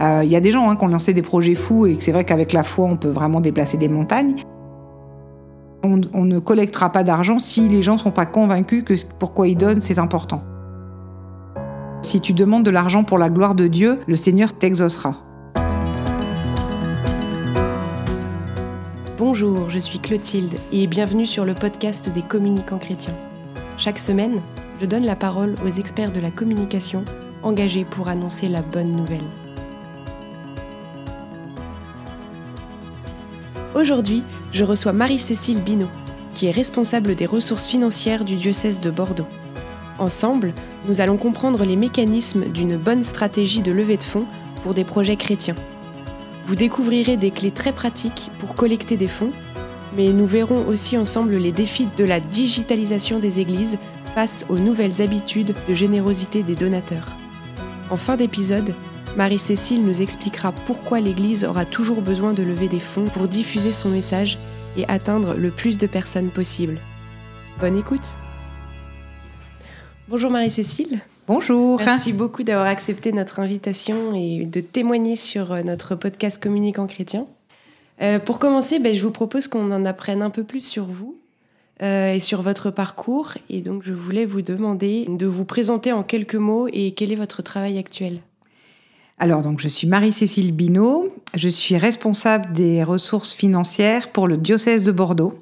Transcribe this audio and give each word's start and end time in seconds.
Euh, 0.00 0.22
Il 0.24 0.30
y 0.30 0.36
a 0.36 0.40
des 0.40 0.50
gens 0.50 0.68
hein, 0.70 0.76
qui 0.76 0.84
ont 0.84 0.88
lancé 0.88 1.12
des 1.12 1.22
projets 1.22 1.54
fous 1.54 1.86
et 1.86 1.96
que 1.96 2.02
c'est 2.02 2.12
vrai 2.12 2.24
qu'avec 2.24 2.52
la 2.52 2.62
foi, 2.62 2.86
on 2.86 2.96
peut 2.96 3.08
vraiment 3.08 3.40
déplacer 3.40 3.76
des 3.76 3.88
montagnes. 3.88 4.34
On, 5.84 6.00
on 6.14 6.24
ne 6.24 6.38
collectera 6.38 6.90
pas 6.90 7.04
d'argent 7.04 7.38
si 7.38 7.68
les 7.68 7.82
gens 7.82 7.94
ne 7.94 7.98
sont 7.98 8.10
pas 8.10 8.26
convaincus 8.26 8.84
que 8.84 8.94
pourquoi 9.18 9.48
ils 9.48 9.56
donnent, 9.56 9.80
c'est 9.80 9.98
important. 9.98 10.42
Si 12.02 12.20
tu 12.20 12.32
demandes 12.32 12.64
de 12.64 12.70
l'argent 12.70 13.04
pour 13.04 13.18
la 13.18 13.28
gloire 13.28 13.54
de 13.54 13.66
Dieu, 13.66 14.00
le 14.06 14.16
Seigneur 14.16 14.52
t'exaucera. 14.52 15.14
Bonjour, 19.18 19.70
je 19.70 19.78
suis 19.78 19.98
Clotilde 19.98 20.54
et 20.72 20.86
bienvenue 20.86 21.26
sur 21.26 21.44
le 21.44 21.54
podcast 21.54 22.10
des 22.12 22.22
communicants 22.22 22.78
chrétiens. 22.78 23.14
Chaque 23.78 23.98
semaine, 23.98 24.42
je 24.80 24.86
donne 24.86 25.04
la 25.04 25.16
parole 25.16 25.54
aux 25.64 25.70
experts 25.70 26.12
de 26.12 26.20
la 26.20 26.30
communication 26.30 27.02
engagés 27.42 27.84
pour 27.84 28.08
annoncer 28.08 28.48
la 28.48 28.60
bonne 28.60 28.92
nouvelle. 28.92 29.24
Aujourd'hui, 33.76 34.22
je 34.54 34.64
reçois 34.64 34.94
Marie-Cécile 34.94 35.62
Binot, 35.62 35.90
qui 36.32 36.46
est 36.46 36.50
responsable 36.50 37.14
des 37.14 37.26
ressources 37.26 37.66
financières 37.66 38.24
du 38.24 38.36
diocèse 38.36 38.80
de 38.80 38.90
Bordeaux. 38.90 39.26
Ensemble, 39.98 40.54
nous 40.86 41.02
allons 41.02 41.18
comprendre 41.18 41.62
les 41.62 41.76
mécanismes 41.76 42.46
d'une 42.46 42.78
bonne 42.78 43.04
stratégie 43.04 43.60
de 43.60 43.72
levée 43.72 43.98
de 43.98 44.02
fonds 44.02 44.24
pour 44.62 44.72
des 44.72 44.84
projets 44.84 45.16
chrétiens. 45.16 45.56
Vous 46.46 46.56
découvrirez 46.56 47.18
des 47.18 47.30
clés 47.30 47.50
très 47.50 47.72
pratiques 47.72 48.30
pour 48.38 48.54
collecter 48.54 48.96
des 48.96 49.08
fonds, 49.08 49.32
mais 49.94 50.08
nous 50.08 50.26
verrons 50.26 50.66
aussi 50.66 50.96
ensemble 50.96 51.36
les 51.36 51.52
défis 51.52 51.90
de 51.98 52.04
la 52.04 52.18
digitalisation 52.18 53.18
des 53.18 53.40
églises 53.40 53.76
face 54.14 54.46
aux 54.48 54.58
nouvelles 54.58 55.02
habitudes 55.02 55.54
de 55.68 55.74
générosité 55.74 56.42
des 56.42 56.54
donateurs. 56.54 57.14
En 57.90 57.98
fin 57.98 58.16
d'épisode, 58.16 58.74
Marie-Cécile 59.16 59.82
nous 59.82 60.02
expliquera 60.02 60.52
pourquoi 60.52 61.00
l'Église 61.00 61.46
aura 61.46 61.64
toujours 61.64 62.02
besoin 62.02 62.34
de 62.34 62.42
lever 62.42 62.68
des 62.68 62.80
fonds 62.80 63.06
pour 63.06 63.28
diffuser 63.28 63.72
son 63.72 63.88
message 63.88 64.36
et 64.76 64.86
atteindre 64.88 65.34
le 65.34 65.50
plus 65.50 65.78
de 65.78 65.86
personnes 65.86 66.30
possible. 66.30 66.78
Bonne 67.58 67.78
écoute 67.78 68.18
Bonjour 70.08 70.30
Marie-Cécile. 70.30 71.00
Bonjour. 71.26 71.80
Merci 71.84 72.12
beaucoup 72.12 72.42
d'avoir 72.42 72.66
accepté 72.66 73.10
notre 73.10 73.40
invitation 73.40 74.14
et 74.14 74.44
de 74.44 74.60
témoigner 74.60 75.16
sur 75.16 75.64
notre 75.64 75.94
podcast 75.94 76.40
Communicant 76.40 76.86
chrétien. 76.86 77.26
Euh, 78.02 78.18
pour 78.18 78.38
commencer, 78.38 78.78
ben, 78.78 78.94
je 78.94 79.02
vous 79.02 79.10
propose 79.10 79.48
qu'on 79.48 79.72
en 79.72 79.86
apprenne 79.86 80.20
un 80.20 80.30
peu 80.30 80.44
plus 80.44 80.60
sur 80.60 80.84
vous 80.84 81.16
euh, 81.82 82.12
et 82.12 82.20
sur 82.20 82.42
votre 82.42 82.70
parcours. 82.70 83.32
Et 83.48 83.62
donc, 83.62 83.82
je 83.82 83.94
voulais 83.94 84.26
vous 84.26 84.42
demander 84.42 85.06
de 85.08 85.26
vous 85.26 85.46
présenter 85.46 85.90
en 85.90 86.02
quelques 86.02 86.34
mots 86.34 86.68
et 86.70 86.92
quel 86.92 87.10
est 87.10 87.16
votre 87.16 87.40
travail 87.42 87.78
actuel. 87.78 88.20
Alors, 89.18 89.40
donc, 89.40 89.60
je 89.60 89.68
suis 89.68 89.86
Marie-Cécile 89.86 90.52
Binot. 90.52 91.08
Je 91.34 91.48
suis 91.48 91.78
responsable 91.78 92.52
des 92.52 92.84
ressources 92.84 93.32
financières 93.32 94.12
pour 94.12 94.28
le 94.28 94.36
diocèse 94.36 94.82
de 94.82 94.92
Bordeaux. 94.92 95.38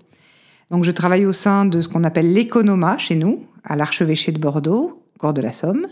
Donc, 0.70 0.84
je 0.84 0.92
travaille 0.92 1.27
au 1.27 1.33
sein 1.33 1.64
de 1.64 1.80
ce 1.80 1.89
qu'on 1.89 2.05
appelle 2.05 2.33
l'économa 2.33 2.98
chez 2.98 3.17
nous, 3.17 3.47
à 3.64 3.75
l'archevêché 3.75 4.30
de 4.30 4.39
Bordeaux, 4.39 5.02
corps 5.19 5.34
de 5.34 5.41
la 5.41 5.52
Somme. 5.52 5.86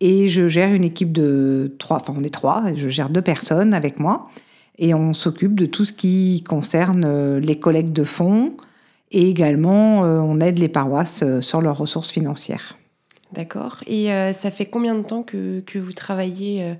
Et 0.00 0.28
je 0.28 0.46
gère 0.46 0.74
une 0.74 0.84
équipe 0.84 1.10
de 1.10 1.74
trois, 1.78 1.96
enfin, 1.96 2.14
on 2.14 2.22
est 2.22 2.32
trois, 2.32 2.64
je 2.74 2.88
gère 2.88 3.08
deux 3.08 3.22
personnes 3.22 3.72
avec 3.72 3.98
moi. 3.98 4.28
Et 4.78 4.92
on 4.92 5.14
s'occupe 5.14 5.54
de 5.54 5.64
tout 5.64 5.86
ce 5.86 5.94
qui 5.94 6.44
concerne 6.46 7.38
les 7.38 7.58
collectes 7.58 7.94
de 7.94 8.04
fonds. 8.04 8.52
Et 9.10 9.30
également, 9.30 10.00
on 10.00 10.38
aide 10.40 10.58
les 10.58 10.68
paroisses 10.68 11.24
sur 11.40 11.62
leurs 11.62 11.78
ressources 11.78 12.10
financières. 12.10 12.76
D'accord. 13.32 13.82
Et 13.86 14.12
euh, 14.12 14.32
ça 14.32 14.50
fait 14.50 14.66
combien 14.66 14.94
de 14.94 15.02
temps 15.02 15.22
que, 15.22 15.60
que 15.60 15.78
vous 15.78 15.92
travaillez 15.92 16.62
euh, 16.62 16.74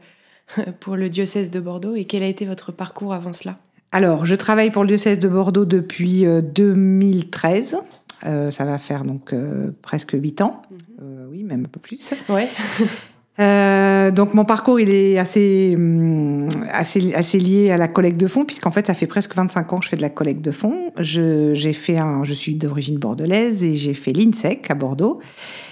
pour 0.80 0.96
le 0.96 1.08
diocèse 1.08 1.50
de 1.50 1.60
Bordeaux 1.60 1.94
et 1.94 2.04
quel 2.04 2.22
a 2.22 2.26
été 2.26 2.44
votre 2.44 2.72
parcours 2.72 3.14
avant 3.14 3.32
cela 3.32 3.58
Alors, 3.92 4.26
je 4.26 4.34
travaille 4.34 4.70
pour 4.70 4.82
le 4.82 4.88
diocèse 4.88 5.18
de 5.18 5.28
Bordeaux 5.28 5.64
depuis 5.64 6.26
euh, 6.26 6.40
2013. 6.40 7.78
Euh, 8.24 8.50
ça 8.50 8.64
va 8.64 8.78
faire 8.78 9.04
donc 9.04 9.32
euh, 9.32 9.70
presque 9.82 10.12
8 10.12 10.40
ans. 10.40 10.62
Mm 10.70 10.76
-hmm. 10.76 11.30
oui, 11.30 11.42
même 11.44 11.64
un 11.64 11.68
peu 11.68 11.80
plus. 11.80 12.14
Ouais. 12.28 12.48
Euh, 13.38 14.10
donc 14.10 14.32
mon 14.32 14.46
parcours 14.46 14.80
il 14.80 14.88
est 14.88 15.18
assez, 15.18 15.74
hum, 15.76 16.48
assez, 16.72 17.12
assez 17.14 17.38
lié 17.38 17.70
à 17.70 17.76
la 17.76 17.86
collecte 17.86 18.18
de 18.18 18.28
fonds 18.28 18.46
puisqu'en 18.46 18.70
fait 18.70 18.86
ça 18.86 18.94
fait 18.94 19.06
presque 19.06 19.34
25 19.34 19.72
ans 19.74 19.78
que 19.78 19.84
je 19.84 19.90
fais 19.90 19.96
de 19.96 20.02
la 20.02 20.08
collecte 20.08 20.40
de 20.40 20.50
fonds. 20.50 20.92
Je, 20.98 21.52
j'ai 21.52 21.74
fait 21.74 21.98
un, 21.98 22.24
je 22.24 22.32
suis 22.32 22.54
d'origine 22.54 22.98
bordelaise 22.98 23.62
et 23.62 23.74
j'ai 23.74 23.94
fait 23.94 24.12
l'INSEC 24.12 24.70
à 24.70 24.74
Bordeaux. 24.74 25.20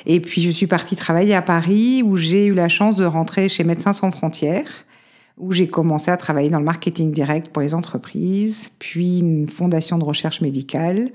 Et 0.05 0.21
puis 0.21 0.43
je 0.43 0.51
suis 0.51 0.67
partie 0.67 0.97
travailler 0.97 1.35
à 1.35 1.43
Paris 1.43 2.03
où 2.05 2.17
j'ai 2.17 2.47
eu 2.47 2.55
la 2.55 2.69
chance 2.69 2.97
de 2.97 3.05
rentrer 3.05 3.49
chez 3.49 3.65
Médecins 3.65 3.95
sans 3.95 4.11
frontières 4.11 4.85
où 5.37 5.53
j'ai 5.53 5.67
commencé 5.67 6.11
à 6.11 6.17
travailler 6.17 6.51
dans 6.51 6.59
le 6.59 6.65
marketing 6.65 7.11
direct 7.11 7.49
pour 7.49 7.63
les 7.63 7.75
entreprises, 7.75 8.71
puis 8.79 9.19
une 9.19 9.49
fondation 9.49 9.99
de 9.99 10.05
recherche 10.05 10.41
médicale. 10.41 11.11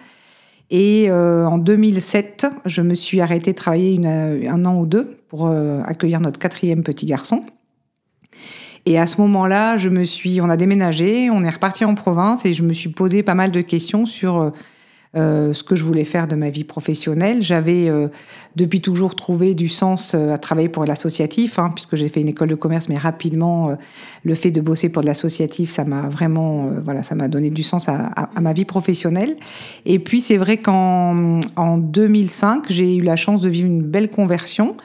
Et 0.71 1.09
euh, 1.09 1.47
en 1.47 1.57
2007, 1.57 2.45
je 2.65 2.81
me 2.81 2.93
suis 2.93 3.21
arrêtée 3.21 3.51
de 3.51 3.57
travailler 3.57 3.93
une, 3.93 4.05
un 4.05 4.65
an 4.65 4.79
ou 4.79 4.85
deux 4.85 5.17
pour 5.27 5.47
euh, 5.47 5.81
accueillir 5.85 6.21
notre 6.21 6.39
quatrième 6.39 6.83
petit 6.83 7.05
garçon. 7.05 7.43
Et 8.85 8.99
à 8.99 9.07
ce 9.07 9.19
moment-là, 9.21 9.77
je 9.77 9.89
me 9.89 10.03
suis, 10.03 10.41
on 10.41 10.49
a 10.49 10.57
déménagé, 10.57 11.29
on 11.29 11.43
est 11.43 11.49
reparti 11.49 11.85
en 11.85 11.95
province 11.95 12.45
et 12.45 12.53
je 12.53 12.63
me 12.63 12.73
suis 12.73 12.89
posé 12.89 13.23
pas 13.23 13.35
mal 13.35 13.51
de 13.51 13.61
questions 13.61 14.05
sur 14.05 14.51
euh, 15.15 15.53
ce 15.53 15.63
que 15.63 15.75
je 15.75 15.83
voulais 15.83 16.03
faire 16.03 16.27
de 16.27 16.35
ma 16.35 16.49
vie 16.49 16.63
professionnelle. 16.63 17.41
J'avais 17.41 17.89
euh, 17.89 18.09
depuis 18.55 18.81
toujours 18.81 19.15
trouvé 19.15 19.55
du 19.55 19.67
sens 19.67 20.13
euh, 20.13 20.33
à 20.33 20.37
travailler 20.37 20.69
pour 20.69 20.85
l'associatif, 20.85 21.57
hein, 21.57 21.71
puisque 21.73 21.95
j'ai 21.95 22.09
fait 22.09 22.21
une 22.21 22.27
école 22.27 22.49
de 22.49 22.55
commerce, 22.55 22.89
mais 22.89 22.97
rapidement, 22.97 23.69
euh, 23.69 23.75
le 24.23 24.35
fait 24.35 24.51
de 24.51 24.61
bosser 24.61 24.89
pour 24.89 25.01
de 25.01 25.07
l'associatif, 25.07 25.69
ça 25.69 25.83
m'a 25.83 26.09
vraiment, 26.09 26.67
euh, 26.67 26.79
voilà, 26.83 27.03
ça 27.03 27.15
m'a 27.15 27.27
donné 27.27 27.49
du 27.49 27.63
sens 27.63 27.89
à, 27.89 28.07
à, 28.07 28.41
ma 28.41 28.53
vie 28.53 28.65
professionnelle. 28.65 29.35
Et 29.85 29.99
puis 29.99 30.21
c'est 30.21 30.37
vrai 30.37 30.57
qu'en 30.57 31.39
en 31.55 31.77
2005, 31.77 32.65
j'ai 32.69 32.97
eu 32.97 33.01
la 33.01 33.15
chance 33.15 33.41
de 33.41 33.49
vivre 33.49 33.67
une 33.67 33.81
belle 33.81 34.09
conversion. 34.09 34.75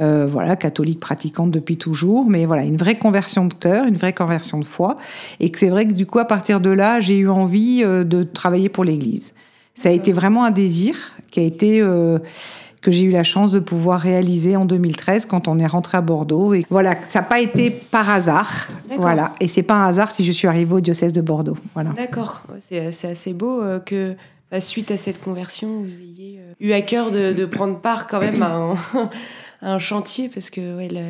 Euh, 0.00 0.26
voilà, 0.26 0.56
catholique 0.56 0.98
pratiquante 0.98 1.50
depuis 1.50 1.76
toujours, 1.76 2.30
mais 2.30 2.46
voilà, 2.46 2.64
une 2.64 2.78
vraie 2.78 2.98
conversion 2.98 3.44
de 3.44 3.52
cœur, 3.52 3.84
une 3.84 3.98
vraie 3.98 4.14
conversion 4.14 4.58
de 4.58 4.64
foi, 4.64 4.96
et 5.40 5.50
que 5.50 5.58
c'est 5.58 5.68
vrai 5.68 5.86
que 5.86 5.92
du 5.92 6.06
coup, 6.06 6.18
à 6.18 6.24
partir 6.24 6.60
de 6.60 6.70
là, 6.70 7.00
j'ai 7.00 7.18
eu 7.18 7.28
envie 7.28 7.82
euh, 7.84 8.02
de 8.02 8.22
travailler 8.22 8.70
pour 8.70 8.84
l'Église. 8.84 9.34
Ça 9.74 9.88
a 9.88 9.92
été 9.92 10.12
vraiment 10.12 10.44
un 10.44 10.50
désir 10.50 10.96
qui 11.30 11.40
a 11.40 11.42
été 11.42 11.80
euh, 11.80 12.18
que 12.80 12.90
j'ai 12.90 13.04
eu 13.04 13.10
la 13.10 13.22
chance 13.22 13.52
de 13.52 13.58
pouvoir 13.58 14.00
réaliser 14.00 14.56
en 14.56 14.64
2013 14.64 15.26
quand 15.26 15.48
on 15.48 15.58
est 15.58 15.66
rentré 15.66 15.98
à 15.98 16.00
Bordeaux. 16.00 16.54
Et 16.54 16.64
voilà, 16.70 16.96
ça 17.08 17.20
n'a 17.20 17.26
pas 17.26 17.40
été 17.40 17.70
par 17.70 18.08
hasard. 18.10 18.68
Voilà, 18.96 19.32
et 19.40 19.48
c'est 19.48 19.62
pas 19.62 19.74
un 19.74 19.88
hasard 19.88 20.10
si 20.10 20.24
je 20.24 20.32
suis 20.32 20.48
arrivée 20.48 20.74
au 20.74 20.80
diocèse 20.80 21.12
de 21.12 21.20
Bordeaux. 21.20 21.56
Voilà. 21.74 21.90
D'accord, 21.90 22.42
c'est 22.58 22.88
assez 23.04 23.32
beau 23.32 23.62
euh, 23.62 23.80
que 23.80 24.16
bah, 24.50 24.60
suite 24.60 24.90
à 24.90 24.96
cette 24.96 25.22
conversion, 25.22 25.82
vous 25.82 26.00
ayez 26.00 26.40
euh, 26.40 26.52
eu 26.58 26.72
à 26.72 26.82
cœur 26.82 27.10
de, 27.10 27.32
de, 27.32 27.44
prendre 27.46 27.78
part 27.78 28.06
quand 28.08 28.18
même 28.18 28.42
à 28.42 28.54
un, 28.54 28.74
à 29.62 29.74
un 29.74 29.78
chantier 29.78 30.28
parce 30.28 30.50
que 30.50 30.76
ouais, 30.76 30.88
la, 30.88 31.02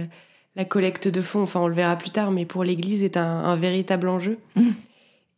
la, 0.56 0.64
collecte 0.66 1.08
de 1.08 1.22
fonds, 1.22 1.42
enfin 1.42 1.60
on 1.60 1.68
le 1.68 1.74
verra 1.74 1.96
plus 1.96 2.10
tard, 2.10 2.32
mais 2.32 2.44
pour 2.44 2.64
l'Église 2.64 3.02
est 3.02 3.16
un, 3.16 3.44
un, 3.44 3.56
véritable 3.56 4.08
enjeu. 4.08 4.38
Mmh. 4.56 4.62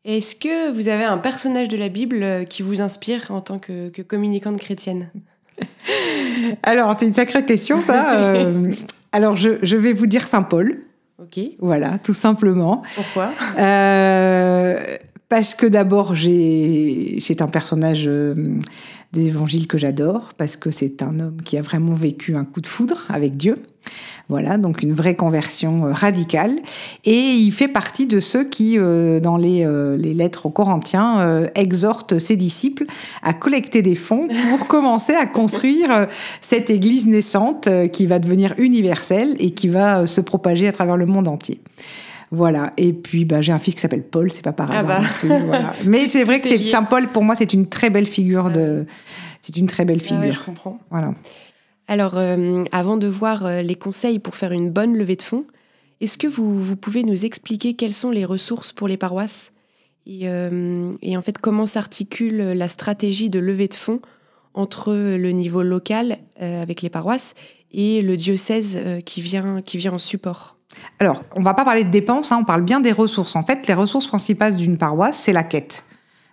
Est-ce 0.05 0.35
que 0.35 0.73
vous 0.73 0.89
avez 0.89 1.05
un 1.05 1.19
personnage 1.19 1.69
de 1.69 1.77
la 1.77 1.89
Bible 1.89 2.23
euh, 2.23 2.45
qui 2.45 2.63
vous 2.63 2.81
inspire 2.81 3.31
en 3.31 3.41
tant 3.41 3.61
que, 3.61 3.89
que 3.89 4.03
communicante 4.03 4.59
chrétienne? 4.59 5.11
Alors, 6.65 6.97
c'est 6.99 7.07
une 7.07 7.15
sacrée 7.15 7.45
question, 7.45 7.81
ça. 7.81 8.19
euh, 8.19 8.73
alors, 9.13 9.37
je, 9.37 9.59
je, 9.63 9.77
vais 9.77 9.93
vous 9.93 10.07
dire 10.07 10.27
Saint 10.27 10.43
Paul. 10.43 10.81
Ok. 11.19 11.39
Voilà, 11.61 11.99
tout 11.99 12.15
simplement. 12.15 12.83
Pourquoi? 12.97 13.31
Euh, 13.59 14.97
Parce 15.33 15.55
que 15.55 15.65
d'abord, 15.65 16.13
c'est 16.15 17.41
un 17.41 17.47
personnage 17.47 18.05
euh, 18.07 18.35
des 19.15 19.29
évangiles 19.29 19.67
que 19.67 19.79
j'adore, 19.79 20.29
parce 20.37 20.57
que 20.57 20.71
c'est 20.71 21.01
un 21.03 21.19
homme 21.21 21.39
qui 21.43 21.57
a 21.57 21.63
vraiment 21.63 21.95
vécu 21.95 22.37
un 22.37 22.45
coup 22.45 22.61
de 22.61 22.67
foudre 22.67 23.07
avec 23.09 23.39
Dieu. 23.39 23.55
Voilà, 24.29 24.59
donc 24.59 24.83
une 24.83 24.93
vraie 24.93 25.17
conversion 25.17 25.87
euh, 25.87 25.93
radicale. 25.93 26.57
Et 27.07 27.17
il 27.17 27.51
fait 27.51 27.69
partie 27.69 28.05
de 28.05 28.21
ceux 28.21 28.47
qui, 28.47 28.77
euh, 28.77 29.21
dans 29.21 29.39
les, 29.39 29.67
les, 29.97 30.13
lettres 30.13 30.45
aux 30.45 30.51
Corinthiens, 30.51 31.49
exhortent 31.55 32.19
ses 32.19 32.37
disciples 32.37 32.85
à 33.23 33.33
collecter 33.33 33.81
des 33.81 33.95
fonds 33.95 34.29
pour 34.51 34.69
commencer 34.69 35.15
à 35.15 35.25
construire 35.25 36.09
cette 36.43 36.69
église 36.69 37.07
naissante 37.07 37.71
qui 37.91 38.05
va 38.05 38.19
devenir 38.19 38.53
universelle 38.59 39.35
et 39.39 39.53
qui 39.53 39.69
va 39.69 40.07
se 40.07 40.21
propager 40.21 40.69
à 40.69 40.73
travers 40.73 40.99
le 40.99 41.07
monde 41.07 41.27
entier. 41.27 41.63
Voilà. 42.33 42.73
Et 42.79 42.95
puis, 42.95 43.27
bah, 43.27 43.43
j'ai 43.43 43.53
un 43.53 43.59
fils 43.59 43.75
qui 43.75 43.81
s'appelle 43.81 44.03
Paul, 44.03 44.31
c'est 44.31 44.43
pas 44.43 44.55
par 44.55 44.71
hasard. 44.71 44.87
Ah 44.91 45.01
bah. 45.03 45.09
plus, 45.19 45.29
voilà. 45.29 45.73
Mais 45.87 46.09
c'est 46.09 46.25
vrai 46.25 46.41
que 46.41 46.49
c'est 46.49 46.63
Saint 46.63 46.83
Paul, 46.83 47.09
pour 47.09 47.23
moi, 47.23 47.37
c'est 47.37 47.53
une 47.53 47.69
très 47.69 47.91
belle 47.91 48.07
figure 48.07 48.51
de. 48.51 48.87
C'est 49.43 49.57
une 49.57 49.67
très 49.67 49.85
belle 49.85 50.01
figure. 50.01 50.19
Ah 50.23 50.27
ouais, 50.27 50.33
je 50.33 50.41
comprends. 50.41 50.79
Voilà. 50.91 51.15
Alors, 51.89 52.17
euh, 52.17 52.65
avant 52.73 52.97
de 52.97 53.07
voir 53.07 53.45
euh, 53.45 53.61
les 53.61 53.75
conseils 53.75 54.19
pour 54.19 54.35
faire 54.35 54.53
une 54.53 54.71
bonne 54.71 54.97
levée 54.97 55.17
de 55.17 55.23
fonds, 55.23 55.45
est-ce 56.01 56.17
que 56.17 56.27
vous, 56.27 56.59
vous, 56.59 56.77
pouvez 56.77 57.03
nous 57.03 57.27
expliquer 57.27 57.75
quelles 57.75 57.93
sont 57.93 58.11
les 58.11 58.25
ressources 58.25 58.73
pour 58.73 58.89
les 58.89 58.97
paroisses 58.97 59.53
et, 60.07 60.29
euh, 60.29 60.91
et 61.01 61.17
en 61.17 61.23
fait 61.23 61.39
comment 61.39 61.67
s'articule 61.67 62.39
la 62.39 62.67
stratégie 62.67 63.29
de 63.29 63.39
levée 63.39 63.69
de 63.69 63.75
fonds 63.75 64.01
entre 64.53 64.93
le 64.93 65.31
niveau 65.31 65.63
local 65.63 66.19
avec 66.41 66.83
les 66.83 66.91
paroisses 66.91 67.35
et 67.71 68.03
le 68.03 68.17
diocèse 68.17 68.81
qui, 69.07 69.21
vient, 69.21 69.63
qui 69.63 69.79
vient 69.79 69.93
en 69.93 69.99
support? 69.99 70.57
Alors, 70.99 71.23
on 71.35 71.43
va 71.43 71.55
pas 71.55 71.65
parler 71.65 71.85
de 71.85 71.91
dépenses, 71.91 72.33
hein, 72.33 72.39
on 72.41 72.45
parle 72.45 72.63
bien 72.63 72.81
des 72.81 72.93
ressources. 72.93 73.37
En 73.37 73.43
fait, 73.43 73.67
les 73.67 73.75
ressources 73.75 74.07
principales 74.07 74.57
d'une 74.57 74.79
paroisse, 74.79 75.19
c'est 75.19 75.33
la 75.33 75.43
quête. 75.43 75.85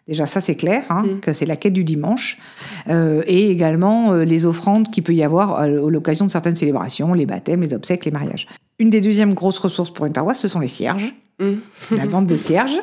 Déjà, 0.09 0.25
ça 0.25 0.41
c'est 0.41 0.55
clair, 0.55 0.83
hein, 0.89 1.03
mm. 1.03 1.19
que 1.19 1.33
c'est 1.33 1.45
la 1.45 1.55
quête 1.55 1.73
du 1.73 1.83
dimanche. 1.83 2.39
Euh, 2.87 3.21
et 3.27 3.51
également 3.51 4.11
euh, 4.11 4.23
les 4.23 4.45
offrandes 4.47 4.89
qu'il 4.89 5.03
peut 5.03 5.13
y 5.13 5.21
avoir 5.21 5.59
à 5.59 5.67
l'occasion 5.67 6.25
de 6.25 6.31
certaines 6.31 6.55
célébrations, 6.55 7.13
les 7.13 7.27
baptêmes, 7.27 7.61
les 7.61 7.75
obsèques, 7.75 8.05
les 8.05 8.11
mariages. 8.11 8.47
Une 8.79 8.89
des 8.89 9.01
deuxièmes 9.01 9.35
grosses 9.35 9.59
ressources 9.59 9.91
pour 9.91 10.07
une 10.07 10.13
paroisse, 10.13 10.39
ce 10.39 10.47
sont 10.47 10.59
les 10.59 10.67
cierges. 10.67 11.13
Mm. 11.39 11.53
la 11.95 12.05
vente 12.07 12.25
de 12.25 12.37
cierges. 12.37 12.79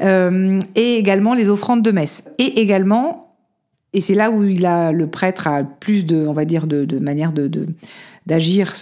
Euh, 0.00 0.60
et 0.76 0.94
également 0.94 1.34
les 1.34 1.48
offrandes 1.48 1.82
de 1.82 1.90
messe. 1.90 2.28
Et 2.38 2.60
également, 2.60 3.36
et 3.92 4.00
c'est 4.00 4.14
là 4.14 4.30
où 4.30 4.44
il 4.44 4.64
a, 4.64 4.92
le 4.92 5.08
prêtre 5.08 5.48
a 5.48 5.64
plus 5.64 6.06
de, 6.06 6.24
on 6.24 6.32
va 6.32 6.44
dire, 6.44 6.68
de, 6.68 6.84
de 6.84 6.98
manière 7.00 7.32
de, 7.32 7.50
d'agir 8.26 8.74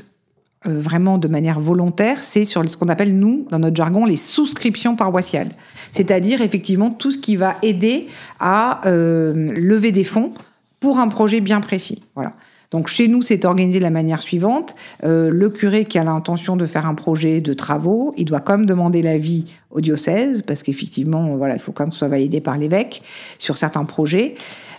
euh, 0.66 0.81
vraiment 0.81 1.19
de 1.19 1.28
manière 1.28 1.60
volontaire, 1.60 2.25
c'est 2.25 2.44
sur 2.44 2.69
ce 2.69 2.76
qu'on 2.76 2.88
appelle, 2.88 3.16
nous, 3.16 3.46
dans 3.50 3.60
notre 3.60 3.76
jargon, 3.76 4.05
les 4.05 4.16
souscriptions 4.16 4.96
paroissiales. 4.96 5.50
C'est-à-dire, 5.93 6.43
effectivement, 6.43 6.90
tout 6.90 7.12
ce 7.12 7.19
qui 7.19 7.37
va 7.37 7.56
aider 7.62 8.08
à 8.40 8.81
euh, 8.87 9.32
lever 9.52 9.93
des 9.93 10.02
fonds 10.02 10.32
pour 10.81 10.99
un 10.99 11.06
projet 11.06 11.40
bien 11.40 11.60
précis. 11.60 12.02
Voilà. 12.16 12.32
Donc 12.72 12.88
chez 12.88 13.06
nous, 13.06 13.22
c'est 13.22 13.44
organisé 13.44 13.78
de 13.78 13.84
la 13.84 13.90
manière 13.90 14.20
suivante. 14.20 14.75
Euh, 15.05 15.31
le 15.31 15.49
curé 15.49 15.84
qui 15.84 15.96
a 15.96 16.02
l'intention 16.02 16.56
de 16.56 16.66
faire 16.66 16.87
un 16.87 16.94
projet 16.94 17.40
de 17.40 17.54
travaux, 17.54 18.12
il 18.16 18.25
doit 18.25 18.40
quand 18.40 18.58
même 18.58 18.66
demander 18.66 19.00
l'avis 19.00 19.44
au 19.70 19.81
diocèse, 19.81 20.43
parce 20.43 20.64
qu'effectivement, 20.64 21.37
voilà, 21.37 21.54
il 21.54 21.61
faut 21.61 21.70
quand 21.70 21.84
même 21.84 21.90
que 21.90 21.94
ce 21.94 22.00
soit 22.00 22.08
validé 22.08 22.40
par 22.40 22.58
l'évêque 22.58 23.02
sur 23.38 23.56
certains 23.56 23.84
projets. 23.84 24.34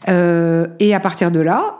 et 0.08 0.94
à 0.94 1.00
partir 1.00 1.32
de 1.32 1.40
là, 1.40 1.80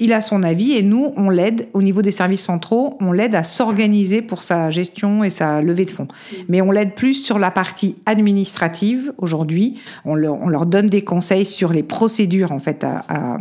il 0.00 0.12
a 0.12 0.20
son 0.20 0.42
avis 0.42 0.72
et 0.72 0.82
nous, 0.82 1.12
on 1.16 1.30
l'aide 1.30 1.68
au 1.74 1.82
niveau 1.82 2.02
des 2.02 2.10
services 2.10 2.42
centraux, 2.42 2.96
on 3.00 3.12
l'aide 3.12 3.34
à 3.34 3.44
s'organiser 3.44 4.22
pour 4.22 4.42
sa 4.42 4.70
gestion 4.70 5.22
et 5.22 5.30
sa 5.30 5.62
levée 5.62 5.84
de 5.84 5.90
fonds. 5.90 6.08
Mais 6.48 6.60
on 6.62 6.70
l'aide 6.70 6.94
plus 6.94 7.14
sur 7.14 7.38
la 7.38 7.50
partie 7.50 7.96
administrative 8.06 9.12
aujourd'hui. 9.18 9.78
On 10.04 10.14
leur, 10.14 10.66
donne 10.66 10.86
des 10.86 11.02
conseils 11.02 11.46
sur 11.46 11.72
les 11.72 11.82
procédures 11.82 12.52
en 12.52 12.58
fait 12.58 12.84
à 12.84 13.36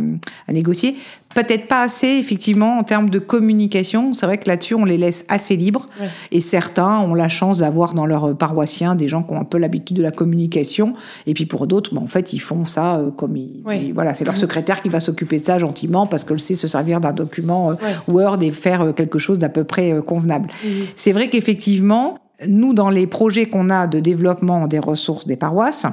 négocier 0.51 0.95
peut-être 1.35 1.67
pas 1.67 1.81
assez, 1.81 2.07
effectivement, 2.07 2.79
en 2.79 2.83
termes 2.83 3.09
de 3.09 3.19
communication. 3.19 4.13
C'est 4.13 4.25
vrai 4.25 4.37
que 4.37 4.47
là-dessus, 4.47 4.75
on 4.75 4.85
les 4.85 4.97
laisse 4.97 5.25
assez 5.29 5.55
libres. 5.55 5.85
Et 6.31 6.41
certains 6.41 6.99
ont 6.99 7.13
la 7.13 7.29
chance 7.29 7.59
d'avoir 7.59 7.93
dans 7.93 8.05
leurs 8.05 8.35
paroissiens 8.35 8.95
des 8.95 9.07
gens 9.07 9.23
qui 9.23 9.33
ont 9.33 9.39
un 9.39 9.45
peu 9.45 9.57
l'habitude 9.57 9.97
de 9.97 10.01
la 10.01 10.11
communication. 10.11 10.93
Et 11.27 11.33
puis 11.33 11.45
pour 11.45 11.67
d'autres, 11.67 11.93
ben, 11.93 12.01
en 12.01 12.07
fait, 12.07 12.33
ils 12.33 12.39
font 12.39 12.65
ça 12.65 12.97
euh, 12.97 13.11
comme 13.11 13.35
ils, 13.35 13.93
voilà, 13.93 14.13
c'est 14.13 14.25
leur 14.25 14.37
secrétaire 14.37 14.81
qui 14.81 14.89
va 14.89 14.99
s'occuper 14.99 15.39
de 15.39 15.45
ça 15.45 15.59
gentiment 15.59 16.07
parce 16.07 16.23
qu'elle 16.23 16.39
sait 16.39 16.55
se 16.55 16.67
servir 16.67 16.99
d'un 16.99 17.13
document 17.13 17.71
euh, 17.71 17.75
Word 18.07 18.41
et 18.41 18.51
faire 18.51 18.81
euh, 18.81 18.93
quelque 18.93 19.19
chose 19.19 19.37
d'à 19.37 19.49
peu 19.49 19.63
près 19.63 20.01
convenable. 20.05 20.49
C'est 20.95 21.11
vrai 21.11 21.29
qu'effectivement, 21.29 22.17
nous, 22.47 22.73
dans 22.73 22.89
les 22.89 23.07
projets 23.07 23.45
qu'on 23.45 23.69
a 23.69 23.87
de 23.87 23.99
développement 23.99 24.67
des 24.67 24.79
ressources 24.79 25.27
des 25.27 25.35
paroisses, 25.35 25.85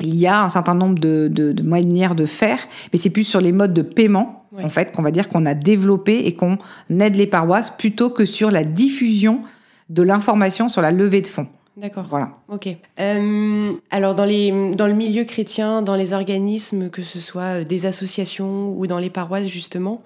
il 0.00 0.16
y 0.16 0.26
a 0.26 0.42
un 0.42 0.48
certain 0.48 0.74
nombre 0.74 0.98
de, 0.98 1.28
de, 1.28 1.62
manières 1.62 2.14
de 2.14 2.26
faire, 2.26 2.58
mais 2.92 2.98
c'est 2.98 3.10
plus 3.10 3.24
sur 3.24 3.40
les 3.40 3.52
modes 3.52 3.74
de 3.74 3.82
paiement, 3.82 4.46
en 4.62 4.68
fait, 4.68 4.94
qu'on 4.94 5.02
va 5.02 5.10
dire 5.10 5.28
qu'on 5.28 5.46
a 5.46 5.54
développé 5.54 6.26
et 6.26 6.34
qu'on 6.34 6.58
aide 6.90 7.16
les 7.16 7.26
paroisses 7.26 7.70
plutôt 7.70 8.10
que 8.10 8.24
sur 8.24 8.50
la 8.50 8.64
diffusion 8.64 9.40
de 9.88 10.02
l'information 10.02 10.68
sur 10.68 10.82
la 10.82 10.90
levée 10.90 11.20
de 11.20 11.28
fonds. 11.28 11.46
D'accord. 11.76 12.04
Voilà. 12.08 12.30
Ok. 12.48 12.68
Euh, 13.00 13.72
alors 13.90 14.14
dans 14.14 14.26
les 14.26 14.70
dans 14.74 14.86
le 14.86 14.92
milieu 14.92 15.24
chrétien, 15.24 15.80
dans 15.80 15.96
les 15.96 16.12
organismes, 16.12 16.90
que 16.90 17.02
ce 17.02 17.18
soit 17.18 17.60
euh, 17.60 17.64
des 17.64 17.86
associations 17.86 18.76
ou 18.76 18.86
dans 18.86 18.98
les 18.98 19.08
paroisses 19.08 19.48
justement, 19.48 20.02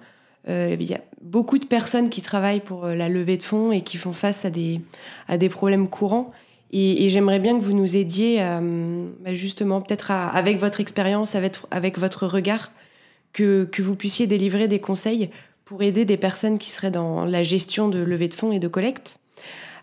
euh, 0.47 0.77
il 0.79 0.89
y 0.89 0.93
a 0.93 1.01
beaucoup 1.21 1.57
de 1.57 1.65
personnes 1.65 2.09
qui 2.09 2.21
travaillent 2.21 2.61
pour 2.61 2.87
la 2.87 3.09
levée 3.09 3.35
de 3.35 3.43
fonds 3.43 3.73
et 3.73 3.81
qui 3.81 3.97
font 3.97 4.13
face 4.13 4.45
à 4.45 4.49
des 4.49 4.79
à 5.27 5.37
des 5.37 5.49
problèmes 5.49 5.89
courants. 5.89 6.31
Et, 6.71 7.07
j'aimerais 7.09 7.39
bien 7.39 7.57
que 7.57 7.63
vous 7.63 7.73
nous 7.73 7.95
aidiez, 7.95 8.41
euh, 8.41 9.07
bah, 9.21 9.33
justement, 9.33 9.81
peut-être 9.81 10.11
avec 10.11 10.57
votre 10.57 10.79
expérience, 10.79 11.35
avec, 11.35 11.97
votre 11.97 12.27
regard, 12.27 12.71
que, 13.33 13.69
vous 13.79 13.95
puissiez 13.95 14.27
délivrer 14.27 14.67
des 14.67 14.79
conseils 14.79 15.29
pour 15.63 15.81
aider 15.83 16.05
des 16.05 16.17
personnes 16.17 16.57
qui 16.57 16.69
seraient 16.69 16.91
dans 16.91 17.25
la 17.25 17.43
gestion 17.43 17.89
de 17.89 17.99
levée 17.99 18.27
de 18.27 18.33
fonds 18.33 18.51
et 18.51 18.59
de 18.59 18.67
collecte. 18.67 19.19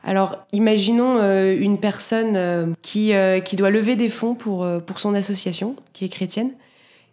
Alors, 0.02 0.44
imaginons 0.52 1.19
euh, 1.19 1.56
une 1.58 1.78
personne 1.78 2.36
euh, 2.36 2.66
qui, 2.82 3.12
qui 3.44 3.56
doit 3.56 3.70
lever 3.70 3.96
des 3.96 4.10
fonds 4.10 4.34
pour, 4.34 4.69
pour 4.86 5.00
son 5.00 5.14
association, 5.14 5.76
qui 5.94 6.04
est 6.04 6.10
chrétienne. 6.10 6.52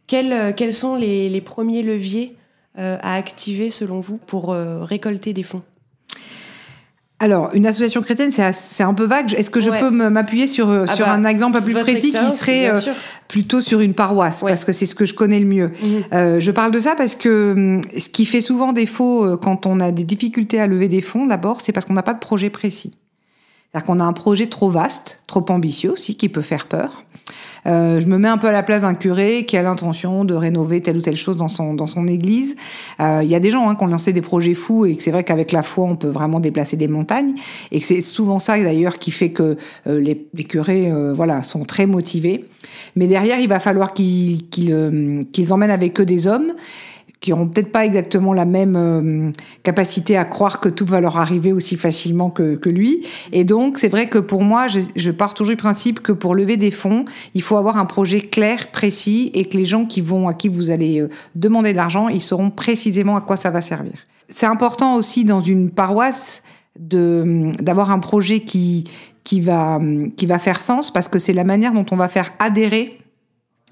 Quels, 0.08 0.54
quels 0.56 0.74
sont 0.74 0.96
les, 0.96 1.30
les 1.30 1.42
premiers 1.42 1.84
leviers 1.84 2.36
à 2.76 3.16
activer, 3.16 3.70
selon 3.70 4.00
vous, 4.00 4.18
pour 4.18 4.50
récolter 4.50 5.32
des 5.32 5.44
fonds? 5.44 5.62
Alors, 7.22 7.52
une 7.54 7.68
association 7.68 8.02
chrétienne, 8.02 8.32
c'est 8.32 8.82
un 8.82 8.96
peu 8.96 9.04
vague. 9.04 9.36
Est-ce 9.36 9.52
que 9.52 9.60
je 9.60 9.70
peux 9.70 9.92
m'appuyer 9.92 10.48
sur, 10.48 10.70
euh, 10.70 10.86
ah 10.88 10.96
sur 10.96 11.06
bah, 11.06 11.14
un 11.14 11.24
exemple 11.24 11.56
un 11.56 11.60
peu 11.60 11.66
plus 11.66 11.80
précis 11.80 12.12
qui 12.12 12.32
serait 12.32 12.70
euh, 12.70 12.80
plutôt 13.28 13.62
sur 13.62 13.80
une 13.80 13.94
paroisse 13.94 14.42
Parce 14.42 14.66
que 14.66 14.72
c'est 14.72 14.88
ce 14.88 14.96
que 14.96 15.06
je 15.06 15.14
connais 15.14 15.38
le 15.38 15.46
mieux. 15.46 15.68
Mhm. 15.84 16.04
euh, 16.14 16.40
je 16.40 16.50
parle 16.50 16.72
de 16.72 16.80
ça 16.80 16.96
parce 16.96 17.14
que 17.14 17.54
hum, 17.56 17.82
ce 17.96 18.10
qui 18.10 18.26
fait 18.26 18.42
souvent 18.42 18.74
défaut 18.74 19.38
quand 19.38 19.68
on 19.68 19.80
a 19.80 19.92
des 19.92 20.04
difficultés 20.04 20.60
à 20.60 20.66
lever 20.66 20.88
des 20.88 21.02
fonds, 21.02 21.28
d'abord, 21.28 21.62
c'est 21.62 21.72
parce 21.72 21.86
qu'on 21.86 21.94
n'a 21.94 22.02
pas 22.02 22.16
de 22.16 22.20
projet 22.20 22.50
précis. 22.50 22.98
C'est-à-dire 23.72 23.86
qu'on 23.86 24.00
a 24.00 24.04
un 24.04 24.14
projet 24.14 24.48
trop 24.48 24.72
vaste, 24.72 25.20
trop 25.28 25.46
ambitieux 25.50 25.92
aussi, 25.92 26.18
qui 26.18 26.28
peut 26.28 26.42
faire 26.42 26.66
peur. 26.66 27.04
Euh, 27.68 28.00
je 28.00 28.08
me 28.08 28.18
mets 28.18 28.28
un 28.28 28.38
peu 28.38 28.48
à 28.48 28.52
la 28.52 28.64
place 28.64 28.82
d'un 28.82 28.94
curé 28.94 29.46
qui 29.46 29.58
a 29.58 29.62
l'intention 29.62 30.26
de 30.26 30.34
rénover 30.34 30.82
telle 30.82 30.98
ou 30.98 31.02
telle 31.02 31.16
chose 31.16 31.38
dans 31.38 31.48
son, 31.48 31.74
dans 31.74 31.88
son 31.88 32.08
église. 32.08 32.56
Euh, 33.00 33.22
il 33.24 33.30
y 33.30 33.36
a 33.36 33.40
des 33.40 33.52
gens 33.52 33.70
hein, 33.70 33.76
qui 33.76 33.84
ont 33.84 33.88
lancé 33.88 34.14
des 34.14 34.22
projets 34.22 34.54
fous 34.54 34.86
et 34.86 34.96
que 34.96 35.04
c'est 35.04 35.12
vrai 35.12 35.24
qu'avec 35.24 35.52
la 35.52 35.62
foi, 35.62 35.86
on 35.86 35.96
peut 35.96 36.10
vraiment 36.10 36.40
déplacer 36.40 36.78
des 36.78 36.88
montagnes. 36.88 37.34
Et 37.72 37.80
que 37.80 37.86
c'est 37.86 38.02
souvent 38.02 38.40
ça 38.40 38.62
d'ailleurs 38.62 39.00
qui 39.00 39.12
fait 39.12 39.30
que 39.30 39.58
euh, 39.88 40.00
les, 40.00 40.28
les, 40.34 40.44
curés 40.44 40.92
voilà, 41.14 41.44
sont 41.44 41.64
très 41.66 41.86
motivés. 41.86 42.46
Mais 42.96 43.08
derrière, 43.08 43.40
il 43.40 43.48
va 43.48 43.60
falloir 43.60 43.94
qu'ils 43.94 44.44
emmènent 45.52 45.72
avec 45.72 46.00
eux 46.00 46.06
des 46.06 46.28
hommes 46.28 46.54
qui 47.22 47.32
auront 47.32 47.48
peut-être 47.48 47.72
pas 47.72 47.86
exactement 47.86 48.34
la 48.34 48.46
même 48.46 48.76
euh, 48.76 49.32
capacité 49.62 50.18
à 50.18 50.26
croire 50.26 50.60
que 50.60 50.68
tout 50.68 50.86
va 50.86 51.00
leur 51.00 51.18
arriver 51.18 51.54
aussi 51.54 51.76
facilement 51.76 52.32
que, 52.32 52.56
que 52.56 52.68
lui. 52.68 53.06
Et 53.32 53.44
donc, 53.44 53.78
c'est 53.78 53.90
vrai 53.90 54.10
que 54.10 54.18
pour 54.18 54.42
moi, 54.42 54.68
je, 54.68 54.80
je, 54.96 55.12
pars 55.12 55.36
toujours 55.36 55.54
du 55.54 55.58
principe 55.58 56.00
que 56.00 56.12
pour 56.12 56.34
lever 56.34 56.58
des 56.58 56.72
fonds, 56.72 57.06
il 57.36 57.44
faut 57.44 57.58
avoir 57.58 57.78
un 57.78 57.86
projet 57.86 58.22
clair, 58.22 58.72
précis, 58.72 59.30
et 59.36 59.46
que 59.46 59.56
les 59.56 59.66
gens 59.66 59.86
qui 59.86 60.02
vont, 60.02 60.28
à 60.28 60.34
qui 60.34 60.50
vous 60.50 60.72
allez 60.72 61.00
euh, 61.00 61.10
demander 61.36 61.74
de 61.74 61.78
l'argent, 61.78 62.10
ils 62.10 62.22
sauront 62.22 62.50
précisément 62.50 63.16
à 63.16 63.22
quoi 63.22 63.38
ça 63.38 63.52
va 63.52 63.62
servir. 63.62 63.94
C'est 64.28 64.48
important 64.48 64.96
aussi 64.96 65.24
dans 65.24 65.42
une 65.42 65.70
paroisse 65.70 66.42
de 66.80 67.52
d'avoir 67.62 67.92
un 67.92 68.00
projet 68.00 68.40
qui 68.40 68.86
qui 69.26 69.42
va 69.42 69.78
qui 70.16 70.26
va 70.26 70.40
faire 70.40 70.62
sens 70.62 70.90
parce 70.90 71.10
que 71.10 71.20
c'est 71.20 71.34
la 71.34 71.44
manière 71.44 71.74
dont 71.74 71.86
on 71.92 71.98
va 71.98 72.08
faire 72.08 72.32
adhérer 72.40 72.98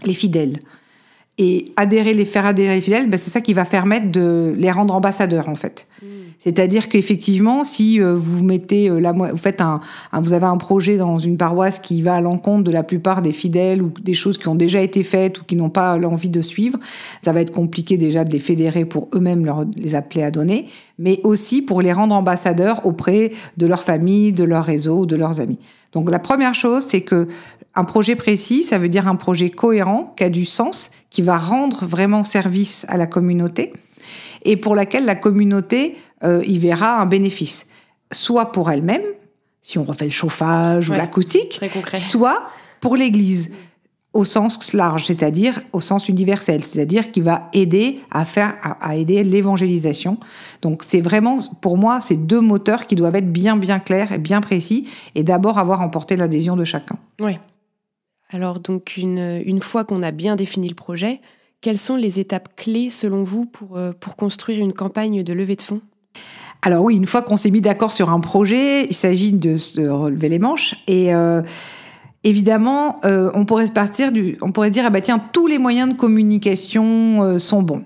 les 0.06 0.14
fidèles. 0.14 0.60
Et 1.42 1.72
adhérer, 1.78 2.14
les 2.14 2.26
faire 2.26 2.46
adhérer 2.46 2.76
les 2.76 2.82
fidèles, 2.82 3.10
ben 3.10 3.18
c'est 3.18 3.32
ça 3.32 3.40
qui 3.40 3.54
va 3.54 3.64
permettre 3.64 4.12
de 4.12 4.54
les 4.58 4.72
rendre 4.72 4.94
ambassadeurs 4.94 5.48
en 5.48 5.56
fait. 5.56 5.88
Mm. 6.02 6.06
C'est-à-dire 6.38 6.88
qu'effectivement, 6.88 7.64
si 7.64 8.02
euh, 8.02 8.14
vous 8.16 8.44
mettez 8.44 8.90
euh, 8.90 9.00
la, 9.00 9.12
vous 9.12 9.38
faites 9.38 9.62
un, 9.62 9.82
vous 10.14 10.34
avez 10.34 10.46
un 10.46 10.58
projet 10.58 10.98
dans 10.98 11.18
une 11.18 11.38
paroisse 11.38 11.80
qui 11.80 12.02
va 12.02 12.16
à 12.16 12.22
l'encontre 12.22 12.64
de 12.64 12.72
la 12.72 12.84
plupart 12.84 13.22
des 13.22 13.34
fidèles 13.34 13.82
ou 13.82 13.92
des 14.02 14.14
choses 14.14 14.38
qui 14.38 14.48
ont 14.48 14.56
déjà 14.56 14.82
été 14.82 15.04
faites 15.04 15.40
ou 15.40 15.44
qui 15.44 15.56
n'ont 15.56 15.70
pas 15.70 15.98
l'envie 15.98 16.30
de 16.30 16.42
suivre, 16.42 16.78
ça 17.22 17.34
va 17.34 17.42
être 17.42 17.52
compliqué 17.52 17.98
déjà 17.98 18.24
de 18.24 18.32
les 18.32 18.40
fédérer 18.40 18.86
pour 18.86 19.10
eux-mêmes 19.14 19.46
leur, 19.46 19.66
les 19.76 19.96
appeler 19.96 20.24
à 20.24 20.32
donner, 20.32 20.68
mais 20.98 21.20
aussi 21.24 21.62
pour 21.62 21.82
les 21.82 21.92
rendre 21.92 22.16
ambassadeurs 22.16 22.86
auprès 22.86 23.32
de 23.58 23.66
leur 23.66 23.84
famille, 23.84 24.32
de 24.32 24.44
leur 24.44 24.66
réseau, 24.66 25.06
de 25.06 25.16
leurs 25.18 25.42
amis. 25.42 25.60
Donc 25.92 26.10
la 26.10 26.20
première 26.20 26.54
chose, 26.54 26.84
c'est 26.84 27.02
que 27.02 27.28
un 27.76 27.84
projet 27.84 28.16
précis, 28.16 28.64
ça 28.64 28.78
veut 28.78 28.90
dire 28.90 29.08
un 29.08 29.16
projet 29.16 29.50
cohérent, 29.50 30.14
qui 30.18 30.24
a 30.24 30.30
du 30.30 30.46
sens, 30.46 30.92
qui 31.10 31.22
va 31.22 31.38
rendre 31.38 31.86
vraiment 31.86 32.24
service 32.24 32.86
à 32.90 32.98
la 32.98 33.08
communauté 33.08 33.74
et 34.44 34.58
pour 34.58 34.76
laquelle 34.76 35.06
la 35.06 35.16
communauté 35.16 35.98
euh, 36.24 36.44
y 36.46 36.58
verra 36.60 37.00
un 37.00 37.06
bénéfice, 37.06 37.68
soit 38.12 38.52
pour 38.52 38.72
elle-même, 38.72 39.04
si 39.62 39.78
on 39.78 39.84
refait 39.84 40.06
le 40.06 40.12
chauffage 40.12 40.90
ou 40.90 40.94
l'acoustique, 40.94 41.60
soit 41.96 42.50
pour 42.80 42.96
l'Église 42.96 43.52
au 44.14 44.24
sens 44.24 44.74
large, 44.74 45.06
c'est-à-dire 45.06 45.62
au 45.72 45.82
sens 45.82 46.10
universel, 46.10 46.64
c'est-à-dire 46.64 47.12
qui 47.12 47.22
va 47.22 47.50
aider 47.54 48.00
à 48.10 48.26
faire, 48.26 48.56
à, 48.62 48.96
aider 48.96 49.24
l'évangélisation. 49.24 50.18
Donc 50.62 50.82
c'est 50.84 51.02
vraiment, 51.02 51.38
pour 51.62 51.78
moi, 51.78 52.02
ces 52.02 52.18
deux 52.18 52.42
moteurs 52.42 52.88
qui 52.88 52.96
doivent 52.96 53.16
être 53.16 53.32
bien, 53.32 53.56
bien 53.56 53.80
clairs 53.80 54.12
et 54.12 54.18
bien 54.18 54.42
précis, 54.42 54.88
et 55.14 55.24
d'abord 55.24 55.60
avoir 55.60 55.82
emporté 55.82 56.16
l'adhésion 56.16 56.56
de 56.56 56.66
chacun. 56.66 56.98
Oui. 57.22 57.38
Alors 58.32 58.60
donc 58.60 58.98
une, 58.98 59.42
une 59.46 59.62
fois 59.62 59.84
qu'on 59.86 60.02
a 60.02 60.12
bien 60.12 60.36
défini 60.36 60.70
le 60.70 60.76
projet, 60.76 61.22
quelles 61.62 61.80
sont 61.80 61.96
les 61.96 62.20
étapes 62.20 62.56
clés 62.56 62.90
selon 62.90 63.24
vous 63.24 63.46
pour, 63.46 63.78
euh, 63.78 63.92
pour 64.00 64.16
construire 64.16 64.60
une 64.60 64.74
campagne 64.74 65.24
de 65.24 65.34
levée 65.34 65.56
de 65.56 65.62
fonds? 65.62 65.82
Alors 66.62 66.84
oui, 66.84 66.96
une 66.96 67.06
fois 67.06 67.22
qu'on 67.22 67.38
s'est 67.38 67.52
mis 67.52 67.62
d'accord 67.62 67.94
sur 67.94 68.10
un 68.10 68.20
projet, 68.20 68.86
il 68.86 68.96
s'agit 68.96 69.32
de 69.32 69.56
se 69.56 69.82
relever 69.82 70.30
les 70.30 70.40
manches 70.40 70.76
et 70.88 71.14
euh, 71.14 71.42
évidemment, 72.24 73.00
euh, 73.06 73.32
on 73.34 73.46
pourrait 73.46 73.68
partir 73.68 74.12
du, 74.12 74.38
on 74.42 74.52
pourrait 74.52 74.70
dire 74.70 74.84
ah 74.86 74.90
bah 74.90 75.02
tiens 75.02 75.20
tous 75.20 75.48
les 75.48 75.58
moyens 75.58 75.90
de 75.90 75.96
communication 75.96 77.40
sont 77.40 77.62
bons. 77.62 77.84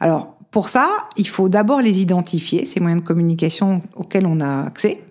Alors 0.00 0.36
pour 0.50 0.68
ça, 0.68 0.88
il 1.16 1.28
faut 1.28 1.48
d'abord 1.48 1.80
les 1.82 2.00
identifier 2.00 2.64
ces 2.64 2.80
moyens 2.80 3.02
de 3.02 3.06
communication 3.06 3.82
auxquels 3.94 4.26
on 4.26 4.40
a 4.40 4.66
accès. 4.66 5.02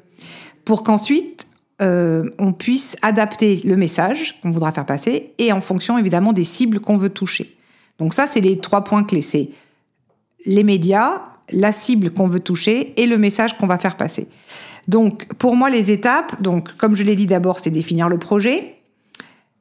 pour 0.64 0.84
qu'ensuite 0.84 1.48
euh, 1.82 2.24
on 2.40 2.54
puisse 2.54 2.96
adapter 3.02 3.62
le 3.66 3.76
message 3.76 4.40
qu'on 4.42 4.50
voudra 4.50 4.72
faire 4.72 4.86
passer 4.86 5.34
et 5.38 5.52
en 5.52 5.60
fonction 5.60 5.98
évidemment 5.98 6.32
des 6.32 6.46
cibles 6.46 6.80
qu'on 6.80 6.96
veut 6.96 7.10
toucher. 7.10 7.58
Donc 8.00 8.14
ça, 8.14 8.28
c'est 8.28 8.40
les 8.40 8.60
trois 8.60 8.84
points 8.84 9.04
clés. 9.04 9.22
C'est 9.22 9.50
les 10.46 10.64
médias, 10.64 11.22
la 11.52 11.74
cible 11.74 12.12
qu'on 12.12 12.28
veut 12.28 12.40
toucher 12.40 12.94
et 13.02 13.08
le 13.08 13.18
message 13.18 13.58
qu'on 13.58 13.68
va 13.68 13.78
faire 13.78 13.98
passer. 13.98 14.28
Donc 14.88 15.26
pour 15.36 15.56
moi, 15.56 15.70
les 15.70 15.92
étapes, 15.92 16.42
donc 16.42 16.76
comme 16.78 16.96
je 16.96 17.04
l'ai 17.04 17.16
dit 17.16 17.26
d'abord, 17.26 17.60
c'est 17.60 17.72
définir 17.72 18.10
le 18.10 18.18
projet, 18.18 18.76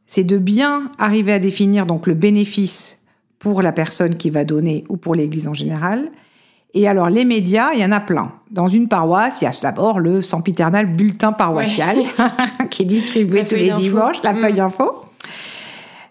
c'est 0.06 0.24
de 0.24 0.38
bien 0.38 0.92
arriver 0.98 1.32
à 1.32 1.38
définir 1.38 1.86
donc 1.86 2.06
le 2.06 2.14
bénéfice 2.14 3.00
pour 3.38 3.62
la 3.62 3.72
personne 3.72 4.16
qui 4.16 4.30
va 4.30 4.44
donner 4.44 4.84
ou 4.88 4.96
pour 4.96 5.14
l'Église 5.14 5.48
en 5.48 5.54
général. 5.54 6.10
Et 6.76 6.88
alors, 6.88 7.08
les 7.08 7.24
médias, 7.24 7.72
il 7.72 7.80
y 7.80 7.84
en 7.84 7.92
a 7.92 8.00
plein. 8.00 8.32
Dans 8.50 8.66
une 8.66 8.88
paroisse, 8.88 9.40
il 9.40 9.44
y 9.44 9.46
a 9.46 9.52
d'abord 9.62 10.00
le 10.00 10.20
sempiternal 10.20 10.86
bulletin 10.86 11.32
paroissial 11.32 11.96
qui 12.70 12.82
est 12.82 12.86
distribué 12.86 13.44
tous 13.44 13.54
les 13.54 13.70
dimanches, 13.70 14.16
la 14.24 14.34
feuille 14.34 14.60
mmh. 14.60 14.64
info. 14.64 15.04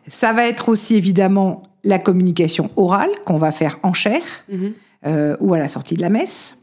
Ça 0.07 0.31
va 0.31 0.47
être 0.47 0.69
aussi 0.69 0.95
évidemment 0.95 1.61
la 1.83 1.99
communication 1.99 2.69
orale 2.77 3.09
qu'on 3.25 3.37
va 3.37 3.51
faire 3.51 3.77
en 3.83 3.93
chair 3.93 4.21
mmh. 4.49 4.67
euh, 5.05 5.35
ou 5.41 5.53
à 5.53 5.57
la 5.57 5.67
sortie 5.67 5.95
de 5.95 6.01
la 6.01 6.09
messe. 6.09 6.57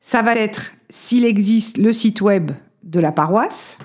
Ça 0.00 0.22
va 0.22 0.34
être, 0.34 0.72
s'il 0.88 1.24
existe, 1.24 1.78
le 1.78 1.92
site 1.92 2.20
web 2.20 2.52
de 2.82 3.00
la 3.00 3.12
paroisse 3.12 3.78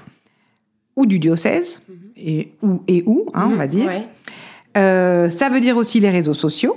ou 0.95 1.05
du 1.05 1.19
diocèse, 1.19 1.81
mmh. 1.87 1.93
et 2.17 2.53
où 2.61 2.81
et 2.87 3.03
où, 3.05 3.29
hein, 3.33 3.49
on 3.51 3.55
va 3.55 3.67
dire. 3.67 3.91
Euh, 4.77 5.29
ça 5.29 5.49
veut 5.49 5.59
dire 5.59 5.77
aussi 5.77 5.99
les 5.99 6.09
réseaux 6.09 6.33
sociaux. 6.33 6.75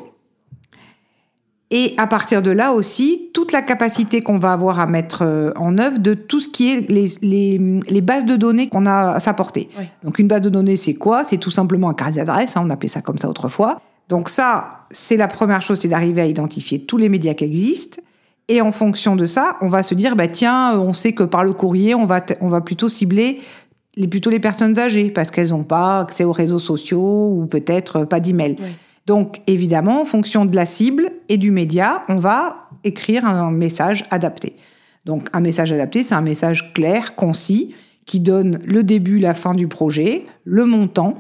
Et 1.71 1.95
à 1.97 2.07
partir 2.07 2.43
de 2.43 2.51
là 2.51 2.73
aussi, 2.73 3.31
toute 3.35 3.51
la 3.51 3.61
capacité 3.61 4.23
qu'on 4.23 4.39
va 4.39 4.53
avoir 4.53 4.79
à 4.79 4.87
mettre 4.87 5.23
euh, 5.23 5.51
en 5.57 5.79
œuvre 5.79 5.99
de 5.99 6.15
tout 6.15 6.39
ce 6.39 6.49
qui 6.49 6.71
est 6.71 6.89
les, 6.89 7.09
les, 7.23 7.81
les 7.89 8.01
bases 8.01 8.25
de 8.25 8.37
données 8.37 8.69
qu'on 8.69 8.87
a 8.87 9.15
à 9.15 9.21
s'apporter. 9.21 9.69
Donc 10.05 10.21
une 10.21 10.29
base 10.29 10.43
de 10.43 10.49
données, 10.49 10.77
c'est 10.77 10.95
quoi? 10.95 11.25
C'est 11.25 11.39
tout 11.39 11.51
simplement 11.51 11.91
un 11.91 11.95
carnet 11.95 12.17
d'adresse, 12.17 12.57
hein, 12.57 12.63
on 12.65 12.71
appelait 12.71 12.89
ça 12.89 13.03
comme 13.03 13.19
ça 13.19 13.29
autrefois. 13.29 13.81
Donc 14.09 14.29
ça, 14.29 14.87
c'est 14.93 15.17
la 15.17 15.27
première 15.27 15.61
chose, 15.61 15.81
c'est 15.81 15.89
d'arriver 15.89 16.23
à 16.23 16.27
identifier 16.27 16.85
tous 16.85 16.99
les 16.99 17.09
médias 17.09 17.35
qui 17.35 17.45
existent. 17.45 18.01
Et 18.49 18.61
en 18.61 18.71
fonction 18.71 19.17
de 19.17 19.27
ça, 19.27 19.57
on 19.61 19.69
va 19.69 19.83
se 19.83 19.95
dire, 19.95 20.15
bah 20.15 20.29
tiens, 20.29 20.79
on 20.79 20.93
sait 20.93 21.13
que 21.13 21.25
par 21.25 21.43
le 21.43 21.53
courrier, 21.53 21.95
on 21.95 22.07
va, 22.07 22.25
on 22.41 22.49
va 22.49 22.61
plutôt 22.61 22.89
cibler 22.89 23.41
les, 23.97 24.07
plutôt 24.07 24.31
les 24.31 24.39
personnes 24.39 24.79
âgées 24.79 25.11
parce 25.11 25.31
qu'elles 25.31 25.51
n'ont 25.51 25.65
pas 25.65 26.01
accès 26.01 26.25
aux 26.25 26.33
réseaux 26.33 26.59
sociaux 26.59 27.33
ou 27.35 27.47
peut-être 27.47 28.05
pas 28.05 28.21
d'email. 28.21 28.57
Donc, 29.07 29.41
évidemment, 29.47 30.03
en 30.03 30.05
fonction 30.05 30.45
de 30.45 30.55
la 30.55 30.67
cible 30.67 31.11
et 31.29 31.39
du 31.39 31.51
média, 31.51 32.05
on 32.09 32.17
va 32.17 32.69
écrire 32.85 33.25
un 33.25 33.51
message 33.51 34.05
adapté. 34.11 34.57
Donc, 35.05 35.29
un 35.33 35.41
message 35.41 35.73
adapté, 35.73 36.03
c'est 36.03 36.15
un 36.15 36.23
message 36.23 36.73
clair, 36.73 37.15
concis, 37.15 37.75
qui 38.05 38.21
donne 38.21 38.61
le 38.65 38.83
début, 38.83 39.19
la 39.19 39.35
fin 39.35 39.55
du 39.55 39.69
projet, 39.69 40.27
le 40.45 40.65
montant, 40.65 41.15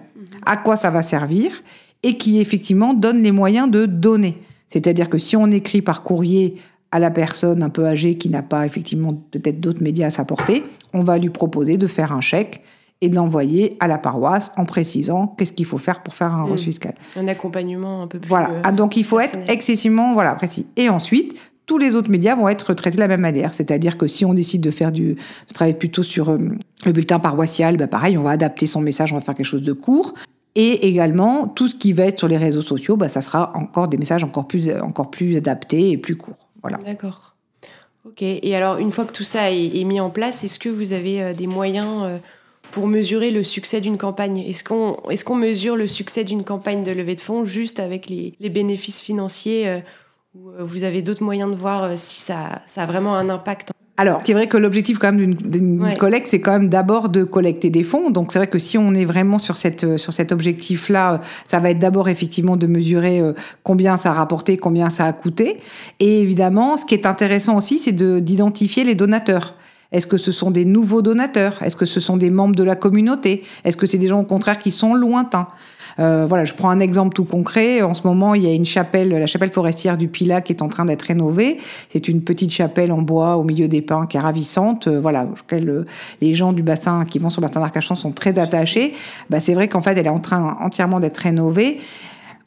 à 0.44 0.56
quoi 0.56 0.76
ça 0.76 0.90
va 0.90 1.02
servir, 1.02 1.62
et 2.02 2.16
qui 2.16 2.40
effectivement 2.40 2.94
donne 2.94 3.22
les 3.22 3.32
moyens 3.32 3.70
de 3.70 3.86
donner. 3.86 4.38
C'est-à-dire 4.66 5.08
que 5.08 5.18
si 5.18 5.36
on 5.36 5.50
écrit 5.50 5.82
par 5.82 6.02
courrier 6.02 6.56
à 6.96 6.98
la 6.98 7.10
personne 7.10 7.62
un 7.62 7.68
peu 7.68 7.84
âgée 7.84 8.16
qui 8.16 8.30
n'a 8.30 8.42
pas 8.42 8.64
effectivement 8.64 9.12
peut-être 9.30 9.60
d'autres 9.60 9.82
médias 9.82 10.06
à 10.06 10.10
s'apporter, 10.10 10.64
on 10.94 11.02
va 11.02 11.18
lui 11.18 11.28
proposer 11.28 11.76
de 11.76 11.86
faire 11.86 12.10
un 12.10 12.22
chèque 12.22 12.62
et 13.02 13.10
de 13.10 13.14
l'envoyer 13.14 13.76
à 13.80 13.86
la 13.86 13.98
paroisse 13.98 14.52
en 14.56 14.64
précisant 14.64 15.34
qu'est-ce 15.36 15.52
qu'il 15.52 15.66
faut 15.66 15.76
faire 15.76 16.02
pour 16.02 16.14
faire 16.14 16.32
un 16.32 16.44
reçu 16.44 16.64
fiscal. 16.64 16.94
Un 17.16 17.28
accompagnement 17.28 18.02
un 18.02 18.06
peu 18.06 18.18
plus. 18.18 18.30
Voilà. 18.30 18.50
Ah, 18.62 18.72
donc 18.72 18.96
il 18.96 19.04
faut 19.04 19.20
être 19.20 19.38
excessivement 19.48 20.14
voilà 20.14 20.34
précis. 20.36 20.66
Et 20.78 20.88
ensuite, 20.88 21.36
tous 21.66 21.76
les 21.76 21.96
autres 21.96 22.10
médias 22.10 22.34
vont 22.34 22.48
être 22.48 22.72
traités 22.72 22.96
de 22.96 23.02
la 23.02 23.08
même 23.08 23.20
manière. 23.20 23.52
C'est-à-dire 23.52 23.98
que 23.98 24.06
si 24.06 24.24
on 24.24 24.32
décide 24.32 24.62
de 24.62 24.70
faire 24.70 24.90
du 24.90 25.16
de 25.16 25.52
travailler 25.52 25.76
plutôt 25.76 26.02
sur 26.02 26.30
euh, 26.30 26.38
le 26.86 26.92
bulletin 26.92 27.18
paroissial, 27.18 27.76
bah 27.76 27.88
pareil, 27.88 28.16
on 28.16 28.22
va 28.22 28.30
adapter 28.30 28.66
son 28.66 28.80
message, 28.80 29.12
on 29.12 29.16
va 29.16 29.20
faire 29.20 29.34
quelque 29.34 29.44
chose 29.44 29.60
de 29.60 29.74
court. 29.74 30.14
Et 30.54 30.88
également, 30.88 31.46
tout 31.46 31.68
ce 31.68 31.76
qui 31.76 31.92
va 31.92 32.04
être 32.04 32.18
sur 32.18 32.28
les 32.28 32.38
réseaux 32.38 32.62
sociaux, 32.62 32.96
bah, 32.96 33.10
ça 33.10 33.20
sera 33.20 33.52
encore 33.54 33.88
des 33.88 33.98
messages 33.98 34.24
encore 34.24 34.48
plus, 34.48 34.70
encore 34.80 35.10
plus 35.10 35.36
adaptés 35.36 35.90
et 35.90 35.98
plus 35.98 36.16
courts. 36.16 36.45
D'accord. 36.68 37.36
Ok. 38.04 38.22
Et 38.22 38.54
alors, 38.54 38.78
une 38.78 38.92
fois 38.92 39.04
que 39.04 39.12
tout 39.12 39.24
ça 39.24 39.50
est, 39.50 39.84
mis 39.84 40.00
en 40.00 40.10
place, 40.10 40.44
est-ce 40.44 40.58
que 40.58 40.68
vous 40.68 40.92
avez 40.92 41.22
euh, 41.22 41.34
des 41.34 41.46
moyens 41.46 42.04
euh, 42.04 42.18
pour 42.70 42.86
mesurer 42.86 43.30
le 43.30 43.42
succès 43.42 43.80
d'une 43.80 43.98
campagne? 43.98 44.38
Est-ce 44.38 44.62
qu'on 44.62 44.96
est 45.10 45.30
mesure 45.34 45.76
le 45.76 45.86
succès 45.86 46.22
d'une 46.22 46.44
campagne 46.44 46.84
de 46.84 46.92
levée 46.92 47.16
de 47.16 47.20
fonds 47.20 47.44
juste 47.44 47.80
avec 47.80 48.08
les, 48.08 48.36
bénéfices 48.48 49.00
financiers 49.00 49.68
euh, 49.68 49.80
ou 50.34 50.50
vous 50.60 50.84
avez 50.84 51.02
d'autres 51.02 51.24
moyens 51.24 51.50
de 51.50 51.56
voir 51.56 51.96
si 51.96 52.20
ça, 52.20 52.60
ça, 52.66 52.82
a 52.82 52.86
vraiment 52.86 53.16
un 53.16 53.30
impact 53.30 53.72
alors, 53.98 54.20
c'est 54.26 54.34
vrai 54.34 54.46
que 54.46 54.58
l'objectif 54.58 54.98
quand 54.98 55.10
même 55.10 55.34
d'une 55.34 55.96
collecte, 55.96 56.26
c'est 56.26 56.40
quand 56.40 56.52
même 56.52 56.68
d'abord 56.68 57.08
de 57.08 57.24
collecter 57.24 57.70
des 57.70 57.82
fonds. 57.82 58.10
Donc, 58.10 58.30
c'est 58.30 58.38
vrai 58.38 58.46
que 58.46 58.58
si 58.58 58.76
on 58.76 58.92
est 58.92 59.06
vraiment 59.06 59.38
sur 59.38 59.56
cette 59.56 59.96
sur 59.96 60.12
cet 60.12 60.32
objectif-là, 60.32 61.22
ça 61.46 61.60
va 61.60 61.70
être 61.70 61.78
d'abord 61.78 62.10
effectivement 62.10 62.58
de 62.58 62.66
mesurer 62.66 63.22
combien 63.62 63.96
ça 63.96 64.10
a 64.10 64.12
rapporté, 64.12 64.58
combien 64.58 64.90
ça 64.90 65.06
a 65.06 65.12
coûté. 65.14 65.60
Et 65.98 66.20
évidemment, 66.20 66.76
ce 66.76 66.84
qui 66.84 66.94
est 66.94 67.06
intéressant 67.06 67.56
aussi, 67.56 67.78
c'est 67.78 67.96
d'identifier 67.96 68.84
les 68.84 68.94
donateurs. 68.94 69.54
Est-ce 69.92 70.06
que 70.06 70.16
ce 70.16 70.32
sont 70.32 70.50
des 70.50 70.64
nouveaux 70.64 71.02
donateurs? 71.02 71.62
Est-ce 71.62 71.76
que 71.76 71.86
ce 71.86 72.00
sont 72.00 72.16
des 72.16 72.30
membres 72.30 72.56
de 72.56 72.62
la 72.64 72.76
communauté? 72.76 73.44
Est-ce 73.64 73.76
que 73.76 73.86
c'est 73.86 73.98
des 73.98 74.08
gens 74.08 74.20
au 74.20 74.24
contraire 74.24 74.58
qui 74.58 74.70
sont 74.70 74.94
lointains? 74.94 75.48
Euh, 75.98 76.26
voilà, 76.28 76.44
je 76.44 76.52
prends 76.54 76.68
un 76.70 76.80
exemple 76.80 77.14
tout 77.14 77.24
concret. 77.24 77.82
En 77.82 77.94
ce 77.94 78.06
moment, 78.06 78.34
il 78.34 78.42
y 78.42 78.46
a 78.46 78.52
une 78.52 78.66
chapelle, 78.66 79.08
la 79.08 79.26
chapelle 79.26 79.50
forestière 79.50 79.96
du 79.96 80.08
Pilat, 80.08 80.40
qui 80.42 80.52
est 80.52 80.62
en 80.62 80.68
train 80.68 80.84
d'être 80.84 81.02
rénovée. 81.02 81.58
C'est 81.90 82.08
une 82.08 82.22
petite 82.22 82.50
chapelle 82.50 82.92
en 82.92 83.00
bois 83.00 83.36
au 83.36 83.44
milieu 83.44 83.68
des 83.68 83.80
pins 83.80 84.06
qui 84.06 84.16
est 84.16 84.20
ravissante. 84.20 84.88
Euh, 84.88 85.00
voilà, 85.00 85.24
auquel 85.24 85.86
les 86.20 86.34
gens 86.34 86.52
du 86.52 86.62
bassin 86.62 87.04
qui 87.04 87.18
vont 87.18 87.30
sur 87.30 87.40
le 87.40 87.46
bassin 87.46 87.60
d'Arcachon 87.60 87.94
sont 87.94 88.12
très 88.12 88.38
attachés. 88.38 88.92
Bah, 89.30 89.40
c'est 89.40 89.54
vrai 89.54 89.68
qu'en 89.68 89.80
fait, 89.80 89.96
elle 89.96 90.06
est 90.06 90.10
en 90.10 90.20
train 90.20 90.56
entièrement 90.60 91.00
d'être 91.00 91.18
rénovée. 91.18 91.78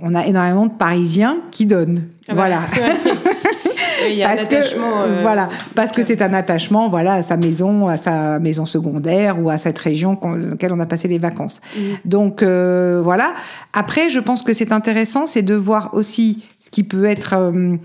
On 0.02 0.16
a 0.16 0.26
énormément 0.26 0.66
de 0.68 0.72
Parisiens 0.72 1.42
qui 1.52 1.66
donnent. 1.66 2.04
Ah 2.28 2.34
bah, 2.34 2.48
voilà. 2.48 2.62
Parce 4.24 4.46
que 4.46 4.56
euh, 4.56 5.20
voilà, 5.22 5.50
parce 5.76 5.92
que 5.92 6.04
c'est 6.04 6.22
un 6.22 6.34
attachement, 6.34 6.90
voilà, 6.90 7.14
à 7.14 7.24
sa 7.24 7.38
maison, 7.38 7.88
à 7.88 7.98
sa 7.98 8.40
maison 8.40 8.66
secondaire 8.66 9.42
ou 9.42 9.50
à 9.50 9.58
cette 9.58 9.80
région 9.80 10.18
dans 10.22 10.36
laquelle 10.36 10.74
on 10.74 10.80
a 10.80 10.86
passé 10.86 11.08
des 11.08 11.18
vacances. 11.18 11.62
Mm. 11.76 11.80
Donc 12.06 12.44
euh, 12.44 13.02
voilà. 13.04 13.34
Après, 13.74 14.10
je 14.10 14.20
pense 14.20 14.44
que 14.44 14.54
c'est 14.54 14.72
intéressant, 14.72 15.28
c'est 15.28 15.42
de 15.42 15.56
voir 15.56 15.92
aussi 15.94 16.46
ce 16.60 16.70
qui 16.70 16.84
peut 16.84 17.06
être 17.06 17.36
euh, 17.36 17.78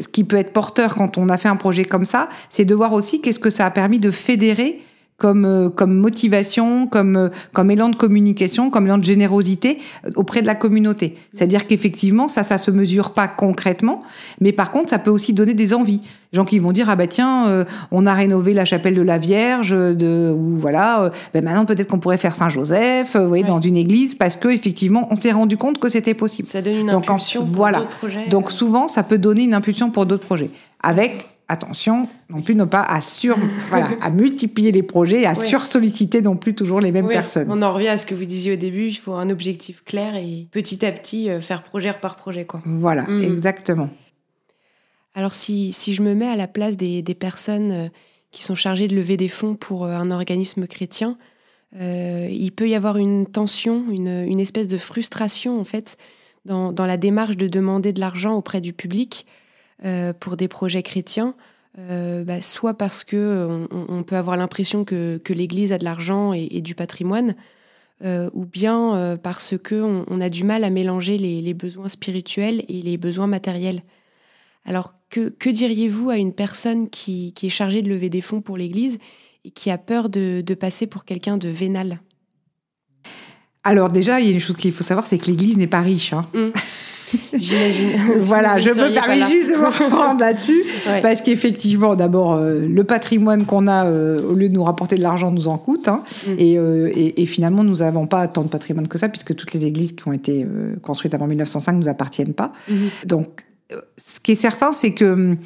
ce 0.00 0.08
qui 0.08 0.24
peut 0.24 0.36
être 0.36 0.52
porteur 0.52 0.94
quand 0.94 1.18
on 1.18 1.28
a 1.28 1.36
fait 1.36 1.48
un 1.48 1.56
projet 1.56 1.84
comme 1.84 2.04
ça, 2.04 2.28
c'est 2.48 2.64
de 2.64 2.74
voir 2.74 2.92
aussi 2.92 3.20
qu'est-ce 3.20 3.40
que 3.40 3.50
ça 3.50 3.66
a 3.66 3.70
permis 3.70 3.98
de 3.98 4.10
fédérer 4.10 4.80
comme 5.18 5.46
euh, 5.46 5.70
comme 5.70 5.94
motivation, 5.94 6.86
comme 6.86 7.16
euh, 7.16 7.28
comme 7.52 7.70
élan 7.70 7.88
de 7.88 7.96
communication, 7.96 8.70
comme 8.70 8.86
élan 8.86 8.98
de 8.98 9.04
générosité 9.04 9.78
euh, 10.04 10.10
auprès 10.14 10.42
de 10.42 10.46
la 10.46 10.54
communauté. 10.54 11.16
C'est-à-dire 11.32 11.66
qu'effectivement, 11.66 12.28
ça, 12.28 12.42
ça 12.42 12.58
se 12.58 12.70
mesure 12.70 13.10
pas 13.10 13.26
concrètement, 13.26 14.02
mais 14.40 14.52
par 14.52 14.70
contre, 14.70 14.90
ça 14.90 14.98
peut 14.98 15.10
aussi 15.10 15.32
donner 15.32 15.54
des 15.54 15.72
envies. 15.72 16.02
Les 16.32 16.36
gens 16.36 16.44
qui 16.44 16.58
vont 16.58 16.72
dire 16.72 16.90
ah 16.90 16.96
bah 16.96 17.06
tiens, 17.06 17.64
on 17.92 18.04
a 18.04 18.12
rénové 18.12 18.52
la 18.52 18.64
chapelle 18.64 18.96
de 18.96 19.02
la 19.02 19.16
Vierge, 19.16 19.70
de 19.70 20.34
ou 20.36 20.56
voilà, 20.58 21.12
ben 21.32 21.42
maintenant 21.42 21.64
peut-être 21.64 21.88
qu'on 21.88 22.00
pourrait 22.00 22.18
faire 22.18 22.34
Saint 22.34 22.48
Joseph, 22.48 23.16
vous 23.16 23.28
voyez, 23.28 23.44
dans 23.44 23.60
une 23.60 23.76
église, 23.76 24.16
parce 24.16 24.36
que 24.36 24.48
effectivement, 24.48 25.06
on 25.10 25.16
s'est 25.16 25.30
rendu 25.30 25.56
compte 25.56 25.78
que 25.78 25.88
c'était 25.88 26.14
possible. 26.14 26.48
Ça 26.48 26.62
donne 26.62 26.78
une 26.78 26.90
impulsion 26.90 27.44
pour 27.44 27.54
voilà. 27.54 27.78
d'autres 27.78 27.90
projets. 27.90 28.28
Donc 28.28 28.50
souvent, 28.50 28.88
ça 28.88 29.04
peut 29.04 29.18
donner 29.18 29.44
une 29.44 29.54
impulsion 29.54 29.90
pour 29.90 30.04
d'autres 30.04 30.26
projets, 30.26 30.50
avec 30.82 31.35
attention 31.48 32.08
non 32.28 32.42
plus 32.42 32.54
non 32.54 32.66
pas 32.66 32.82
à 32.82 33.00
sur 33.00 33.36
voilà 33.68 33.90
à 34.00 34.10
multiplier 34.10 34.72
les 34.72 34.82
projets 34.82 35.22
et 35.22 35.26
à 35.26 35.34
sursolliciter 35.34 36.20
non 36.22 36.36
plus 36.36 36.54
toujours 36.54 36.80
les 36.80 36.92
mêmes 36.92 37.08
personnes. 37.08 37.46
On 37.50 37.62
en 37.62 37.72
revient 37.72 37.88
à 37.88 37.98
ce 37.98 38.06
que 38.06 38.14
vous 38.14 38.24
disiez 38.24 38.52
au 38.52 38.56
début, 38.56 38.88
il 38.88 38.94
faut 38.94 39.14
un 39.14 39.30
objectif 39.30 39.84
clair 39.84 40.16
et 40.16 40.48
petit 40.50 40.84
à 40.84 40.92
petit 40.92 41.30
euh, 41.30 41.40
faire 41.40 41.62
projet 41.62 41.92
par 41.92 42.16
projet 42.16 42.44
quoi. 42.44 42.62
Voilà, 42.64 43.02
mm. 43.02 43.22
exactement. 43.22 43.90
Alors 45.14 45.34
si, 45.34 45.72
si, 45.72 45.94
je 45.94 46.02
me 46.02 46.14
mets 46.14 46.28
à 46.28 46.36
la 46.36 46.46
place 46.46 46.76
des, 46.76 47.00
des, 47.00 47.14
personnes 47.14 47.72
euh, 47.72 47.88
qui 48.32 48.44
sont 48.44 48.54
chargées 48.54 48.86
de 48.86 48.94
lever 48.94 49.16
des 49.16 49.28
fonds 49.28 49.54
pour 49.54 49.84
euh, 49.84 49.92
un 49.92 50.10
organisme 50.10 50.66
chrétien, 50.66 51.16
il 51.78 52.52
peut 52.52 52.70
y 52.70 52.74
avoir 52.74 52.96
une 52.96 53.26
tension, 53.26 53.84
une, 53.90 54.24
une, 54.26 54.40
espèce 54.40 54.66
de 54.66 54.78
frustration 54.78 55.60
en 55.60 55.64
fait 55.64 55.98
dans, 56.46 56.72
dans 56.72 56.86
la 56.86 56.96
démarche 56.96 57.36
de 57.36 57.48
demander 57.48 57.92
de 57.92 58.00
l'argent 58.00 58.32
auprès 58.32 58.62
du 58.62 58.72
public 58.72 59.26
euh, 59.28 59.42
pour 60.20 60.36
des 60.36 60.48
projets 60.48 60.82
chrétiens, 60.82 61.34
euh, 61.78 62.24
bah, 62.24 62.40
soit 62.40 62.74
parce 62.74 63.04
que 63.04 63.66
on, 63.70 64.02
peut 64.02 64.16
avoir 64.16 64.36
l'impression 64.38 64.84
que, 64.84 65.18
que 65.18 65.34
l'Église 65.34 65.72
a 65.72 65.78
de 65.78 65.84
l'argent 65.84 66.32
et, 66.32 66.62
du 66.62 66.74
patrimoine, 66.74 67.34
euh, 68.02 68.30
ou 68.32 68.46
bien 68.46 69.18
parce 69.22 69.58
que 69.58 69.74
on, 70.08 70.20
a 70.20 70.30
du 70.30 70.44
mal 70.44 70.64
à 70.64 70.70
mélanger 70.70 71.18
les, 71.18 71.54
besoins 71.54 71.88
spirituels 71.88 72.64
et 72.68 72.80
les 72.80 72.96
besoins 72.96 73.26
matériels. 73.26 73.82
Alors 74.64 74.94
que, 75.10 75.28
que 75.28 75.50
diriez-vous 75.50 76.08
à 76.08 76.16
une 76.16 76.32
personne 76.32 76.88
qui, 76.88 77.32
qui, 77.34 77.46
est 77.46 77.50
chargée 77.50 77.82
de 77.82 77.90
lever 77.90 78.08
des 78.08 78.22
fonds 78.22 78.40
pour 78.40 78.56
l'Église 78.56 78.98
et 79.44 79.50
qui 79.50 79.70
a 79.70 79.78
peur 79.78 80.08
de, 80.08 80.42
de 80.44 80.54
passer 80.54 80.86
pour 80.86 81.04
quelqu'un 81.04 81.36
de 81.36 81.48
vénal? 81.48 82.00
Alors 83.64 83.90
déjà, 83.90 84.20
il 84.20 84.26
y 84.26 84.30
a 84.30 84.32
une 84.32 84.40
chose 84.40 84.56
qu'il 84.56 84.72
faut 84.72 84.82
savoir, 84.82 85.06
c'est 85.06 85.18
que 85.18 85.26
l'Église 85.26 85.58
n'est 85.58 85.66
pas 85.66 85.82
riche. 85.82 86.14
Hein. 86.14 86.26
Mmh. 86.32 86.48
J'imagine. 87.32 87.90
voilà, 88.18 88.58
je 88.58 88.70
me 88.70 88.92
permets 88.92 89.30
juste 89.30 89.50
de 89.50 89.54
vous 89.54 89.64
reprendre 89.84 90.20
là-dessus. 90.20 90.62
Parce 91.02 91.20
qu'effectivement, 91.20 91.94
d'abord, 91.94 92.34
euh, 92.34 92.66
le 92.66 92.84
patrimoine 92.84 93.44
qu'on 93.44 93.68
a, 93.68 93.86
euh, 93.86 94.22
au 94.28 94.34
lieu 94.34 94.48
de 94.48 94.54
nous 94.54 94.64
rapporter 94.64 94.96
de 94.96 95.02
l'argent, 95.02 95.30
nous 95.30 95.48
en 95.48 95.58
coûte. 95.58 95.88
Hein. 95.88 96.02
Mm. 96.26 96.30
Euh, 96.40 96.90
et, 96.94 97.22
et, 97.22 97.26
finalement, 97.26 97.64
nous 97.64 97.76
n'avons 97.76 98.06
pas 98.06 98.26
tant 98.28 98.42
de 98.42 98.48
patrimoine 98.48 98.88
que 98.88 98.98
ça, 98.98 99.08
puisque 99.08 99.34
toutes 99.34 99.52
les 99.52 99.64
églises 99.64 99.92
qui 99.92 100.08
ont 100.08 100.12
été 100.12 100.46
construites 100.82 101.14
avant 101.14 101.26
1905 101.26 101.72
ne 101.72 101.78
nous 101.78 101.88
appartiennent 101.88 102.34
pas. 102.34 102.52
Mm-hmm. 102.70 103.06
Donc, 103.06 103.46
ce 103.96 104.20
qui 104.20 104.32
est 104.32 104.40
certain, 104.40 104.72
c'est 104.72 104.92
que 104.92 105.36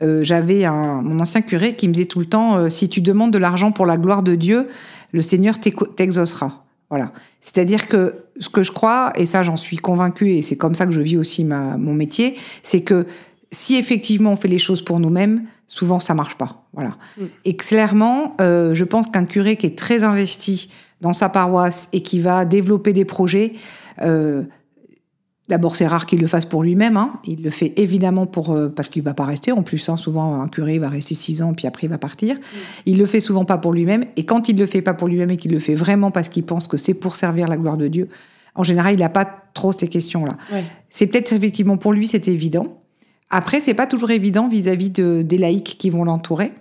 j'avais 0.00 0.66
mon 0.68 1.20
ancien 1.20 1.40
curé 1.40 1.74
qui 1.74 1.88
me 1.88 1.92
disait 1.92 2.06
tout 2.06 2.20
le 2.20 2.26
temps, 2.26 2.68
si 2.68 2.88
tu 2.88 3.00
demandes 3.00 3.32
de 3.32 3.38
l'argent 3.38 3.72
pour 3.72 3.86
la 3.86 3.96
gloire 3.96 4.22
de 4.22 4.34
Dieu, 4.34 4.68
le 5.12 5.22
Seigneur 5.22 5.56
t'exaucera. 5.58 6.64
Voilà. 6.90 7.12
C'est-à-dire 7.40 7.88
que 7.88 8.14
ce 8.40 8.48
que 8.48 8.62
je 8.62 8.72
crois, 8.72 9.12
et 9.16 9.26
ça 9.26 9.42
j'en 9.42 9.56
suis 9.56 9.76
convaincue, 9.76 10.30
et 10.30 10.42
c'est 10.42 10.56
comme 10.56 10.74
ça 10.74 10.86
que 10.86 10.92
je 10.92 11.00
vis 11.00 11.16
aussi 11.16 11.44
ma, 11.44 11.76
mon 11.76 11.94
métier, 11.94 12.36
c'est 12.62 12.80
que 12.80 13.06
si 13.50 13.76
effectivement 13.76 14.32
on 14.32 14.36
fait 14.36 14.48
les 14.48 14.58
choses 14.58 14.82
pour 14.82 14.98
nous-mêmes, 15.00 15.44
souvent 15.66 16.00
ça 16.00 16.14
marche 16.14 16.36
pas. 16.36 16.64
Voilà. 16.72 16.96
Mm. 17.18 17.24
Et 17.44 17.56
clairement, 17.56 18.36
euh, 18.40 18.74
je 18.74 18.84
pense 18.84 19.06
qu'un 19.08 19.24
curé 19.24 19.56
qui 19.56 19.66
est 19.66 19.76
très 19.76 20.02
investi 20.02 20.70
dans 21.00 21.12
sa 21.12 21.28
paroisse 21.28 21.88
et 21.92 22.02
qui 22.02 22.20
va 22.20 22.44
développer 22.44 22.92
des 22.92 23.04
projets, 23.04 23.52
euh, 24.02 24.44
D'abord, 25.48 25.76
c'est 25.76 25.86
rare 25.86 26.04
qu'il 26.04 26.20
le 26.20 26.26
fasse 26.26 26.44
pour 26.44 26.62
lui-même. 26.62 26.96
Hein. 26.98 27.12
Il 27.24 27.42
le 27.42 27.50
fait 27.50 27.72
évidemment 27.76 28.26
pour 28.26 28.52
euh, 28.52 28.68
parce 28.68 28.88
qu'il 28.88 29.02
va 29.02 29.14
pas 29.14 29.24
rester. 29.24 29.50
En 29.50 29.62
plus, 29.62 29.88
hein, 29.88 29.96
souvent 29.96 30.40
un 30.40 30.48
curé 30.48 30.78
va 30.78 30.90
rester 30.90 31.14
six 31.14 31.40
ans 31.40 31.54
puis 31.54 31.66
après 31.66 31.86
il 31.86 31.90
va 31.90 31.98
partir. 31.98 32.36
Il 32.84 32.98
le 32.98 33.06
fait 33.06 33.20
souvent 33.20 33.46
pas 33.46 33.56
pour 33.56 33.72
lui-même. 33.72 34.04
Et 34.16 34.24
quand 34.24 34.48
il 34.48 34.58
le 34.58 34.66
fait 34.66 34.82
pas 34.82 34.94
pour 34.94 35.08
lui-même 35.08 35.30
et 35.30 35.36
qu'il 35.38 35.52
le 35.52 35.58
fait 35.58 35.74
vraiment 35.74 36.10
parce 36.10 36.28
qu'il 36.28 36.44
pense 36.44 36.68
que 36.68 36.76
c'est 36.76 36.94
pour 36.94 37.16
servir 37.16 37.48
la 37.48 37.56
gloire 37.56 37.78
de 37.78 37.88
Dieu, 37.88 38.08
en 38.54 38.62
général, 38.62 38.94
il 38.94 39.00
n'a 39.00 39.08
pas 39.08 39.24
trop 39.54 39.72
ces 39.72 39.88
questions-là. 39.88 40.36
C'est 40.90 41.06
peut-être 41.06 41.32
effectivement 41.32 41.76
pour 41.76 41.92
lui, 41.92 42.06
c'est 42.06 42.28
évident. 42.28 42.82
Après, 43.30 43.60
c'est 43.60 43.74
pas 43.74 43.86
toujours 43.86 44.10
évident 44.10 44.48
vis-à-vis 44.48 44.90
de, 44.90 45.22
des 45.22 45.38
laïcs 45.38 45.76
qui 45.78 45.90
vont 45.90 46.04
l'entourer 46.04 46.52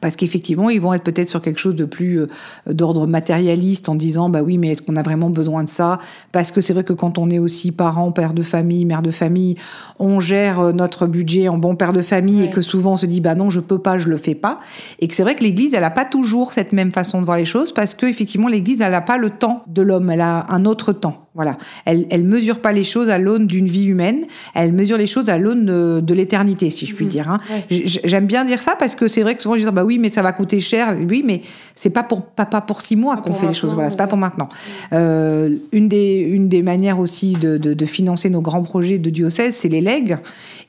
parce 0.00 0.16
qu'effectivement, 0.16 0.70
ils 0.70 0.80
vont 0.80 0.92
être 0.92 1.04
peut-être 1.04 1.28
sur 1.28 1.40
quelque 1.40 1.58
chose 1.58 1.76
de 1.76 1.84
plus 1.84 2.20
euh, 2.20 2.26
d'ordre 2.66 3.06
matérialiste 3.06 3.88
en 3.88 3.94
disant 3.94 4.28
bah 4.28 4.42
oui, 4.42 4.58
mais 4.58 4.68
est-ce 4.68 4.82
qu'on 4.82 4.96
a 4.96 5.02
vraiment 5.02 5.30
besoin 5.30 5.64
de 5.64 5.68
ça? 5.68 5.98
Parce 6.32 6.50
que 6.50 6.60
c'est 6.60 6.72
vrai 6.72 6.84
que 6.84 6.92
quand 6.92 7.18
on 7.18 7.30
est 7.30 7.38
aussi 7.38 7.72
parent, 7.72 8.12
père 8.12 8.34
de 8.34 8.42
famille, 8.42 8.84
mère 8.84 9.02
de 9.02 9.10
famille, 9.10 9.56
on 9.98 10.20
gère 10.20 10.60
euh, 10.60 10.72
notre 10.72 11.06
budget 11.06 11.48
en 11.48 11.58
bon 11.58 11.76
père 11.76 11.92
de 11.92 12.02
famille 12.02 12.44
et 12.44 12.50
que 12.50 12.60
souvent 12.60 12.92
on 12.92 12.96
se 12.96 13.06
dit 13.06 13.20
bah 13.20 13.34
non, 13.34 13.50
je 13.50 13.60
peux 13.60 13.78
pas, 13.78 13.98
je 13.98 14.08
le 14.08 14.16
fais 14.16 14.34
pas. 14.34 14.60
Et 15.00 15.08
que 15.08 15.14
c'est 15.14 15.22
vrai 15.22 15.34
que 15.34 15.42
l'Église, 15.42 15.74
elle 15.74 15.84
a 15.84 15.90
pas 15.90 16.04
toujours 16.04 16.52
cette 16.52 16.72
même 16.72 16.92
façon 16.92 17.20
de 17.20 17.26
voir 17.26 17.38
les 17.38 17.44
choses 17.44 17.72
parce 17.72 17.94
que 17.94 18.06
effectivement, 18.06 18.48
l'Église, 18.48 18.80
elle 18.80 18.94
a 18.94 19.00
pas 19.00 19.18
le 19.18 19.30
temps 19.30 19.64
de 19.66 19.82
l'homme, 19.82 20.10
elle 20.10 20.20
a 20.20 20.46
un 20.48 20.64
autre 20.64 20.92
temps. 20.92 21.24
Voilà. 21.34 21.56
Elle, 21.84 22.06
elle 22.10 22.22
mesure 22.22 22.60
pas 22.60 22.70
les 22.70 22.84
choses 22.84 23.08
à 23.08 23.18
l'aune 23.18 23.48
d'une 23.48 23.66
vie 23.66 23.86
humaine, 23.86 24.24
elle 24.54 24.72
mesure 24.72 24.96
les 24.96 25.08
choses 25.08 25.30
à 25.30 25.38
l'aune 25.38 25.66
de, 26.00 26.14
l'éternité, 26.14 26.70
si 26.70 26.86
je 26.86 26.94
puis 26.94 27.06
mhm. 27.06 27.10
dire. 27.10 27.28
Hein. 27.28 27.40
J'aime 27.70 28.26
bien 28.26 28.44
dire 28.44 28.62
ça 28.62 28.76
parce 28.78 28.94
que 28.94 29.08
c'est 29.08 29.22
vrai 29.22 29.34
que 29.34 29.42
souvent 29.42 29.56
je 29.56 29.66
dis 29.66 29.72
bah 29.72 29.83
oui, 29.84 29.98
mais 29.98 30.08
ça 30.08 30.22
va 30.22 30.32
coûter 30.32 30.60
cher. 30.60 30.96
Oui, 31.08 31.22
mais 31.24 31.42
c'est 31.74 31.90
pas 31.90 32.02
pour 32.02 32.22
pas, 32.22 32.46
pas 32.46 32.60
pour 32.60 32.80
six 32.80 32.96
mois 32.96 33.18
qu'on 33.18 33.32
fait 33.32 33.46
les 33.46 33.54
choses. 33.54 33.74
Voilà, 33.74 33.90
c'est 33.90 33.96
pas 33.96 34.06
pour 34.06 34.18
maintenant. 34.18 34.48
Euh, 34.92 35.54
une 35.72 35.88
des 35.88 36.18
une 36.18 36.48
des 36.48 36.62
manières 36.62 36.98
aussi 36.98 37.34
de, 37.34 37.58
de, 37.58 37.74
de 37.74 37.84
financer 37.84 38.30
nos 38.30 38.40
grands 38.40 38.62
projets 38.62 38.98
de 38.98 39.10
diocèse, 39.10 39.54
c'est 39.54 39.68
les 39.68 39.80
legs. 39.80 40.18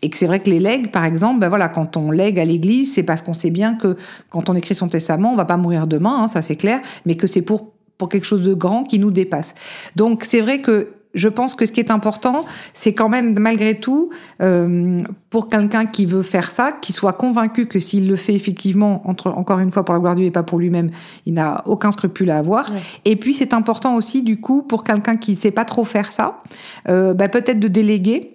Et 0.01 0.09
que 0.09 0.17
c'est 0.17 0.27
vrai 0.27 0.39
que 0.39 0.49
les 0.49 0.59
legs, 0.59 0.91
par 0.91 1.05
exemple, 1.05 1.39
ben 1.39 1.49
voilà, 1.49 1.69
quand 1.69 1.97
on 1.97 2.11
lègue 2.11 2.39
à 2.39 2.45
l'Église, 2.45 2.93
c'est 2.93 3.03
parce 3.03 3.21
qu'on 3.21 3.33
sait 3.33 3.49
bien 3.49 3.75
que 3.75 3.95
quand 4.29 4.49
on 4.49 4.55
écrit 4.55 4.75
son 4.75 4.87
testament, 4.87 5.31
on 5.31 5.35
va 5.35 5.45
pas 5.45 5.57
mourir 5.57 5.87
demain, 5.87 6.23
hein, 6.23 6.27
ça 6.27 6.41
c'est 6.41 6.57
clair, 6.57 6.81
mais 7.05 7.15
que 7.15 7.27
c'est 7.27 7.41
pour 7.41 7.71
pour 7.97 8.09
quelque 8.09 8.25
chose 8.25 8.41
de 8.41 8.53
grand 8.53 8.83
qui 8.83 8.99
nous 8.99 9.11
dépasse. 9.11 9.55
Donc 9.95 10.25
c'est 10.25 10.41
vrai 10.41 10.59
que 10.59 10.89
je 11.15 11.29
pense 11.29 11.55
que 11.55 11.65
ce 11.65 11.71
qui 11.71 11.79
est 11.79 11.91
important, 11.91 12.45
c'est 12.73 12.93
quand 12.93 13.09
même 13.09 13.39
malgré 13.39 13.79
tout, 13.79 14.09
euh, 14.41 15.01
pour 15.29 15.49
quelqu'un 15.49 15.85
qui 15.85 16.05
veut 16.05 16.21
faire 16.21 16.51
ça, 16.51 16.71
qui 16.73 16.93
soit 16.93 17.13
convaincu 17.13 17.65
que 17.65 17.79
s'il 17.79 18.07
le 18.07 18.15
fait 18.15 18.33
effectivement, 18.33 19.01
entre, 19.09 19.29
encore 19.29 19.59
une 19.59 19.71
fois 19.71 19.83
pour 19.83 19.93
la 19.93 19.99
gloire 19.99 20.15
de 20.15 20.19
Dieu 20.19 20.27
et 20.27 20.31
pas 20.31 20.43
pour 20.43 20.59
lui-même, 20.59 20.91
il 21.25 21.33
n'a 21.33 21.63
aucun 21.65 21.91
scrupule 21.91 22.29
à 22.29 22.37
avoir. 22.37 22.71
Et 23.05 23.15
puis 23.15 23.33
c'est 23.33 23.53
important 23.53 23.95
aussi 23.95 24.21
du 24.21 24.39
coup 24.39 24.61
pour 24.61 24.83
quelqu'un 24.83 25.15
qui 25.15 25.35
sait 25.35 25.51
pas 25.51 25.65
trop 25.65 25.85
faire 25.85 26.11
ça, 26.11 26.41
euh, 26.89 27.13
bah, 27.13 27.29
peut-être 27.29 27.59
de 27.59 27.67
déléguer 27.67 28.34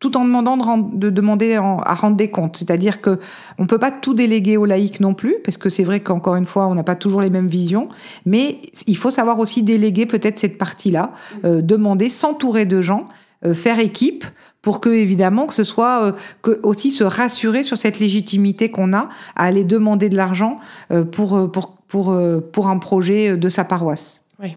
tout 0.00 0.16
en 0.16 0.24
demandant 0.24 0.78
de, 0.78 1.10
demander 1.10 1.56
à 1.56 1.94
rendre 1.94 2.16
des 2.16 2.30
comptes. 2.30 2.56
C'est-à-dire 2.56 3.02
que 3.02 3.20
on 3.58 3.66
peut 3.66 3.78
pas 3.78 3.90
tout 3.90 4.14
déléguer 4.14 4.56
aux 4.56 4.64
laïcs 4.64 5.00
non 5.00 5.12
plus, 5.12 5.36
parce 5.44 5.58
que 5.58 5.68
c'est 5.68 5.84
vrai 5.84 6.00
qu'encore 6.00 6.36
une 6.36 6.46
fois, 6.46 6.66
on 6.66 6.74
n'a 6.74 6.82
pas 6.82 6.94
toujours 6.94 7.20
les 7.20 7.28
mêmes 7.28 7.46
visions, 7.46 7.90
mais 8.24 8.60
il 8.86 8.96
faut 8.96 9.10
savoir 9.10 9.38
aussi 9.38 9.62
déléguer 9.62 10.06
peut-être 10.06 10.38
cette 10.38 10.56
partie-là, 10.56 11.12
euh, 11.44 11.60
demander, 11.60 12.08
s'entourer 12.08 12.64
de 12.64 12.80
gens, 12.80 13.08
euh, 13.44 13.52
faire 13.52 13.78
équipe, 13.78 14.24
pour 14.62 14.80
que 14.80 14.88
évidemment 14.88 15.46
que 15.46 15.54
ce 15.54 15.64
soit 15.64 16.02
euh, 16.02 16.12
que 16.42 16.60
aussi 16.62 16.90
se 16.90 17.04
rassurer 17.04 17.62
sur 17.62 17.76
cette 17.76 17.98
légitimité 17.98 18.70
qu'on 18.70 18.94
a 18.94 19.10
à 19.36 19.44
aller 19.44 19.64
demander 19.64 20.08
de 20.08 20.16
l'argent 20.16 20.60
pour, 21.12 21.50
pour, 21.52 21.76
pour, 21.88 22.18
pour 22.52 22.68
un 22.68 22.78
projet 22.78 23.36
de 23.36 23.48
sa 23.50 23.64
paroisse. 23.64 24.24
Oui. 24.38 24.56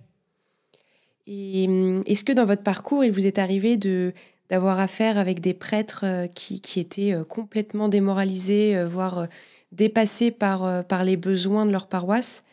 Et 1.28 1.68
hum, 1.68 2.02
est-ce 2.06 2.24
que 2.24 2.32
dans 2.32 2.46
votre 2.46 2.64
parcours, 2.64 3.04
il 3.04 3.12
vous 3.12 3.26
est 3.26 3.40
arrivé 3.40 3.76
de 3.76 4.14
d'avoir 4.54 4.80
affaire 4.80 5.18
avec 5.18 5.39
des 5.42 5.56
prêtres 5.56 6.02
euh, 6.04 6.28
qui, 6.28 6.62
qui 6.62 6.80
étaient 6.80 7.12
euh, 7.12 7.24
complètement 7.24 7.89
démoralisés, 7.89 8.78
euh, 8.78 8.88
voire 8.88 9.26
dépassés 9.72 10.30
par, 10.30 10.86
par 10.86 11.04
les 11.04 11.18
besoins 11.18 11.66
de 11.66 11.72
leur 11.72 11.88
paroisse. 11.88 12.44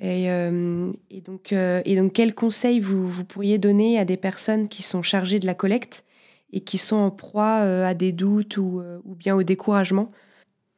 Et, 0.00 0.24
et, 0.24 1.20
donc, 1.20 1.52
et 1.52 1.96
donc, 1.96 2.12
quel 2.12 2.34
conseil 2.34 2.80
vous, 2.80 3.06
vous, 3.06 3.24
pourriez 3.24 3.58
donner 3.58 3.96
à 3.96 4.04
des 4.04 4.16
personnes 4.16 4.66
qui 4.66 4.82
sont 4.82 5.02
chargées 5.02 5.38
de 5.38 5.46
la 5.46 5.54
collecte 5.54 6.04
et 6.52 6.58
qui 6.58 6.76
sont 6.76 6.96
en 6.96 7.10
proie 7.12 7.58
à 7.58 7.94
des 7.94 8.10
doutes 8.10 8.56
ou, 8.56 8.82
ou 9.04 9.14
bien 9.14 9.36
au 9.36 9.44
découragement? 9.44 10.08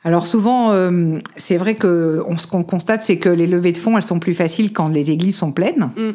Alors 0.04 0.26
souvent, 0.26 0.70
c'est 1.36 1.56
vrai 1.56 1.76
que 1.76 2.22
on, 2.28 2.36
ce 2.36 2.46
qu'on 2.46 2.62
constate, 2.62 3.02
c'est 3.02 3.18
que 3.18 3.30
les 3.30 3.46
levées 3.46 3.72
de 3.72 3.78
fonds, 3.78 3.96
elles 3.96 4.02
sont 4.02 4.20
plus 4.20 4.34
faciles 4.34 4.74
quand 4.74 4.88
les 4.88 5.10
églises 5.10 5.36
sont 5.36 5.52
pleines. 5.52 5.90
Mm. 5.96 6.10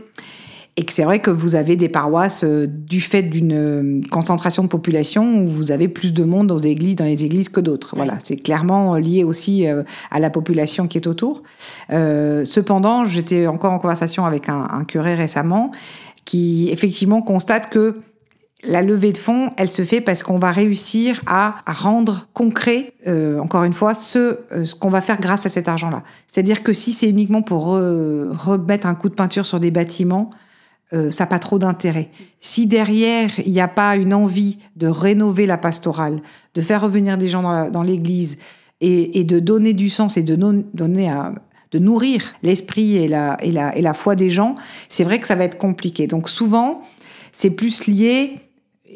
Et 0.78 0.84
que 0.84 0.92
c'est 0.92 1.06
vrai 1.06 1.20
que 1.20 1.32
vous 1.32 1.56
avez 1.56 1.78
des 1.78 1.88
paroisses 1.88 2.44
euh, 2.44 2.68
du 2.68 3.00
fait 3.00 3.24
d'une 3.24 3.54
euh, 3.54 4.02
concentration 4.12 4.62
de 4.62 4.68
population 4.68 5.40
où 5.40 5.48
vous 5.48 5.72
avez 5.72 5.88
plus 5.88 6.12
de 6.12 6.26
monde 6.26 6.48
dans 6.48 6.58
les 6.58 6.68
églises, 6.68 6.96
dans 6.96 7.06
les 7.06 7.24
églises 7.24 7.48
que 7.48 7.62
d'autres. 7.62 7.96
Voilà, 7.96 8.18
c'est 8.22 8.36
clairement 8.36 8.96
lié 8.96 9.24
aussi 9.24 9.70
euh, 9.70 9.84
à 10.12 10.20
la 10.20 10.30
population 10.30 10.88
qui 10.88 10.98
est 10.98 11.08
autour. 11.08 11.44
Euh, 11.92 12.44
cependant, 12.44 13.06
j'étais 13.06 13.48
encore 13.48 13.72
en 13.72 13.80
conversation 13.80 14.26
avec 14.26 14.50
un, 14.50 14.68
un, 14.70 14.84
curé 14.84 15.16
récemment 15.16 15.72
qui 16.26 16.68
effectivement 16.72 17.22
constate 17.22 17.70
que 17.70 18.02
la 18.68 18.82
levée 18.82 19.14
de 19.14 19.18
fonds, 19.18 19.52
elle 19.58 19.70
se 19.70 19.84
fait 19.84 20.02
parce 20.02 20.24
qu'on 20.24 20.40
va 20.40 20.52
réussir 20.52 21.22
à, 21.26 21.58
à 21.66 21.72
rendre 21.72 22.28
concret, 22.34 22.94
euh, 23.08 23.40
encore 23.40 23.64
une 23.64 23.74
fois, 23.74 23.94
ce, 23.94 24.40
ce 24.66 24.76
qu'on 24.76 24.90
va 24.90 25.00
faire 25.02 25.22
grâce 25.22 25.46
à 25.46 25.50
cet 25.50 25.70
argent-là. 25.70 26.04
C'est-à-dire 26.28 26.64
que 26.64 26.74
si 26.74 26.92
c'est 26.92 27.10
uniquement 27.10 27.44
pour 27.44 27.66
remettre 27.68 28.88
un 28.88 28.96
coup 28.96 29.08
de 29.08 29.14
peinture 29.14 29.46
sur 29.46 29.60
des 29.60 29.72
bâtiments, 29.72 30.32
euh, 30.94 31.12
ça 31.12 31.24
n'a 31.24 31.28
pas 31.28 31.40
trop 31.40 31.60
d'intérêt. 31.60 32.10
Si 32.40 32.68
derrière, 32.68 33.32
il 33.46 33.52
n'y 33.52 33.62
a 33.62 33.68
pas 33.68 33.96
une 33.96 34.14
envie 34.14 34.60
de 34.76 34.88
rénover 34.88 35.46
la 35.46 35.58
pastorale, 35.58 36.22
de 36.54 36.62
faire 36.62 36.82
revenir 36.82 37.18
des 37.18 37.28
gens 37.28 37.70
dans 37.70 37.84
l'église 37.84 38.38
et, 38.82 39.24
de 39.24 39.40
donner 39.40 39.74
du 39.74 39.90
sens 39.90 40.18
et 40.18 40.24
de, 40.24 40.36
donner 40.36 41.12
de 41.72 41.80
nourrir 41.80 42.34
l'esprit 42.44 42.98
et 42.98 43.08
la 43.08 43.94
foi 43.94 44.16
des 44.16 44.30
gens, 44.30 44.56
c'est 44.90 45.04
vrai 45.04 45.20
que 45.20 45.28
ça 45.28 45.36
va 45.36 45.46
être 45.46 45.58
compliqué. 45.58 46.06
Donc 46.06 46.30
souvent, 46.30 46.82
c'est 47.32 47.50
plus 47.50 47.88
lié 47.88 48.45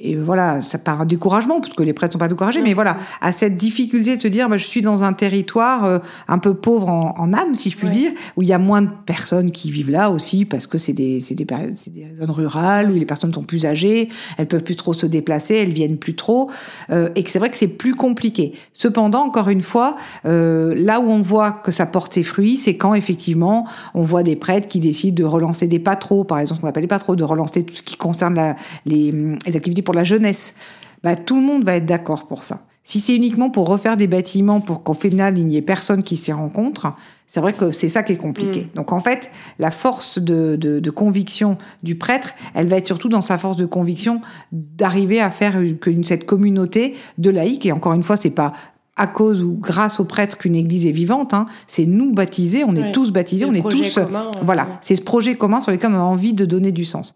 et 0.02 0.16
voilà, 0.16 0.62
ça 0.62 0.78
part 0.78 1.02
un 1.02 1.06
découragement, 1.06 1.60
parce 1.60 1.74
que 1.74 1.84
les 1.84 1.94
prêtres 1.94 2.14
sont 2.14 2.20
pas 2.20 2.28
découragés, 2.28 2.62
mais 2.62 2.74
voilà, 2.74 2.98
à 3.22 3.32
cette 3.32 3.56
difficulté 3.56 4.16
de 4.16 4.22
se 4.22 4.28
dire, 4.28 4.50
bah, 4.50 4.58
je 4.58 4.66
suis 4.66 4.82
dans 4.82 5.04
un 5.04 5.14
territoire 5.14 5.86
euh, 5.86 6.00
un 6.28 6.38
peu 6.38 6.54
pauvre 6.54 6.90
en, 6.90 7.14
en, 7.18 7.34
âme, 7.34 7.54
si 7.54 7.70
je 7.70 7.78
puis 7.78 7.90
dire, 7.90 8.12
où 8.38 8.42
il 8.42 8.48
y 8.48 8.54
a 8.54 8.58
moins 8.58 8.82
de 8.82 8.90
personnes 9.06 9.52
qui 9.52 9.72
vivent 9.72 9.92
là 9.92 10.10
aussi, 10.10 10.46
parce 10.46 10.68
que 10.68 10.78
c'est 10.78 10.94
des, 10.94 11.20
c'est 11.20 11.36
des, 11.36 11.46
des 11.46 12.08
zones 12.20 12.32
rurales, 12.32 12.92
où 12.92 12.94
les 12.94 13.06
personnes 13.06 13.34
sont 13.34 13.44
plus 13.44 13.66
âgées, 13.66 14.10
elles 14.38 14.48
peuvent 14.48 14.64
plus 14.64 14.76
trop 14.76 14.94
se 14.94 15.06
déplacer, 15.06 15.56
elles 15.56 15.74
viennent 15.74 15.98
plus 15.98 16.16
trop, 16.16 16.50
euh, 16.90 17.10
et 17.16 17.24
que 17.24 17.30
c'est 17.30 17.40
vrai 17.40 17.50
que 17.50 17.58
c'est 17.58 17.68
plus 17.68 17.96
compliqué. 17.96 18.54
Cependant, 18.74 19.26
encore 19.26 19.50
une 19.50 19.62
fois, 19.62 19.96
euh, 20.26 20.74
là 20.78 21.00
où 21.00 21.10
on 21.10 21.22
voit 21.22 21.52
que 21.52 21.72
ça 21.72 21.86
porte 21.86 22.14
ses 22.14 22.24
fruits, 22.24 22.58
c'est 22.58 22.78
quand 22.78 22.94
effectivement 22.94 23.68
on 23.94 24.04
voit 24.04 24.24
des 24.24 24.36
prêtres 24.36 24.68
qui 24.68 24.80
décident 24.80 25.16
de 25.16 25.28
relancer 25.28 25.68
des 25.68 25.80
patros, 25.80 26.26
par 26.26 26.40
exemple, 26.40 26.60
ce 26.60 26.62
qu'on 26.62 26.70
appelle 26.70 26.84
les 26.84 26.88
patros, 26.88 27.16
de 27.16 27.24
relancer 27.24 27.64
tout 27.64 27.76
ce 27.76 27.82
qui 27.82 27.98
concerne 27.98 28.36
la, 28.36 28.56
les, 28.86 29.12
les 29.46 29.56
activités 29.58 29.82
pour 29.90 29.96
la 29.96 30.04
jeunesse, 30.04 30.54
bah, 31.02 31.16
tout 31.16 31.36
le 31.36 31.42
monde 31.42 31.64
va 31.64 31.76
être 31.76 31.88
d'accord 31.88 32.28
pour 32.28 32.44
ça. 32.44 32.68
Si 32.84 33.00
c'est 33.00 33.16
uniquement 33.16 33.50
pour 33.50 33.68
refaire 33.68 33.98
des 33.98 34.06
bâtiments 34.06 34.62
pour 34.62 34.84
qu'au 34.84 34.94
final 34.94 35.36
il 35.40 35.48
n'y 35.48 35.58
ait 35.58 35.64
personne 35.64 36.04
qui 36.04 36.16
s'y 36.16 36.32
rencontre, 36.32 36.94
c'est 37.26 37.40
vrai 37.40 37.54
que 37.54 37.72
c'est 37.72 37.90
ça 37.90 38.04
qui 38.04 38.12
est 38.12 38.18
compliqué. 38.18 38.66
Mm. 38.66 38.76
Donc 38.76 38.94
en 38.94 39.00
fait, 39.00 39.32
la 39.58 39.72
force 39.72 40.20
de, 40.20 40.58
de, 40.58 40.92
conviction 40.92 41.58
du 41.82 41.96
prêtre, 41.96 42.36
elle 42.54 42.68
va 42.68 42.76
être 42.76 42.86
surtout 42.86 43.10
dans 43.10 43.22
sa 43.22 43.40
force 43.40 43.58
de 43.58 43.66
conviction 43.66 44.22
d'arriver 44.52 45.20
à 45.20 45.32
faire 45.32 45.60
que 45.82 46.04
cette 46.04 46.28
communauté 46.28 46.94
de 47.18 47.32
laïcs, 47.32 47.66
et 47.66 47.72
encore 47.72 47.94
une 47.94 48.04
fois, 48.04 48.16
c'est 48.16 48.30
pas 48.30 48.54
à 48.96 49.08
cause 49.08 49.42
ou 49.42 49.58
grâce 49.60 50.00
au 50.00 50.06
prêtre 50.06 50.38
qu'une 50.38 50.56
église 50.56 50.86
est 50.86 50.92
vivante, 50.92 51.34
hein, 51.34 51.48
c'est 51.66 51.88
nous 51.88 52.14
baptisés, 52.14 52.64
on 52.64 52.76
est 52.76 52.92
tous 52.92 53.10
baptisés, 53.12 53.46
on 53.46 53.54
est 53.56 53.68
tous. 53.68 53.98
voilà, 54.44 54.68
c'est 54.82 54.96
ce 54.96 55.02
projet 55.02 55.34
commun 55.34 55.62
sur 55.62 55.72
lequel 55.72 55.90
on 55.94 55.96
a 55.96 56.02
envie 56.02 56.34
de 56.36 56.46
donner 56.46 56.72
du 56.72 56.86
sens. 56.86 57.16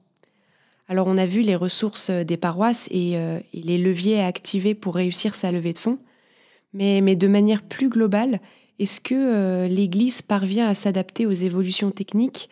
Alors 0.94 1.08
on 1.08 1.18
a 1.18 1.26
vu 1.26 1.42
les 1.42 1.56
ressources 1.56 2.12
des 2.12 2.38
paroisses 2.38 2.88
et, 2.92 3.18
les 3.52 3.80
leviers 3.80 4.22
à 4.22 4.28
activer 4.28 4.76
pour 4.76 4.94
réussir 4.94 5.34
sa 5.34 5.52
levée 5.52 5.74
de 5.74 5.80
fonds, 5.80 5.98
mais, 6.72 7.02
mais 7.02 7.16
de 7.16 7.28
manière 7.28 7.64
plus 7.64 7.88
globale, 7.88 8.40
est-ce 8.78 9.02
que 9.02 9.66
l'Église 9.68 10.22
parvient 10.22 10.68
à 10.68 10.76
s'adapter 10.76 11.26
aux 11.26 11.32
évolutions 11.32 11.90
techniques 11.90 12.48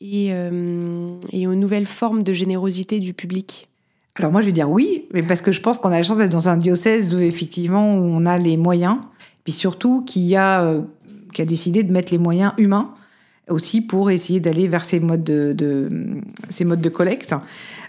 et, 0.00 0.32
aux 0.34 1.54
nouvelles 1.54 1.86
formes 1.86 2.24
de 2.24 2.32
générosité 2.32 2.98
du 2.98 3.14
public? 3.14 3.68
Alors 4.16 4.32
moi 4.32 4.40
je 4.40 4.46
vais 4.46 4.52
dire 4.52 4.68
oui, 4.68 5.04
mais 5.12 5.22
parce 5.22 5.40
que 5.40 5.52
je 5.52 5.60
pense 5.60 5.78
qu'on 5.78 5.90
a 5.90 5.98
la 5.98 6.02
chance 6.02 6.18
d'être 6.18 6.32
dans 6.32 6.48
un 6.48 6.56
diocèse 6.56 7.14
où 7.14 7.20
effectivement 7.20 7.94
où 7.94 8.00
on 8.00 8.26
a 8.26 8.38
les 8.38 8.56
moyens, 8.56 8.96
puis 9.44 9.52
surtout 9.52 10.04
qui 10.04 10.34
a 10.34 10.64
euh, 10.64 10.80
qui 11.32 11.42
a 11.42 11.44
décidé 11.44 11.84
de 11.84 11.92
mettre 11.92 12.10
les 12.10 12.18
moyens 12.18 12.54
humains 12.58 12.92
aussi 13.48 13.80
pour 13.80 14.10
essayer 14.10 14.40
d'aller 14.40 14.68
vers 14.68 14.84
ces 14.84 15.00
modes 15.00 15.24
de, 15.24 15.88
ces 16.48 16.64
modes 16.64 16.80
de 16.80 16.88
collecte. 16.88 17.34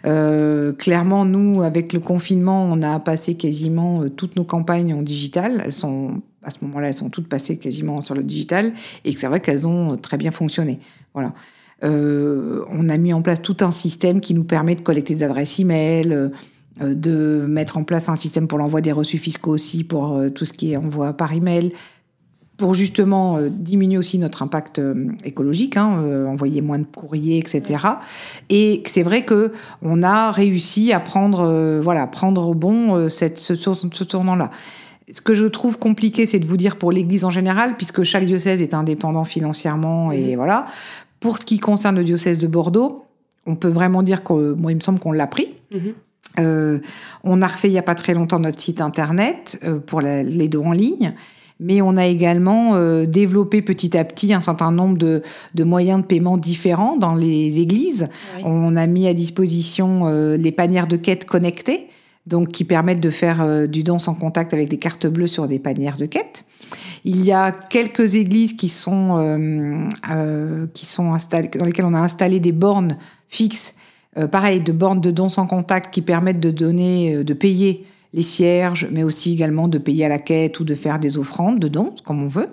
Euh, 0.05 0.73
clairement, 0.73 1.25
nous, 1.25 1.61
avec 1.61 1.93
le 1.93 1.99
confinement, 1.99 2.65
on 2.65 2.81
a 2.81 2.99
passé 2.99 3.35
quasiment 3.35 4.03
euh, 4.03 4.09
toutes 4.09 4.35
nos 4.35 4.43
campagnes 4.43 4.93
en 4.93 5.01
digital. 5.01 5.63
Elles 5.65 5.73
sont 5.73 6.21
à 6.43 6.51
ce 6.51 6.57
moment-là, 6.63 6.89
elles 6.89 6.93
sont 6.93 7.09
toutes 7.09 7.27
passées 7.27 7.57
quasiment 7.57 8.01
sur 8.01 8.13
le 8.13 8.23
digital, 8.23 8.73
et 9.03 9.15
c'est 9.17 9.27
vrai 9.27 9.39
qu'elles 9.39 9.65
ont 9.65 9.97
très 9.97 10.17
bien 10.17 10.31
fonctionné. 10.31 10.79
Voilà. 11.13 11.33
Euh, 11.83 12.63
on 12.69 12.87
a 12.87 12.97
mis 12.97 13.13
en 13.13 13.21
place 13.21 13.41
tout 13.41 13.57
un 13.61 13.71
système 13.71 14.21
qui 14.21 14.33
nous 14.33 14.43
permet 14.43 14.75
de 14.75 14.81
collecter 14.81 15.15
des 15.15 15.23
adresses 15.23 15.59
e-mail, 15.59 16.31
euh, 16.81 16.93
de 16.93 17.45
mettre 17.47 17.77
en 17.77 17.83
place 17.83 18.09
un 18.09 18.15
système 18.15 18.47
pour 18.47 18.57
l'envoi 18.57 18.81
des 18.81 18.91
reçus 18.91 19.17
fiscaux 19.17 19.51
aussi, 19.51 19.83
pour 19.83 20.13
euh, 20.13 20.29
tout 20.29 20.45
ce 20.45 20.53
qui 20.53 20.73
est 20.73 20.77
envoi 20.77 21.13
par 21.13 21.33
email, 21.33 21.73
pour 22.57 22.73
justement 22.73 23.37
diminuer 23.49 23.97
aussi 23.97 24.17
notre 24.17 24.41
impact 24.41 24.81
écologique, 25.23 25.77
hein, 25.77 26.01
envoyer 26.27 26.61
moins 26.61 26.79
de 26.79 26.85
courriers, 26.85 27.37
etc. 27.37 27.85
Et 28.49 28.81
c'est 28.85 29.03
vrai 29.03 29.25
que 29.25 29.51
on 29.81 30.03
a 30.03 30.31
réussi 30.31 30.93
à 30.93 30.99
prendre, 30.99 31.79
voilà, 31.81 32.07
prendre 32.07 32.47
au 32.47 32.53
bon 32.53 33.09
cette, 33.09 33.37
ce, 33.37 33.55
ce 33.55 34.03
tournant-là. 34.03 34.51
Ce 35.13 35.21
que 35.21 35.33
je 35.33 35.45
trouve 35.45 35.77
compliqué, 35.77 36.25
c'est 36.25 36.39
de 36.39 36.45
vous 36.45 36.57
dire 36.57 36.77
pour 36.77 36.91
l'Église 36.91 37.25
en 37.25 37.29
général, 37.29 37.77
puisque 37.77 38.03
chaque 38.03 38.25
diocèse 38.25 38.61
est 38.61 38.73
indépendant 38.73 39.23
financièrement 39.23 40.11
et 40.11 40.35
voilà. 40.35 40.65
Pour 41.19 41.37
ce 41.37 41.45
qui 41.45 41.59
concerne 41.59 41.95
le 41.95 42.03
diocèse 42.03 42.37
de 42.37 42.47
Bordeaux, 42.47 43.05
on 43.45 43.55
peut 43.55 43.69
vraiment 43.69 44.03
dire 44.03 44.23
que 44.23 44.53
moi, 44.53 44.71
il 44.71 44.75
me 44.75 44.81
semble 44.81 44.99
qu'on 44.99 45.11
l'a 45.11 45.27
pris. 45.27 45.55
Euh, 46.39 46.79
on 47.23 47.41
a 47.41 47.47
refait 47.47 47.69
il 47.69 47.71
n'y 47.71 47.77
a 47.77 47.83
pas 47.83 47.95
très 47.95 48.13
longtemps 48.13 48.39
notre 48.39 48.59
site 48.59 48.81
internet 48.81 49.59
euh, 49.63 49.79
pour 49.79 50.01
les 50.01 50.49
dons 50.49 50.67
en 50.67 50.71
ligne, 50.73 51.13
mais 51.59 51.81
on 51.81 51.97
a 51.97 52.05
également 52.05 52.75
euh, 52.75 53.05
développé 53.05 53.61
petit 53.61 53.97
à 53.97 54.03
petit 54.03 54.33
un 54.33 54.41
certain 54.41 54.71
nombre 54.71 54.97
de, 54.97 55.21
moyens 55.63 56.01
de 56.01 56.05
paiement 56.05 56.37
différents 56.37 56.97
dans 56.97 57.15
les 57.15 57.59
églises. 57.59 58.07
On 58.43 58.75
a 58.75 58.87
mis 58.87 59.07
à 59.07 59.13
disposition 59.13 60.07
les 60.35 60.51
panières 60.51 60.87
de 60.87 60.97
quête 60.97 61.25
connectées, 61.25 61.87
donc 62.27 62.49
qui 62.49 62.63
permettent 62.63 62.99
de 62.99 63.09
faire 63.09 63.67
du 63.67 63.83
don 63.83 63.99
sans 63.99 64.15
contact 64.15 64.53
avec 64.53 64.69
des 64.69 64.77
cartes 64.77 65.07
bleues 65.07 65.27
sur 65.27 65.47
des 65.47 65.59
panières 65.59 65.97
de 65.97 66.05
quête. 66.05 66.45
Il 67.07 67.23
y 67.23 67.31
a 67.31 67.51
quelques 67.51 68.15
églises 68.15 68.53
qui 68.53 68.67
sont, 68.67 69.17
euh, 69.19 69.87
euh, 70.11 70.65
qui 70.73 70.87
sont 70.87 71.13
installées, 71.13 71.49
dans 71.49 71.65
lesquelles 71.65 71.85
on 71.85 71.93
a 71.93 71.99
installé 71.99 72.39
des 72.39 72.51
bornes 72.51 72.97
fixes, 73.29 73.75
euh, 74.17 74.27
pareil, 74.27 74.59
de 74.61 74.71
bornes 74.71 75.01
de 75.01 75.11
dons 75.11 75.29
sans 75.29 75.45
contact 75.45 75.93
qui 75.93 76.01
permettent 76.01 76.39
de 76.39 76.49
donner, 76.49 77.23
de 77.23 77.33
payer 77.35 77.85
les 78.15 78.21
cierges, 78.21 78.87
mais 78.91 79.03
aussi 79.03 79.33
également 79.33 79.67
de 79.67 79.77
payer 79.77 80.05
à 80.05 80.09
la 80.09 80.19
quête 80.19 80.59
ou 80.59 80.63
de 80.63 80.73
faire 80.73 80.99
des 80.99 81.17
offrandes 81.17 81.59
de 81.59 81.67
dons, 81.67 81.93
comme 82.05 82.23
on 82.23 82.27
veut. 82.27 82.47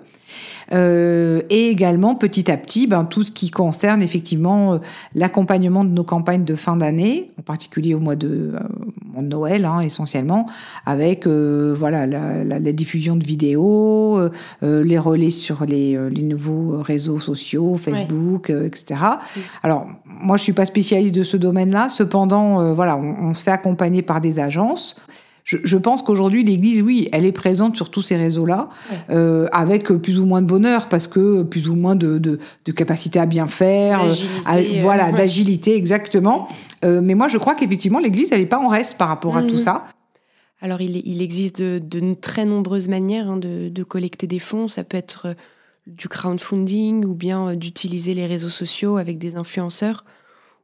Euh, 0.71 1.41
et 1.49 1.69
également 1.69 2.15
petit 2.15 2.49
à 2.49 2.57
petit 2.57 2.87
ben, 2.87 3.03
tout 3.03 3.23
ce 3.23 3.31
qui 3.31 3.51
concerne 3.51 4.01
effectivement 4.01 4.73
euh, 4.73 4.77
l'accompagnement 5.13 5.83
de 5.83 5.89
nos 5.89 6.03
campagnes 6.03 6.45
de 6.45 6.55
fin 6.55 6.77
d'année, 6.77 7.31
en 7.37 7.43
particulier 7.43 7.93
au 7.93 7.99
mois 7.99 8.15
de, 8.15 8.53
euh, 8.55 9.21
de 9.21 9.27
Noël 9.27 9.65
hein, 9.65 9.81
essentiellement, 9.81 10.47
avec 10.85 11.27
voilà 11.27 12.07
la, 12.07 12.43
la, 12.43 12.59
la, 12.59 12.71
diffusion 12.71 13.15
de 13.15 13.23
vidéos, 13.23 14.19
les 14.61 14.97
relais 14.97 15.29
sur 15.29 15.65
les, 15.65 15.97
les, 16.09 16.23
nouveaux 16.23 16.81
réseaux 16.81 17.19
sociaux, 17.19 17.75
Facebook, 17.75 18.49
etc. 18.49 19.01
Alors 19.61 19.87
moi 20.05 20.37
je 20.37 20.43
suis 20.43 20.53
pas 20.53 20.65
spécialiste 20.65 21.13
de 21.13 21.23
ce 21.23 21.37
domaine-là, 21.37 21.89
cependant 21.89 22.73
voilà 22.73 22.97
on, 22.97 23.29
on 23.29 23.33
se 23.33 23.43
fait 23.43 23.51
accompagner 23.51 24.01
par 24.01 24.19
des 24.19 24.39
agences 24.39 24.95
je, 25.43 25.77
pense 25.77 26.01
qu'aujourd'hui, 26.01 26.43
l'Église, 26.43 26.81
oui, 26.81 27.09
elle 27.11 27.25
est 27.25 27.33
présente 27.33 27.75
sur 27.75 27.89
tous 27.89 28.01
ces 28.01 28.15
réseaux-là, 28.15 28.69
euh, 29.09 29.47
avec 29.51 29.91
plus 29.91 30.19
ou 30.19 30.25
moins 30.25 30.41
de 30.41 30.47
bonheur, 30.47 30.87
parce 30.87 31.07
que 31.07 31.43
plus 31.43 31.67
ou 31.67 31.75
moins 31.75 31.95
de, 31.97 32.17
de, 32.17 32.71
capacité 32.71 33.19
à 33.19 33.25
bien 33.25 33.47
faire, 33.47 34.01
euh, 34.03 34.63
voilà, 34.81 35.11
d'agilité, 35.11 35.75
exactement. 35.75 36.47
Euh, 36.85 37.01
mais 37.03 37.13
moi, 37.13 37.27
je 37.27 37.37
crois 37.37 37.55
qu'effectivement, 37.55 37.99
l'Église, 37.99 38.31
elle 38.31 38.39
n'est 38.39 38.45
pas 38.45 38.59
en 38.59 38.69
reste 38.69 38.97
par 38.97 39.09
rapport 39.09 39.35
à 39.35 39.41
tout 39.41 39.55
mhm. 39.55 39.59
ça. 39.59 39.87
Alors, 40.61 40.79
il, 40.79 41.01
il 41.05 41.21
existe 41.21 41.61
de, 41.61 42.13
très 42.13 42.45
nombreuses 42.45 42.87
manières 42.87 43.29
hein, 43.29 43.37
de, 43.37 43.67
de, 43.67 43.83
collecter 43.83 44.27
des 44.27 44.39
fonds. 44.39 44.69
Ça 44.69 44.85
peut 44.85 44.95
être 44.95 45.35
du 45.87 46.07
crowdfunding 46.07 47.03
ou 47.03 47.15
bien 47.15 47.55
d'utiliser 47.55 48.13
les 48.13 48.27
réseaux 48.27 48.47
sociaux 48.47 48.95
avec 48.95 49.17
des 49.17 49.35
influenceurs, 49.35 50.05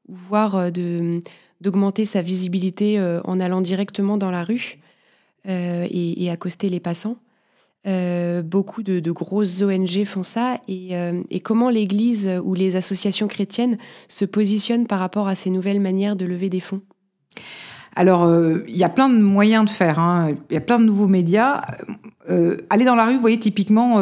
ou 0.07 0.15
voire 0.15 0.71
de 0.71 1.21
d'augmenter 1.61 2.05
sa 2.05 2.21
visibilité 2.21 2.99
euh, 2.99 3.21
en 3.23 3.39
allant 3.39 3.61
directement 3.61 4.17
dans 4.17 4.31
la 4.31 4.43
rue 4.43 4.79
euh, 5.47 5.87
et, 5.89 6.29
accoster 6.29 6.69
les 6.69 6.79
passants. 6.79 7.17
Euh, 7.87 8.41
beaucoup 8.41 8.83
de, 8.83 9.11
grosses 9.11 9.61
ONG 9.61 10.03
font 10.05 10.23
ça. 10.23 10.59
Et, 10.67 10.93
comment 11.43 11.69
l'Église 11.69 12.29
ou 12.43 12.53
les 12.53 12.75
associations 12.75 13.27
chrétiennes 13.27 13.77
se 14.07 14.25
positionnent 14.25 14.87
par 14.87 14.99
rapport 14.99 15.27
à 15.27 15.35
ces 15.35 15.49
nouvelles 15.49 15.79
manières 15.79 16.15
de 16.15 16.25
lever 16.25 16.49
des 16.49 16.59
fonds? 16.59 16.81
Alors, 17.95 18.29
il 18.67 18.77
y 18.77 18.83
a 18.83 18.89
plein 18.89 19.09
de 19.09 19.19
moyens 19.19 19.65
de 19.65 19.69
faire. 19.69 19.99
Hein. 19.99 20.33
Il 20.49 20.53
y 20.53 20.57
a 20.57 20.61
plein 20.61 20.79
de 20.79 20.85
nouveaux 20.85 21.07
médias. 21.07 21.61
aller 22.69 22.85
dans 22.85 22.95
la 22.95 23.05
rue, 23.05 23.15
vous 23.15 23.21
voyez, 23.21 23.39
typiquement, 23.39 23.97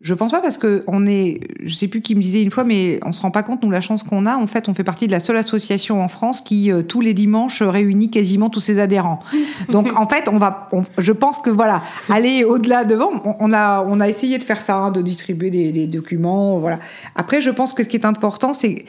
je 0.00 0.14
pense 0.14 0.30
pas 0.30 0.40
parce 0.40 0.56
que 0.56 0.82
on 0.86 1.06
est, 1.06 1.40
je 1.62 1.74
sais 1.74 1.86
plus 1.86 2.00
qui 2.00 2.14
me 2.14 2.22
disait 2.22 2.42
une 2.42 2.50
fois, 2.50 2.64
mais 2.64 2.98
on 3.04 3.12
se 3.12 3.20
rend 3.20 3.30
pas 3.30 3.42
compte 3.42 3.62
nous 3.62 3.70
la 3.70 3.82
chance 3.82 4.02
qu'on 4.02 4.24
a. 4.24 4.36
En 4.36 4.46
fait, 4.46 4.68
on 4.70 4.74
fait 4.74 4.84
partie 4.84 5.06
de 5.06 5.12
la 5.12 5.20
seule 5.20 5.36
association 5.36 6.02
en 6.02 6.08
France 6.08 6.40
qui 6.40 6.72
euh, 6.72 6.82
tous 6.82 7.02
les 7.02 7.12
dimanches 7.12 7.60
réunit 7.60 8.10
quasiment 8.10 8.48
tous 8.48 8.60
ses 8.60 8.78
adhérents. 8.78 9.18
Donc 9.68 9.92
en 9.98 10.08
fait, 10.08 10.26
on 10.28 10.38
va, 10.38 10.70
je 10.96 11.12
pense 11.12 11.38
que 11.40 11.50
voilà, 11.50 11.82
aller 12.08 12.44
au-delà 12.44 12.84
devant, 12.84 13.10
on, 13.40 13.52
a, 13.52 13.84
on 13.86 14.00
a 14.00 14.08
essayé 14.08 14.38
de 14.38 14.44
faire 14.44 14.62
ça, 14.62 14.76
hein, 14.76 14.90
de 14.90 15.02
distribuer 15.02 15.50
des, 15.50 15.70
des, 15.70 15.86
documents, 15.86 16.58
voilà. 16.58 16.78
Après, 17.14 17.42
je 17.42 17.50
pense 17.50 17.74
que 17.74 17.82
ce 17.82 17.88
qui 17.88 17.96
est 17.96 18.06
important, 18.06 18.54
c'est 18.54 18.86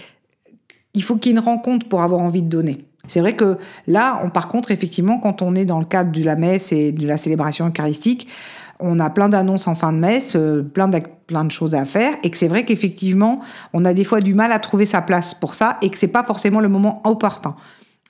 il 0.93 1.03
faut 1.03 1.17
qu'il 1.17 1.31
y 1.31 1.35
ait 1.35 1.37
une 1.37 1.43
rencontre 1.43 1.89
pour 1.89 2.03
avoir 2.03 2.21
envie 2.21 2.41
de 2.41 2.49
donner. 2.49 2.85
C'est 3.07 3.19
vrai 3.19 3.35
que 3.35 3.57
là, 3.87 4.21
on, 4.23 4.29
par 4.29 4.47
contre, 4.47 4.71
effectivement, 4.71 5.17
quand 5.17 5.41
on 5.41 5.55
est 5.55 5.65
dans 5.65 5.79
le 5.79 5.85
cadre 5.85 6.11
de 6.11 6.23
la 6.23 6.35
messe 6.35 6.71
et 6.71 6.91
de 6.91 7.05
la 7.07 7.17
célébration 7.17 7.67
eucharistique, 7.67 8.27
on 8.81 8.99
a 8.99 9.09
plein 9.09 9.29
d'annonces 9.29 9.67
en 9.67 9.75
fin 9.75 9.93
de 9.93 9.99
messe, 9.99 10.35
euh, 10.35 10.61
plein, 10.61 10.87
de, 10.87 10.99
plein 11.27 11.45
de 11.45 11.51
choses 11.51 11.75
à 11.75 11.85
faire, 11.85 12.13
et 12.23 12.29
que 12.29 12.37
c'est 12.37 12.47
vrai 12.47 12.65
qu'effectivement, 12.65 13.39
on 13.73 13.85
a 13.85 13.93
des 13.93 14.03
fois 14.03 14.19
du 14.19 14.33
mal 14.33 14.51
à 14.51 14.59
trouver 14.59 14.85
sa 14.85 15.01
place 15.01 15.33
pour 15.33 15.53
ça, 15.53 15.77
et 15.81 15.89
que 15.89 15.97
c'est 15.97 16.07
pas 16.07 16.23
forcément 16.23 16.59
le 16.59 16.69
moment 16.69 17.01
opportun. 17.05 17.55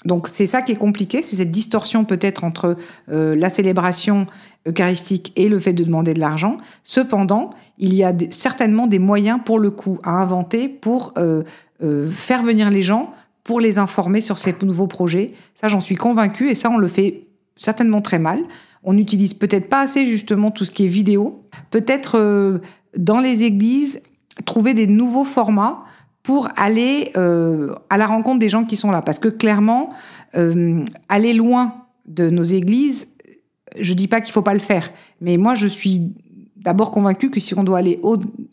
Donc 0.05 0.27
c'est 0.27 0.47
ça 0.47 0.63
qui 0.63 0.71
est 0.71 0.77
compliqué, 0.77 1.21
c'est 1.21 1.35
cette 1.35 1.51
distorsion 1.51 2.05
peut-être 2.05 2.43
entre 2.43 2.75
euh, 3.11 3.35
la 3.35 3.49
célébration 3.49 4.25
eucharistique 4.67 5.31
et 5.35 5.47
le 5.47 5.59
fait 5.59 5.73
de 5.73 5.83
demander 5.83 6.15
de 6.15 6.19
l'argent. 6.19 6.57
Cependant, 6.83 7.51
il 7.77 7.93
y 7.93 8.03
a 8.03 8.11
certainement 8.31 8.87
des 8.87 8.97
moyens 8.97 9.39
pour 9.45 9.59
le 9.59 9.69
coup 9.69 9.99
à 10.03 10.13
inventer 10.13 10.67
pour 10.67 11.13
euh, 11.17 11.43
faire 12.09 12.41
venir 12.41 12.71
les 12.71 12.81
gens, 12.81 13.13
pour 13.43 13.59
les 13.59 13.77
informer 13.77 14.21
sur 14.21 14.39
ces 14.39 14.55
nouveaux 14.63 14.87
projets. 14.87 15.33
Ça, 15.53 15.67
j'en 15.67 15.79
suis 15.79 15.95
convaincue, 15.95 16.49
et 16.49 16.55
ça, 16.55 16.71
on 16.71 16.77
le 16.77 16.87
fait 16.87 17.27
certainement 17.61 18.01
très 18.01 18.19
mal. 18.19 18.43
On 18.83 18.93
n'utilise 18.93 19.33
peut-être 19.33 19.69
pas 19.69 19.81
assez 19.81 20.05
justement 20.05 20.51
tout 20.51 20.65
ce 20.65 20.71
qui 20.71 20.85
est 20.85 20.89
vidéo. 20.89 21.43
Peut-être 21.69 22.17
euh, 22.17 22.59
dans 22.97 23.19
les 23.19 23.43
églises, 23.43 24.01
trouver 24.45 24.73
des 24.73 24.87
nouveaux 24.87 25.23
formats 25.23 25.83
pour 26.23 26.49
aller 26.57 27.11
euh, 27.17 27.73
à 27.89 27.97
la 27.97 28.07
rencontre 28.07 28.39
des 28.39 28.49
gens 28.49 28.63
qui 28.63 28.77
sont 28.77 28.91
là. 28.91 29.01
Parce 29.01 29.19
que 29.19 29.27
clairement, 29.27 29.91
euh, 30.35 30.83
aller 31.07 31.33
loin 31.33 31.75
de 32.07 32.29
nos 32.29 32.43
églises, 32.43 33.09
je 33.79 33.93
dis 33.93 34.07
pas 34.07 34.21
qu'il 34.21 34.33
faut 34.33 34.41
pas 34.41 34.53
le 34.53 34.59
faire, 34.59 34.91
mais 35.21 35.37
moi 35.37 35.55
je 35.55 35.67
suis 35.67 36.11
d'abord 36.57 36.91
convaincue 36.91 37.29
que 37.29 37.39
si 37.39 37.57
on 37.57 37.63
doit 37.63 37.77
aller 37.77 38.01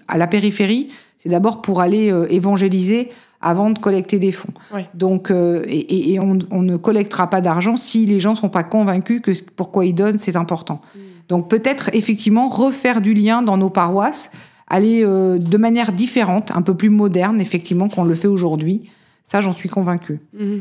à 0.07 0.17
la 0.17 0.27
périphérie, 0.27 0.91
c'est 1.17 1.29
d'abord 1.29 1.61
pour 1.61 1.81
aller 1.81 2.15
évangéliser 2.31 3.11
avant 3.41 3.71
de 3.71 3.79
collecter 3.79 4.19
des 4.19 4.33
fonds. 4.33 4.53
Donc, 4.95 5.31
euh, 5.31 5.63
et, 5.69 6.19
on, 6.19 6.63
ne 6.63 6.77
collectera 6.77 7.31
pas 7.31 7.41
d'argent 7.41 7.77
si 7.77 8.05
les 8.07 8.19
gens 8.19 8.33
ne 8.33 8.37
sont 8.37 8.49
pas 8.49 8.65
convaincus 8.65 9.21
que 9.23 9.31
pourquoi 9.55 9.87
ils 9.87 9.95
donnent, 9.95 10.19
c'est 10.19 10.37
important. 10.37 10.81
Mm. 10.95 10.99
Donc, 11.29 11.49
peut-être 11.49 11.91
effectivement 11.93 12.49
refaire 12.49 13.01
du 13.01 13.15
lien 13.15 13.43
dans 13.43 13.57
nos 13.57 13.71
paroisses, 13.71 14.33
aller 14.67 15.05
euh, 15.05 15.39
de 15.39 15.57
manière 15.57 15.93
différente, 15.93 16.51
un 16.55 16.63
peu 16.63 16.75
plus 16.75 16.91
moderne, 16.91 17.41
effectivement, 17.41 17.89
qu'on 17.89 18.05
le 18.05 18.15
fait 18.15 18.29
aujourd'hui. 18.29 18.91
Ça, 19.25 19.41
j'en 19.41 19.53
suis 19.53 19.69
convaincue. 19.69 20.21
Mm-hmm. 20.37 20.61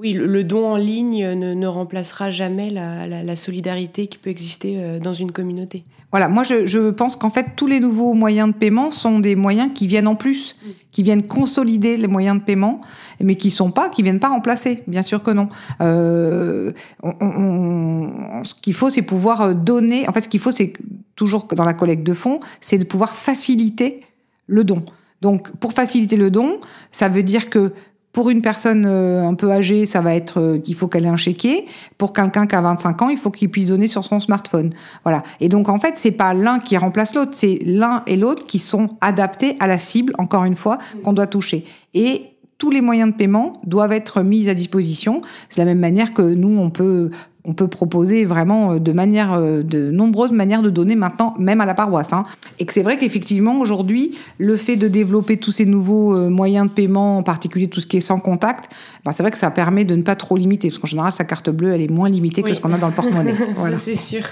Oui, 0.00 0.14
le, 0.14 0.44
don 0.44 0.66
en 0.66 0.76
ligne 0.76 1.26
ne, 1.34 1.66
remplacera 1.66 2.30
jamais 2.30 2.70
la, 2.70 3.36
solidarité 3.36 4.06
qui 4.06 4.16
peut 4.16 4.30
exister 4.30 4.76
euh, 4.78 4.98
dans 4.98 5.12
une 5.12 5.30
communauté. 5.30 5.84
Voilà, 6.10 6.28
moi 6.28 6.42
je, 6.42 6.90
pense 6.90 7.16
qu'en 7.16 7.28
fait 7.28 7.48
tous 7.54 7.66
les 7.66 7.80
nouveaux 7.80 8.14
moyens 8.14 8.50
de 8.50 8.54
paiement 8.54 8.90
sont 8.90 9.18
des 9.18 9.36
moyens 9.36 9.70
qui 9.74 9.86
viennent 9.86 10.06
en 10.06 10.14
plus, 10.14 10.56
mm. 10.64 10.68
qui 10.90 11.02
viennent 11.02 11.26
consolider 11.26 11.98
les 11.98 12.06
moyens 12.06 12.38
de 12.38 12.44
paiement, 12.44 12.80
mais 13.22 13.34
qui 13.34 13.50
sont 13.50 13.70
pas, 13.70 13.90
qui 13.90 14.02
viennent 14.02 14.20
pas 14.20 14.30
remplacer. 14.30 14.82
Bien 14.86 15.02
sûr 15.02 15.22
que 15.22 15.32
non. 15.32 15.48
Euh, 15.82 16.72
ce 17.02 18.54
qu'il 18.54 18.74
faut, 18.74 18.88
c'est 18.88 19.02
pouvoir 19.02 19.42
euh, 19.42 19.54
donner. 19.54 20.08
En 20.08 20.12
fait, 20.12 20.22
ce 20.22 20.28
qu'il 20.28 20.40
faut, 20.40 20.50
c'est 20.50 20.72
toujours 21.14 21.46
dans 21.54 21.64
la 21.64 21.74
collecte 21.74 22.04
de 22.04 22.14
fonds, 22.14 22.40
c'est 22.62 22.78
de 22.78 22.84
pouvoir 22.84 23.14
faciliter 23.14 24.00
le 24.46 24.64
don. 24.64 24.82
Donc, 25.20 25.54
pour 25.56 25.74
faciliter 25.74 26.16
le 26.16 26.30
don, 26.30 26.58
ça 26.90 27.10
veut 27.10 27.22
dire 27.22 27.50
que 27.50 27.72
pour 28.12 28.30
une 28.30 28.42
personne 28.42 28.86
euh, 28.86 29.26
un 29.26 29.34
peu 29.34 29.50
âgée, 29.52 29.86
ça 29.86 30.00
va 30.00 30.14
être 30.14 30.40
euh, 30.40 30.58
qu'il 30.58 30.74
faut 30.74 30.88
qu'elle 30.88 31.04
ait 31.04 31.08
un 31.08 31.16
chéquier. 31.16 31.66
Pour 31.96 32.12
quelqu'un 32.12 32.46
qui 32.46 32.56
a 32.56 32.60
25 32.60 33.02
ans, 33.02 33.08
il 33.08 33.16
faut 33.16 33.30
qu'il 33.30 33.50
puisse 33.50 33.68
donner 33.68 33.86
sur 33.86 34.04
son 34.04 34.18
smartphone. 34.18 34.70
Voilà. 35.04 35.22
Et 35.38 35.48
donc 35.48 35.68
en 35.68 35.78
fait, 35.78 35.94
c'est 35.96 36.10
pas 36.10 36.34
l'un 36.34 36.58
qui 36.58 36.76
remplace 36.76 37.14
l'autre, 37.14 37.32
c'est 37.34 37.58
l'un 37.64 38.02
et 38.06 38.16
l'autre 38.16 38.46
qui 38.46 38.58
sont 38.58 38.88
adaptés 39.00 39.56
à 39.60 39.66
la 39.66 39.78
cible, 39.78 40.12
encore 40.18 40.44
une 40.44 40.56
fois, 40.56 40.78
qu'on 41.04 41.12
doit 41.12 41.28
toucher. 41.28 41.64
Et 41.94 42.30
tous 42.58 42.70
les 42.70 42.82
moyens 42.82 43.12
de 43.12 43.16
paiement 43.16 43.54
doivent 43.64 43.92
être 43.92 44.22
mis 44.22 44.48
à 44.48 44.54
disposition. 44.54 45.22
C'est 45.48 45.60
la 45.60 45.64
même 45.64 45.78
manière 45.78 46.12
que 46.12 46.22
nous, 46.22 46.58
on 46.58 46.70
peut 46.70 47.10
on 47.44 47.54
peut 47.54 47.68
proposer 47.68 48.24
vraiment 48.24 48.72
euh, 48.72 48.78
de 48.78 48.92
manière, 48.92 49.32
euh, 49.32 49.62
de 49.62 49.90
nombreuses 49.90 50.32
manières 50.32 50.62
de 50.62 50.70
donner 50.70 50.96
maintenant, 50.96 51.34
même 51.38 51.60
à 51.60 51.66
la 51.66 51.74
paroisse. 51.74 52.12
Hein. 52.12 52.24
Et 52.58 52.66
que 52.66 52.72
c'est 52.72 52.82
vrai 52.82 52.98
qu'effectivement, 52.98 53.60
aujourd'hui, 53.60 54.16
le 54.38 54.56
fait 54.56 54.76
de 54.76 54.88
développer 54.88 55.38
tous 55.38 55.52
ces 55.52 55.66
nouveaux 55.66 56.14
euh, 56.14 56.28
moyens 56.28 56.68
de 56.68 56.72
paiement, 56.72 57.18
en 57.18 57.22
particulier 57.22 57.68
tout 57.68 57.80
ce 57.80 57.86
qui 57.86 57.96
est 57.96 58.02
sans 58.02 58.20
contact, 58.20 58.70
ben 59.04 59.12
c'est 59.12 59.22
vrai 59.22 59.32
que 59.32 59.38
ça 59.38 59.50
permet 59.50 59.84
de 59.84 59.94
ne 59.94 60.02
pas 60.02 60.16
trop 60.16 60.36
limiter. 60.36 60.68
Parce 60.68 60.78
qu'en 60.78 60.86
général, 60.86 61.12
sa 61.12 61.24
carte 61.24 61.50
bleue, 61.50 61.72
elle 61.72 61.82
est 61.82 61.90
moins 61.90 62.08
limitée 62.08 62.42
que 62.42 62.52
ce 62.52 62.60
qu'on 62.60 62.72
a 62.72 62.78
dans 62.78 62.88
le 62.88 62.94
porte-monnaie. 62.94 63.34
voilà. 63.54 63.76
c'est 63.76 63.96
sûr. 63.96 64.22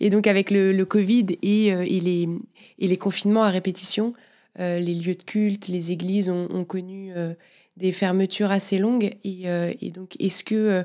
Et 0.00 0.10
donc, 0.10 0.26
avec 0.26 0.50
le, 0.50 0.82
Covid 0.84 1.26
et, 1.42 1.66
et, 1.66 2.00
les, 2.00 2.28
et 2.78 2.88
les 2.88 2.96
confinements 2.96 3.44
à 3.44 3.50
répétition, 3.50 4.14
les 4.58 4.80
lieux 4.80 5.14
de 5.14 5.22
culte, 5.22 5.68
les 5.68 5.92
églises 5.92 6.30
ont, 6.30 6.64
connu 6.64 7.12
des 7.76 7.92
fermetures 7.92 8.50
assez 8.50 8.78
longues. 8.78 9.14
Et, 9.24 9.44
et 9.80 9.90
donc, 9.90 10.16
est-ce 10.18 10.42
que 10.42 10.84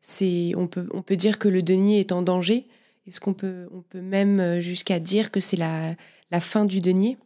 c'est 0.00 0.52
on 0.56 0.66
peut 0.66 0.88
on 0.92 1.02
peut 1.02 1.16
dire 1.16 1.38
que 1.38 1.48
le 1.48 1.62
denier 1.62 2.00
est 2.00 2.12
en 2.12 2.22
danger. 2.22 2.66
Est-ce 3.06 3.20
qu'on 3.20 3.34
peut 3.34 3.68
on 3.74 3.82
peut 3.82 4.00
même 4.00 4.40
euh, 4.40 4.60
jusqu'à 4.60 4.98
dire 5.00 5.30
que 5.30 5.40
c'est 5.40 5.56
la, 5.56 5.94
la 6.30 6.40
fin 6.40 6.64
du 6.64 6.80
denier? 6.80 7.18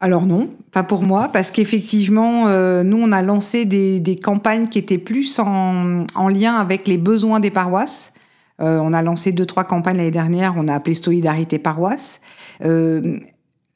Alors 0.00 0.26
non, 0.26 0.50
pas 0.72 0.82
pour 0.82 1.02
moi, 1.02 1.28
parce 1.28 1.52
qu'effectivement, 1.52 2.48
euh, 2.48 2.82
nous, 2.82 2.96
on 2.96 3.12
a 3.12 3.22
lancé 3.22 3.66
des, 3.66 4.00
des, 4.00 4.16
campagnes 4.16 4.66
qui 4.66 4.80
étaient 4.80 4.98
plus 4.98 5.38
en, 5.38 6.06
en, 6.16 6.28
lien 6.28 6.56
avec 6.56 6.88
les 6.88 6.98
besoins 6.98 7.38
des 7.38 7.52
paroisses. 7.52 8.12
Euh, 8.60 8.80
on 8.80 8.92
a 8.92 9.00
lancé 9.00 9.30
deux, 9.30 9.46
trois 9.46 9.62
campagnes 9.62 9.98
l'année 9.98 10.10
dernière, 10.10 10.54
on 10.56 10.66
a 10.66 10.74
appelé 10.74 10.96
Solidarité 10.96 11.60
Paroisse. 11.60 12.20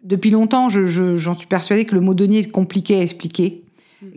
Depuis 0.06 0.30
longtemps, 0.30 0.68
j'en 0.68 0.86
je, 0.86 1.32
suis 1.36 1.46
persuadée 1.46 1.84
que 1.84 1.94
le 1.94 2.00
mot 2.00 2.14
denier 2.14 2.38
est 2.38 2.50
compliqué 2.50 2.96
à 2.98 3.02
expliquer. 3.02 3.65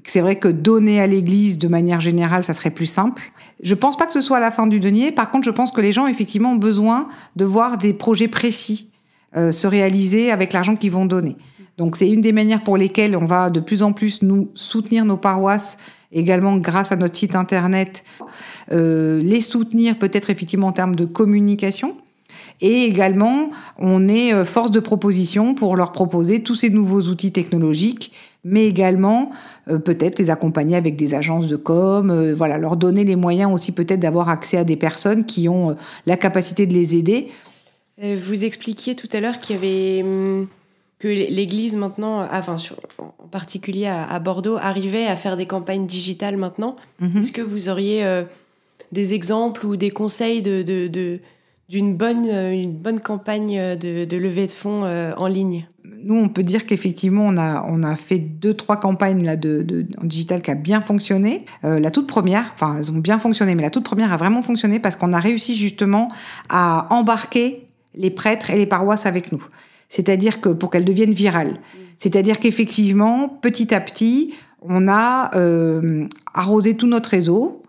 C'est 0.05 0.21
vrai 0.21 0.37
que 0.37 0.47
donner 0.47 0.99
à 0.99 1.07
l'Église 1.07 1.57
de 1.57 1.67
manière 1.67 2.01
générale, 2.01 2.43
ça 2.43 2.53
serait 2.53 2.69
plus 2.69 2.85
simple. 2.85 3.31
Je 3.63 3.75
pense 3.75 3.95
pas 3.97 4.05
que 4.05 4.11
ce 4.11 4.21
soit 4.21 4.39
la 4.39 4.51
fin 4.51 4.67
du 4.67 4.79
denier. 4.79 5.11
Par 5.11 5.31
contre, 5.31 5.45
je 5.45 5.51
pense 5.51 5.71
que 5.71 5.81
les 5.81 5.93
gens 5.93 6.07
effectivement 6.07 6.51
ont 6.53 6.57
besoin 6.57 7.07
de 7.35 7.45
voir 7.45 7.77
des 7.77 7.93
projets 7.93 8.27
précis 8.27 8.89
euh, 9.37 9.51
se 9.51 9.67
réaliser 9.67 10.31
avec 10.31 10.53
l'argent 10.53 10.75
qu'ils 10.75 10.91
vont 10.91 11.05
donner. 11.05 11.35
Donc 11.77 11.95
c'est 11.95 12.09
une 12.09 12.21
des 12.21 12.31
manières 12.31 12.63
pour 12.63 12.77
lesquelles 12.77 13.15
on 13.15 13.25
va 13.25 13.51
de 13.51 13.59
plus 13.59 13.83
en 13.83 13.93
plus 13.93 14.23
nous 14.23 14.49
soutenir 14.55 15.05
nos 15.05 15.17
paroisses 15.17 15.77
également 16.11 16.57
grâce 16.57 16.91
à 16.91 16.95
notre 16.95 17.15
site 17.15 17.35
internet, 17.35 18.03
euh, 18.71 19.21
les 19.21 19.41
soutenir 19.41 19.99
peut-être 19.99 20.31
effectivement 20.31 20.67
en 20.67 20.71
termes 20.71 20.95
de 20.95 21.05
communication. 21.05 21.95
Et 22.61 22.83
également, 22.83 23.51
on 23.77 24.07
est 24.07 24.33
euh, 24.33 24.45
force 24.45 24.71
de 24.71 24.79
proposition 24.79 25.55
pour 25.55 25.75
leur 25.75 25.91
proposer 25.91 26.43
tous 26.43 26.55
ces 26.55 26.69
nouveaux 26.69 27.03
outils 27.03 27.31
technologiques 27.31 28.11
mais 28.43 28.67
également 28.67 29.31
euh, 29.67 29.79
peut-être 29.79 30.19
les 30.19 30.29
accompagner 30.29 30.75
avec 30.75 30.95
des 30.95 31.13
agences 31.13 31.47
de 31.47 31.55
com, 31.55 32.09
euh, 32.09 32.33
voilà, 32.33 32.57
leur 32.57 32.77
donner 32.77 33.03
les 33.03 33.15
moyens 33.15 33.51
aussi 33.51 33.71
peut-être 33.71 33.99
d'avoir 33.99 34.29
accès 34.29 34.57
à 34.57 34.63
des 34.63 34.75
personnes 34.75 35.25
qui 35.25 35.49
ont 35.49 35.71
euh, 35.71 35.73
la 36.05 36.17
capacité 36.17 36.65
de 36.65 36.73
les 36.73 36.95
aider. 36.95 37.31
Vous 38.01 38.45
expliquiez 38.45 38.95
tout 38.95 39.09
à 39.11 39.19
l'heure 39.19 39.39
qu'il 39.39 39.57
y 39.57 39.59
avait 39.59 40.03
hum, 40.03 40.47
que 40.99 41.09
l'Église 41.09 41.75
maintenant, 41.75 42.25
enfin 42.31 42.55
en 42.97 43.27
particulier 43.27 43.87
à, 43.87 44.17
Bordeaux, 44.19 44.55
arrivait 44.55 45.05
à 45.05 45.17
faire 45.17 45.35
des 45.35 45.45
campagnes 45.45 45.85
digitales 45.85 46.37
maintenant. 46.37 46.77
Mhm. 47.01 47.17
Est-ce 47.17 47.33
que 47.33 47.41
vous 47.41 47.67
auriez 47.67 48.23
des 48.93 49.13
exemples 49.13 49.65
ou 49.65 49.75
des 49.75 49.91
conseils 49.91 50.41
de, 50.41 50.61
de 50.61 51.19
d'une 51.69 51.95
bonne, 51.95 52.25
euh, 52.27 52.51
une 52.51 52.73
bonne 52.73 52.99
campagne 52.99 53.77
de, 53.77 54.03
de 54.03 54.17
levée 54.17 54.47
de 54.47 54.51
fonds 54.51 54.83
euh, 54.83 55.13
en 55.17 55.27
ligne 55.27 55.67
Nous, 56.03 56.15
on 56.15 56.27
peut 56.27 56.41
dire 56.41 56.65
qu'effectivement, 56.65 57.25
on 57.25 57.37
a, 57.37 57.63
on 57.69 57.83
a 57.83 57.95
fait 57.95 58.17
deux, 58.17 58.55
trois 58.55 58.77
campagnes 58.77 59.23
là, 59.23 59.35
de, 59.35 59.61
de 59.61 59.85
en 60.01 60.05
digital 60.05 60.41
qui 60.41 60.49
a 60.49 60.55
bien 60.55 60.81
fonctionné. 60.81 61.45
Euh, 61.63 61.79
la 61.79 61.91
toute 61.91 62.07
première, 62.07 62.51
enfin, 62.55 62.77
elles 62.79 62.91
ont 62.91 62.97
bien 62.97 63.19
fonctionné, 63.19 63.53
mais 63.53 63.61
la 63.61 63.69
toute 63.69 63.85
première 63.85 64.11
a 64.11 64.17
vraiment 64.17 64.41
fonctionné 64.41 64.79
parce 64.79 64.95
qu'on 64.95 65.13
a 65.13 65.19
réussi 65.19 65.55
justement 65.55 66.07
à 66.49 66.87
embarquer 66.89 67.67
les 67.93 68.09
prêtres 68.09 68.49
et 68.49 68.57
les 68.57 68.65
paroisses 68.65 69.05
avec 69.05 69.31
nous. 69.31 69.43
C'est-à-dire 69.89 70.41
que 70.41 70.49
pour 70.49 70.71
qu'elles 70.71 70.85
deviennent 70.85 71.13
virales. 71.13 71.59
C'est-à-dire 71.97 72.39
qu'effectivement, 72.39 73.29
petit 73.29 73.73
à 73.73 73.79
petit, 73.79 74.33
on 74.61 74.87
a 74.87 75.35
euh, 75.35 76.07
arrosé 76.33 76.75
tout 76.75 76.87
notre 76.87 77.09
réseau 77.09 77.63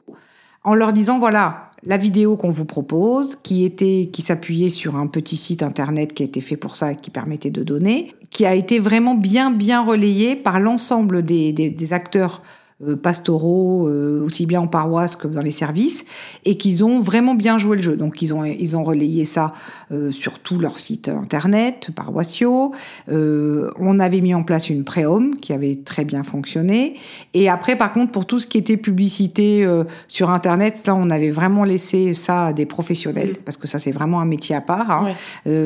en 0.63 0.75
leur 0.75 0.93
disant, 0.93 1.19
voilà, 1.19 1.70
la 1.85 1.97
vidéo 1.97 2.37
qu'on 2.37 2.51
vous 2.51 2.65
propose, 2.65 3.37
qui 3.37 3.65
était, 3.65 4.11
qui 4.13 4.23
s'appuyait 4.23 4.71
sur 4.71 4.97
un 4.97 5.07
petit 5.07 5.37
site 5.37 5.63
internet 5.63 6.13
qui 6.13 6.23
a 6.23 6.27
été 6.27 6.41
fait 6.41 6.57
pour 6.57 6.77
ça 6.77 6.93
et 6.93 6.97
qui 6.97 7.11
permettait 7.11 7.51
de 7.51 7.63
donner, 7.63 8.13
qui 8.31 8.47
a 8.47 8.55
été 8.55 8.79
vraiment 8.79 9.15
bien, 9.15 9.51
bien 9.51 9.83
relayé 9.83 10.37
par 10.37 10.61
l'ensemble 10.61 11.23
des, 11.23 11.53
des 11.53 11.93
acteurs 11.93 12.43
euh, 12.43 12.60
pastoraux, 13.03 13.89
euh, 13.89 14.25
aussi 14.25 14.47
bien 14.47 14.63
en 14.63 14.67
paroisse 14.67 15.17
que 15.17 15.29
dans 15.29 15.43
les 15.43 15.51
services, 15.51 16.05
et 16.45 16.57
qu'ils 16.57 16.83
ont 16.83 17.01
vraiment 17.01 17.35
bien 17.35 17.59
joué 17.59 17.77
le 17.77 17.83
jeu. 17.83 17.97
Donc 17.97 18.23
ils 18.23 18.33
ont, 18.33 18.45
ils 18.45 18.77
ont 18.77 18.85
relayé 18.85 19.25
ça 19.25 19.53
euh, 19.93 20.11
sur 20.11 20.39
tous 20.39 20.59
leurs 20.59 20.79
sites 20.79 21.09
internet, 21.09 21.91
paroissiaux. 21.95 22.73
on 23.09 24.01
avait 24.01 24.21
mis 24.21 24.35
en 24.35 24.43
place 24.43 24.71
une 24.71 24.85
pré-home 24.85 25.37
qui 25.37 25.53
avait 25.53 25.77
très 25.77 26.05
bien 26.05 26.23
fonctionné. 26.23 26.95
Et 27.35 27.49
après, 27.49 27.77
par 27.77 27.93
contre, 27.93 28.13
pour 28.13 28.27
tout 28.27 28.41
ce 28.41 28.47
qui 28.47 28.59
était 28.59 28.77
publicité 28.77 29.67
sur 30.09 30.31
internet, 30.31 30.81
là, 30.87 30.95
on 30.95 31.11
avait 31.11 31.31
vraiment 31.31 31.65
laissé 31.65 32.15
ça 32.15 32.47
à 32.47 32.53
des 32.53 32.67
professionnels, 32.67 33.37
parce 33.45 33.57
que 33.57 33.67
ça, 33.67 33.79
c'est 33.79 33.91
vraiment 33.91 34.21
un 34.21 34.25
métier 34.25 34.55
à 34.55 34.61
part. 34.61 34.91
Hein. 34.91 35.15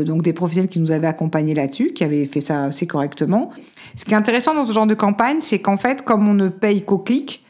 donc 0.05 0.23
des 0.23 0.33
professionnels 0.33 0.71
qui 0.71 0.81
nous 0.81 0.91
avaient 0.91 1.07
accompagnés 1.07 1.55
là-dessus, 1.55 1.93
qui 1.93 2.05
avaient 2.05 2.27
fait 2.27 2.41
ça 2.41 2.65
assez 2.65 2.87
correctement. 2.87 3.51
Ce 3.97 4.05
qui 4.05 4.13
est 4.13 4.17
intéressant 4.17 4.55
dans 4.55 4.67
ce 4.67 4.73
genre 4.73 4.87
de 4.87 4.95
campagne, 4.95 5.39
c'est 5.41 5.61
qu'en 5.61 5.77
fait, 5.77 6.03
comme 6.03 6.27
on 6.29 6.35
ne 6.35 6.49
paye 6.49 6.83
qu'au 6.83 6.99
clic, 7.05 7.45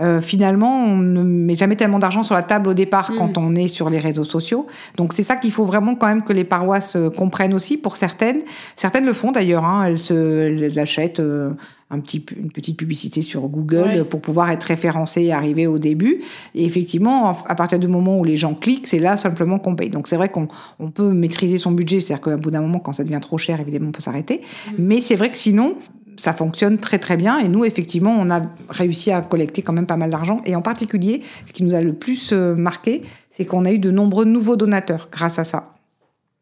euh, 0.00 0.20
finalement, 0.20 0.84
on 0.84 0.96
ne 0.96 1.22
met 1.22 1.56
jamais 1.56 1.74
tellement 1.74 1.98
d'argent 1.98 2.22
sur 2.22 2.34
la 2.34 2.42
table 2.42 2.68
au 2.68 2.74
départ 2.74 3.12
quand 3.16 3.36
mm. 3.36 3.44
on 3.44 3.56
est 3.56 3.68
sur 3.68 3.90
les 3.90 3.98
réseaux 3.98 4.24
sociaux. 4.24 4.66
Donc 4.96 5.12
c'est 5.12 5.22
ça 5.22 5.36
qu'il 5.36 5.50
faut 5.50 5.64
vraiment 5.64 5.96
quand 5.96 6.06
même 6.06 6.22
que 6.22 6.32
les 6.32 6.44
paroisses 6.44 6.96
euh, 6.96 7.10
comprennent 7.10 7.54
aussi. 7.54 7.76
Pour 7.76 7.96
certaines, 7.96 8.42
certaines 8.76 9.06
le 9.06 9.12
font 9.12 9.32
d'ailleurs. 9.32 9.64
Hein, 9.64 9.86
elles 9.86 9.98
se, 9.98 10.14
elles 10.14 10.78
achètent 10.78 11.18
euh, 11.18 11.50
un 11.90 11.98
petit, 11.98 12.24
une 12.36 12.52
petite 12.52 12.76
publicité 12.76 13.22
sur 13.22 13.48
Google 13.48 14.04
pour 14.04 14.20
pouvoir 14.20 14.50
être 14.50 14.64
référencées 14.64 15.22
et 15.22 15.32
arriver 15.32 15.66
au 15.66 15.78
début. 15.78 16.20
Et 16.54 16.64
effectivement, 16.64 17.36
à 17.46 17.54
partir 17.54 17.78
du 17.78 17.88
moment 17.88 18.18
où 18.18 18.24
les 18.24 18.36
gens 18.36 18.54
cliquent, 18.54 18.86
c'est 18.86 18.98
là 18.98 19.16
simplement 19.16 19.58
qu'on 19.58 19.74
paye. 19.74 19.90
Donc 19.90 20.06
c'est 20.06 20.16
vrai 20.16 20.28
qu'on 20.28 20.48
on 20.78 20.90
peut 20.90 21.12
maîtriser 21.12 21.56
son 21.56 21.72
budget, 21.72 22.00
c'est-à-dire 22.00 22.22
qu'à 22.22 22.36
bout 22.36 22.50
d'un 22.50 22.60
moment, 22.60 22.78
quand 22.78 22.92
ça 22.92 23.04
devient 23.04 23.20
trop 23.20 23.38
cher, 23.38 23.58
évidemment, 23.60 23.88
on 23.88 23.92
peut 23.92 24.02
s'arrêter. 24.02 24.42
Mm. 24.66 24.72
Mais 24.78 25.00
c'est 25.00 25.16
vrai 25.16 25.30
que 25.30 25.36
sinon, 25.36 25.76
ça 26.18 26.34
fonctionne 26.34 26.76
très 26.76 26.98
très 26.98 27.16
bien. 27.16 27.38
Et 27.38 27.48
nous, 27.48 27.64
effectivement, 27.64 28.14
on 28.18 28.30
a 28.30 28.42
réussi 28.68 29.10
à 29.10 29.22
collecter 29.22 29.62
quand 29.62 29.72
même 29.72 29.86
pas 29.86 29.96
mal 29.96 30.10
d'argent. 30.10 30.42
Et 30.44 30.54
en 30.54 30.62
particulier, 30.62 31.22
ce 31.46 31.52
qui 31.52 31.64
nous 31.64 31.74
a 31.74 31.80
le 31.80 31.94
plus 31.94 32.30
euh, 32.32 32.54
marqué, 32.54 33.02
c'est 33.30 33.46
qu'on 33.46 33.64
a 33.64 33.72
eu 33.72 33.78
de 33.78 33.90
nombreux 33.90 34.24
nouveaux 34.24 34.56
donateurs 34.56 35.08
grâce 35.10 35.38
à 35.38 35.44
ça. 35.44 35.74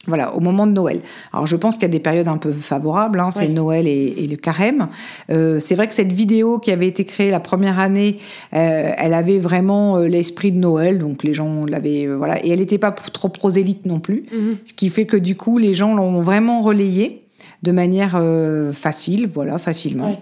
Voilà, 0.09 0.37
au 0.37 0.41
moment 0.41 0.69
de 0.69 0.73
Noël. 0.73 1.01
Alors 1.33 1.49
je 1.49 1.57
pense 1.57 1.75
qu'il 1.75 1.83
y 1.83 1.87
a 1.87 1.89
des 1.89 1.99
périodes 1.99 2.29
un 2.29 2.37
peu 2.37 2.53
favorables, 2.53 3.19
hein, 3.19 3.31
c'est 3.35 3.49
Noël 3.49 3.89
et, 3.89 4.29
le 4.31 4.37
carême. 4.37 4.87
Euh, 5.31 5.59
c'est 5.59 5.75
vrai 5.75 5.89
que 5.89 5.95
cette 5.95 6.13
vidéo 6.13 6.61
qui 6.61 6.71
avait 6.71 6.87
été 6.87 7.05
créée 7.05 7.33
la 7.33 7.41
première 7.41 7.81
année, 7.81 8.19
euh, 8.55 8.93
elle 8.97 9.15
avait 9.15 9.41
vraiment 9.41 9.99
l'esprit 9.99 10.53
de 10.53 10.59
Noël, 10.59 10.99
donc 10.99 11.25
les 11.25 11.35
gens 11.35 11.65
l'avaient, 11.67 12.07
voilà, 12.07 12.39
et 12.45 12.51
elle 12.51 12.61
n'était 12.61 12.79
pas 12.79 12.93
trop 12.93 13.31
prosélyte 13.31 13.85
non 13.85 13.99
plus, 13.99 14.27
mhm. 14.33 14.59
ce 14.65 14.75
qui 14.75 14.91
fait 14.91 15.07
que 15.07 15.17
du 15.17 15.35
coup 15.35 15.59
les 15.59 15.75
gens 15.75 15.97
l'ont 15.97 16.23
vraiment 16.23 16.61
relayée 16.61 17.26
de 17.63 17.73
manière 17.73 18.15
euh, 18.17 18.73
facile, 18.73 19.29
voilà, 19.29 19.59
facilement. 19.59 20.21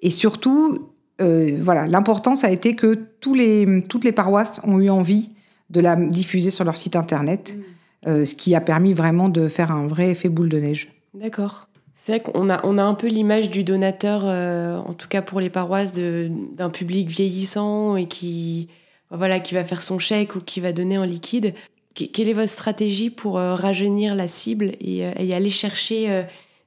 Et 0.00 0.10
surtout, 0.10 0.90
euh, 1.20 1.56
voilà, 1.60 1.86
l'important, 1.86 2.34
ça 2.34 2.48
a 2.48 2.50
été 2.50 2.74
que 2.74 2.98
tous 3.20 3.34
les, 3.34 3.84
toutes 3.88 4.04
les 4.04 4.12
paroisses 4.12 4.60
ont 4.64 4.80
eu 4.80 4.90
envie 4.90 5.30
de 5.70 5.80
la 5.80 5.96
diffuser 5.96 6.50
sur 6.50 6.64
leur 6.64 6.76
site 6.76 6.96
internet, 6.96 7.56
mm. 7.56 8.08
euh, 8.08 8.24
ce 8.24 8.34
qui 8.34 8.54
a 8.54 8.60
permis 8.60 8.92
vraiment 8.92 9.28
de 9.28 9.48
faire 9.48 9.72
un 9.72 9.86
vrai 9.86 10.10
effet 10.10 10.28
boule 10.28 10.48
de 10.48 10.58
neige. 10.58 10.92
D'accord. 11.14 11.68
C'est 11.94 12.12
vrai 12.12 12.20
qu'on 12.20 12.50
a, 12.50 12.60
on 12.66 12.76
a 12.78 12.82
un 12.82 12.94
peu 12.94 13.06
l'image 13.06 13.50
du 13.50 13.62
donateur, 13.62 14.22
euh, 14.24 14.78
en 14.78 14.94
tout 14.94 15.08
cas 15.08 15.22
pour 15.22 15.40
les 15.40 15.50
paroisses, 15.50 15.92
d'un 15.92 16.70
public 16.70 17.08
vieillissant 17.08 17.96
et 17.96 18.06
qui, 18.06 18.68
voilà, 19.10 19.38
qui 19.38 19.54
va 19.54 19.62
faire 19.64 19.80
son 19.80 19.98
chèque 19.98 20.34
ou 20.34 20.40
qui 20.40 20.60
va 20.60 20.72
donner 20.72 20.98
en 20.98 21.04
liquide. 21.04 21.54
quelle 21.94 22.28
est 22.28 22.34
votre 22.34 22.48
stratégie 22.48 23.10
pour 23.10 23.38
euh, 23.38 23.54
rajeunir 23.54 24.16
la 24.16 24.26
cible 24.26 24.72
et, 24.80 25.04
aller 25.04 25.50
chercher 25.50 26.24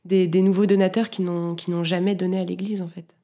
des, 0.08 0.28
des, 0.28 0.42
nouveaux 0.42 0.66
donateurs 0.66 1.10
qui 1.10 1.22
n'ont 1.22 1.84
jamais 1.84 2.16
donné 2.16 2.40
à 2.40 2.46
l'Église, 2.46 2.82
en 2.82 2.88
fait 2.88 3.18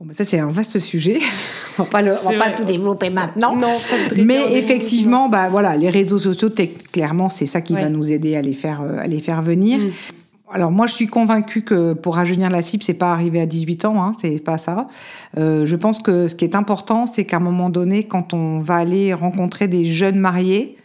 Bon, 0.00 0.06
ça, 0.12 0.24
c'est 0.24 0.38
un 0.38 0.48
vaste 0.48 0.78
sujet. 0.78 1.18
on 1.78 1.82
va 1.82 1.88
pas, 1.90 2.00
le, 2.00 2.12
va 2.12 2.44
pas 2.44 2.50
tout 2.50 2.64
développer 2.64 3.10
maintenant. 3.10 3.54
Non, 3.54 3.68
mais 4.24 4.56
effectivement, 4.56 5.28
bah, 5.28 5.50
voilà, 5.50 5.76
les 5.76 5.90
réseaux 5.90 6.18
sociaux, 6.18 6.48
clairement, 6.90 7.28
c'est 7.28 7.46
ça 7.46 7.60
qui 7.60 7.74
va 7.74 7.90
nous 7.90 8.10
aider 8.10 8.34
à 8.34 8.40
les 8.40 8.54
faire, 8.54 8.80
euh, 8.80 8.96
à 8.98 9.06
les 9.06 9.20
faire 9.20 9.42
venir. 9.42 9.78
Mm. 9.78 9.90
Alors 10.52 10.70
moi, 10.70 10.86
je 10.86 10.94
suis 10.94 11.06
convaincue 11.06 11.62
que 11.62 11.92
pour 11.92 12.16
rajeunir 12.16 12.50
la 12.50 12.62
cible, 12.62 12.82
c'est 12.82 12.94
pas 12.94 13.12
arriver 13.12 13.40
à 13.40 13.46
18 13.46 13.84
ans, 13.84 14.02
hein, 14.02 14.12
c'est 14.20 14.42
pas 14.42 14.58
ça. 14.58 14.88
Euh, 15.36 15.64
je 15.64 15.76
pense 15.76 16.00
que 16.00 16.26
ce 16.26 16.34
qui 16.34 16.44
est 16.44 16.56
important, 16.56 17.06
c'est 17.06 17.24
qu'à 17.24 17.36
un 17.36 17.40
moment 17.40 17.70
donné, 17.70 18.04
quand 18.04 18.34
on 18.34 18.58
va 18.58 18.76
aller 18.76 19.14
rencontrer 19.14 19.68
des 19.68 19.84
jeunes 19.84 20.18
mariés, 20.18 20.76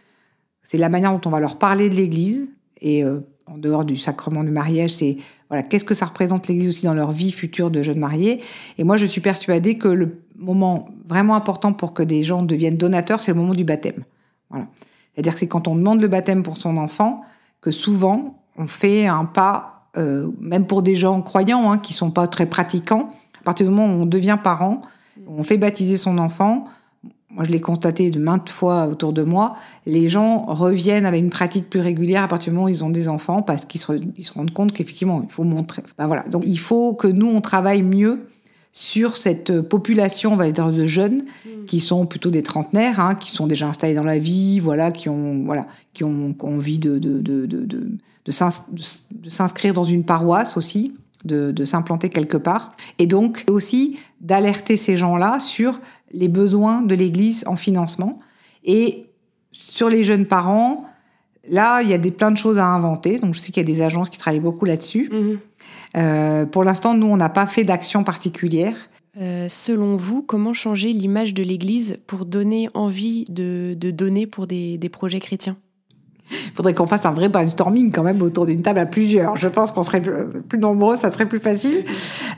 c'est 0.61 0.77
la 0.77 0.89
manière 0.89 1.11
dont 1.11 1.21
on 1.25 1.31
va 1.31 1.39
leur 1.39 1.57
parler 1.57 1.89
de 1.89 1.95
l'Église 1.95 2.51
et 2.81 3.03
euh, 3.03 3.21
en 3.47 3.57
dehors 3.57 3.85
du 3.85 3.95
sacrement 3.95 4.43
du 4.43 4.51
mariage, 4.51 4.91
c'est 4.91 5.17
voilà, 5.49 5.63
qu'est-ce 5.63 5.85
que 5.85 5.93
ça 5.93 6.07
représente 6.07 6.47
l'Église 6.47 6.69
aussi 6.69 6.85
dans 6.85 6.93
leur 6.93 7.11
vie 7.11 7.31
future 7.31 7.69
de 7.69 7.81
jeunes 7.81 7.99
mariés. 7.99 8.41
Et 8.77 8.83
moi, 8.83 8.97
je 8.97 9.05
suis 9.05 9.21
persuadée 9.21 9.77
que 9.77 9.87
le 9.87 10.21
moment 10.35 10.89
vraiment 11.07 11.35
important 11.35 11.73
pour 11.73 11.93
que 11.93 12.03
des 12.03 12.23
gens 12.23 12.43
deviennent 12.43 12.77
donateurs, 12.77 13.21
c'est 13.21 13.31
le 13.31 13.39
moment 13.39 13.53
du 13.53 13.63
baptême. 13.63 14.03
Voilà. 14.49 14.67
C'est-à-dire 15.13 15.33
que 15.33 15.39
c'est 15.39 15.47
quand 15.47 15.67
on 15.67 15.75
demande 15.75 16.01
le 16.01 16.07
baptême 16.07 16.43
pour 16.43 16.57
son 16.57 16.77
enfant 16.77 17.21
que 17.61 17.71
souvent 17.71 18.43
on 18.57 18.67
fait 18.67 19.07
un 19.07 19.25
pas, 19.25 19.89
euh, 19.97 20.29
même 20.39 20.65
pour 20.65 20.81
des 20.81 20.95
gens 20.95 21.21
croyants 21.21 21.71
hein, 21.71 21.77
qui 21.77 21.93
sont 21.93 22.11
pas 22.11 22.27
très 22.27 22.45
pratiquants. 22.45 23.11
À 23.39 23.43
partir 23.43 23.67
du 23.67 23.73
moment 23.73 23.93
où 23.93 24.01
on 24.01 24.05
devient 24.05 24.37
parent, 24.41 24.81
on 25.27 25.43
fait 25.43 25.57
baptiser 25.57 25.97
son 25.97 26.17
enfant, 26.17 26.65
moi 27.35 27.43
je 27.43 27.51
l'ai 27.51 27.61
constaté 27.61 28.09
de 28.09 28.19
maintes 28.19 28.49
fois 28.49 28.87
autour 28.87 29.13
de 29.13 29.21
moi, 29.21 29.55
les 29.85 30.09
gens 30.09 30.45
reviennent 30.45 31.05
à 31.05 31.15
une 31.15 31.29
pratique 31.29 31.69
plus 31.69 31.81
régulière 31.81 32.23
à 32.23 32.27
partir 32.27 32.51
du 32.51 32.55
moment 32.55 32.67
où 32.67 32.69
ils 32.69 32.83
ont 32.83 32.89
des 32.89 33.07
enfants 33.07 33.41
parce 33.41 33.65
qu'ils 33.65 33.81
se, 33.81 33.93
ils 34.17 34.25
se 34.25 34.33
rendent 34.33 34.51
compte 34.51 34.71
qu'effectivement, 34.71 35.21
il 35.23 35.31
faut 35.31 35.43
montrer. 35.43 35.83
Ben 35.97 36.07
voilà. 36.07 36.23
Donc 36.23 36.43
il 36.45 36.59
faut 36.59 36.93
que 36.93 37.07
nous, 37.07 37.27
on 37.27 37.41
travaille 37.41 37.83
mieux 37.83 38.21
sur 38.71 39.15
cette 39.15 39.61
population, 39.61 40.33
on 40.33 40.35
va 40.35 40.51
dire, 40.51 40.69
de 40.69 40.85
jeunes 40.85 41.23
mm. 41.45 41.65
qui 41.65 41.79
sont 41.79 42.05
plutôt 42.05 42.29
des 42.29 42.43
trentenaires, 42.43 42.99
hein, 42.99 43.15
qui 43.15 43.31
sont 43.31 43.47
déjà 43.47 43.67
installés 43.67 43.93
dans 43.93 44.03
la 44.03 44.17
vie, 44.17 44.59
voilà, 44.59 44.91
qui 44.91 45.07
ont, 45.07 45.43
voilà, 45.45 45.65
qui 45.93 46.03
ont, 46.03 46.35
envie 46.41 46.77
de, 46.77 46.99
de, 46.99 47.21
de, 47.21 47.45
de, 47.45 47.65
de 48.25 49.29
s'inscrire 49.29 49.73
dans 49.73 49.85
une 49.85 50.03
paroisse 50.03 50.57
aussi, 50.57 50.93
de, 51.23 51.51
de 51.51 51.65
s'implanter 51.65 52.09
quelque 52.09 52.35
part. 52.37 52.75
Et 52.99 53.07
donc 53.07 53.45
aussi 53.49 53.97
d'alerter 54.19 54.75
ces 54.75 54.97
gens-là 54.97 55.39
sur 55.39 55.79
les 56.15 56.27
besoins 56.27 56.81
de 56.81 56.95
l'Église 56.95 57.43
en 57.47 57.55
financement. 57.55 58.19
Et 58.63 59.05
sur 59.51 59.89
les 59.89 60.03
jeunes 60.03 60.25
parents, 60.25 60.85
là, 61.49 61.81
il 61.81 61.89
y 61.89 61.93
a 61.93 61.97
des, 61.97 62.11
plein 62.11 62.31
de 62.31 62.37
choses 62.37 62.57
à 62.57 62.65
inventer. 62.65 63.19
Donc, 63.19 63.33
je 63.33 63.39
sais 63.39 63.51
qu'il 63.51 63.57
y 63.57 63.71
a 63.71 63.73
des 63.73 63.81
agences 63.81 64.09
qui 64.09 64.17
travaillent 64.17 64.39
beaucoup 64.39 64.65
là-dessus. 64.65 65.09
Mhm. 65.11 65.39
Euh, 65.97 66.45
pour 66.45 66.63
l'instant, 66.63 66.93
nous, 66.95 67.07
on 67.07 67.17
n'a 67.17 67.29
pas 67.29 67.45
fait 67.45 67.63
d'action 67.63 68.03
particulière. 68.03 68.75
Euh, 69.17 69.47
selon 69.47 69.95
vous, 69.95 70.23
comment 70.23 70.53
changer 70.53 70.91
l'image 70.91 71.33
de 71.33 71.41
l'Église 71.41 71.99
pour 72.05 72.25
donner 72.25 72.67
envie 72.73 73.23
de, 73.29 73.75
donner 73.79 74.27
pour 74.27 74.45
des, 74.45 74.89
projets 74.91 75.19
chrétiens? 75.19 75.55
Il 76.31 76.51
faudrait 76.53 76.73
qu'on 76.73 76.87
fasse 76.87 77.05
un 77.05 77.11
vrai 77.11 77.29
brainstorming 77.29 77.91
quand 77.91 78.03
même 78.03 78.21
autour 78.21 78.45
d'une 78.47 78.61
table 78.61 78.79
à 78.79 78.87
plusieurs. 78.87 79.37
Je 79.37 79.47
pense 79.47 79.71
qu'on 79.71 79.83
serait 79.83 80.01
plus 80.01 80.57
nombreux, 80.57 80.97
ça 80.97 81.11
serait 81.11 81.27
plus 81.27 81.39
facile. 81.39 81.83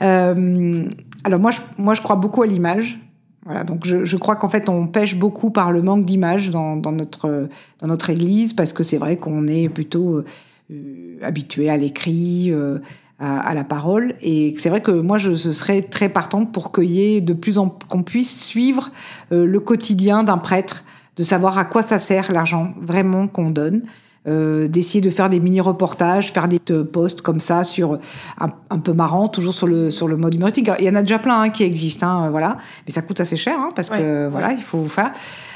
Euh, 0.02 0.86
alors 1.24 1.40
moi 1.40 1.50
moi, 1.78 1.94
je 1.94 2.02
crois 2.02 2.16
beaucoup 2.16 2.42
à 2.42 2.46
l'image. 2.46 3.00
Voilà, 3.48 3.64
donc 3.64 3.86
je, 3.86 4.04
je 4.04 4.16
crois 4.18 4.36
qu'en 4.36 4.50
fait 4.50 4.68
on 4.68 4.86
pêche 4.86 5.16
beaucoup 5.16 5.50
par 5.50 5.72
le 5.72 5.80
manque 5.80 6.04
d'image 6.04 6.50
dans, 6.50 6.76
dans, 6.76 6.92
notre 6.92 7.48
dans 7.78 7.86
notre 7.86 8.10
Église 8.10 8.52
parce 8.52 8.74
que 8.74 8.82
c'est 8.82 8.98
vrai 8.98 9.16
qu'on 9.16 9.48
est 9.48 9.70
plutôt 9.70 10.22
euh, 10.70 11.18
habitué 11.22 11.70
à 11.70 11.78
l'écrit, 11.78 12.52
euh, 12.52 12.78
à, 13.18 13.40
à, 13.40 13.54
la 13.54 13.64
parole, 13.64 14.16
et 14.20 14.54
c'est 14.58 14.68
vrai 14.68 14.82
que 14.82 14.90
moi 14.90 15.16
je, 15.16 15.34
serais 15.34 15.80
très 15.80 16.10
partante 16.10 16.52
pour 16.52 16.72
qu'il 16.72 17.24
de 17.24 17.32
plus 17.32 17.56
en 17.56 17.70
qu'on 17.70 18.02
puisse 18.02 18.44
suivre 18.44 18.90
euh, 19.32 19.46
le 19.46 19.60
quotidien 19.60 20.24
d'un 20.24 20.36
prêtre, 20.36 20.84
de 21.16 21.22
savoir 21.22 21.56
à 21.56 21.64
quoi 21.64 21.82
ça 21.82 21.98
sert 21.98 22.30
l'argent 22.30 22.74
vraiment 22.78 23.28
qu'on 23.28 23.48
donne. 23.48 23.80
Euh, 24.28 24.68
d'essayer 24.68 25.00
de 25.00 25.08
faire 25.08 25.30
des 25.30 25.40
mini-reportages, 25.40 26.32
faire 26.32 26.48
des 26.48 26.58
posts 26.58 27.22
comme 27.22 27.40
ça 27.40 27.64
sur 27.64 27.98
un, 28.38 28.78
peu 28.78 28.92
marrant, 28.92 29.28
toujours 29.28 29.54
sur 29.54 29.66
le 29.66 29.90
sur 29.90 30.06
le 30.06 30.16
mode 30.16 30.34
humoristique. 30.34 30.70
Il 30.80 30.84
y 30.84 30.90
en 30.90 30.94
a 30.96 31.00
déjà 31.00 31.18
plein 31.18 31.40
hein, 31.40 31.48
qui 31.48 31.64
existent, 31.64 32.06
hein, 32.06 32.30
voilà, 32.30 32.58
mais 32.86 32.92
ça 32.92 33.00
coûte 33.00 33.20
assez 33.20 33.36
cher 33.36 33.56
hein, 33.58 33.70
parce 33.74 33.88
que 33.88 34.28
voilà, 34.28 34.52
il 34.52 34.62
faut 34.62 34.84
faire. 34.84 35.12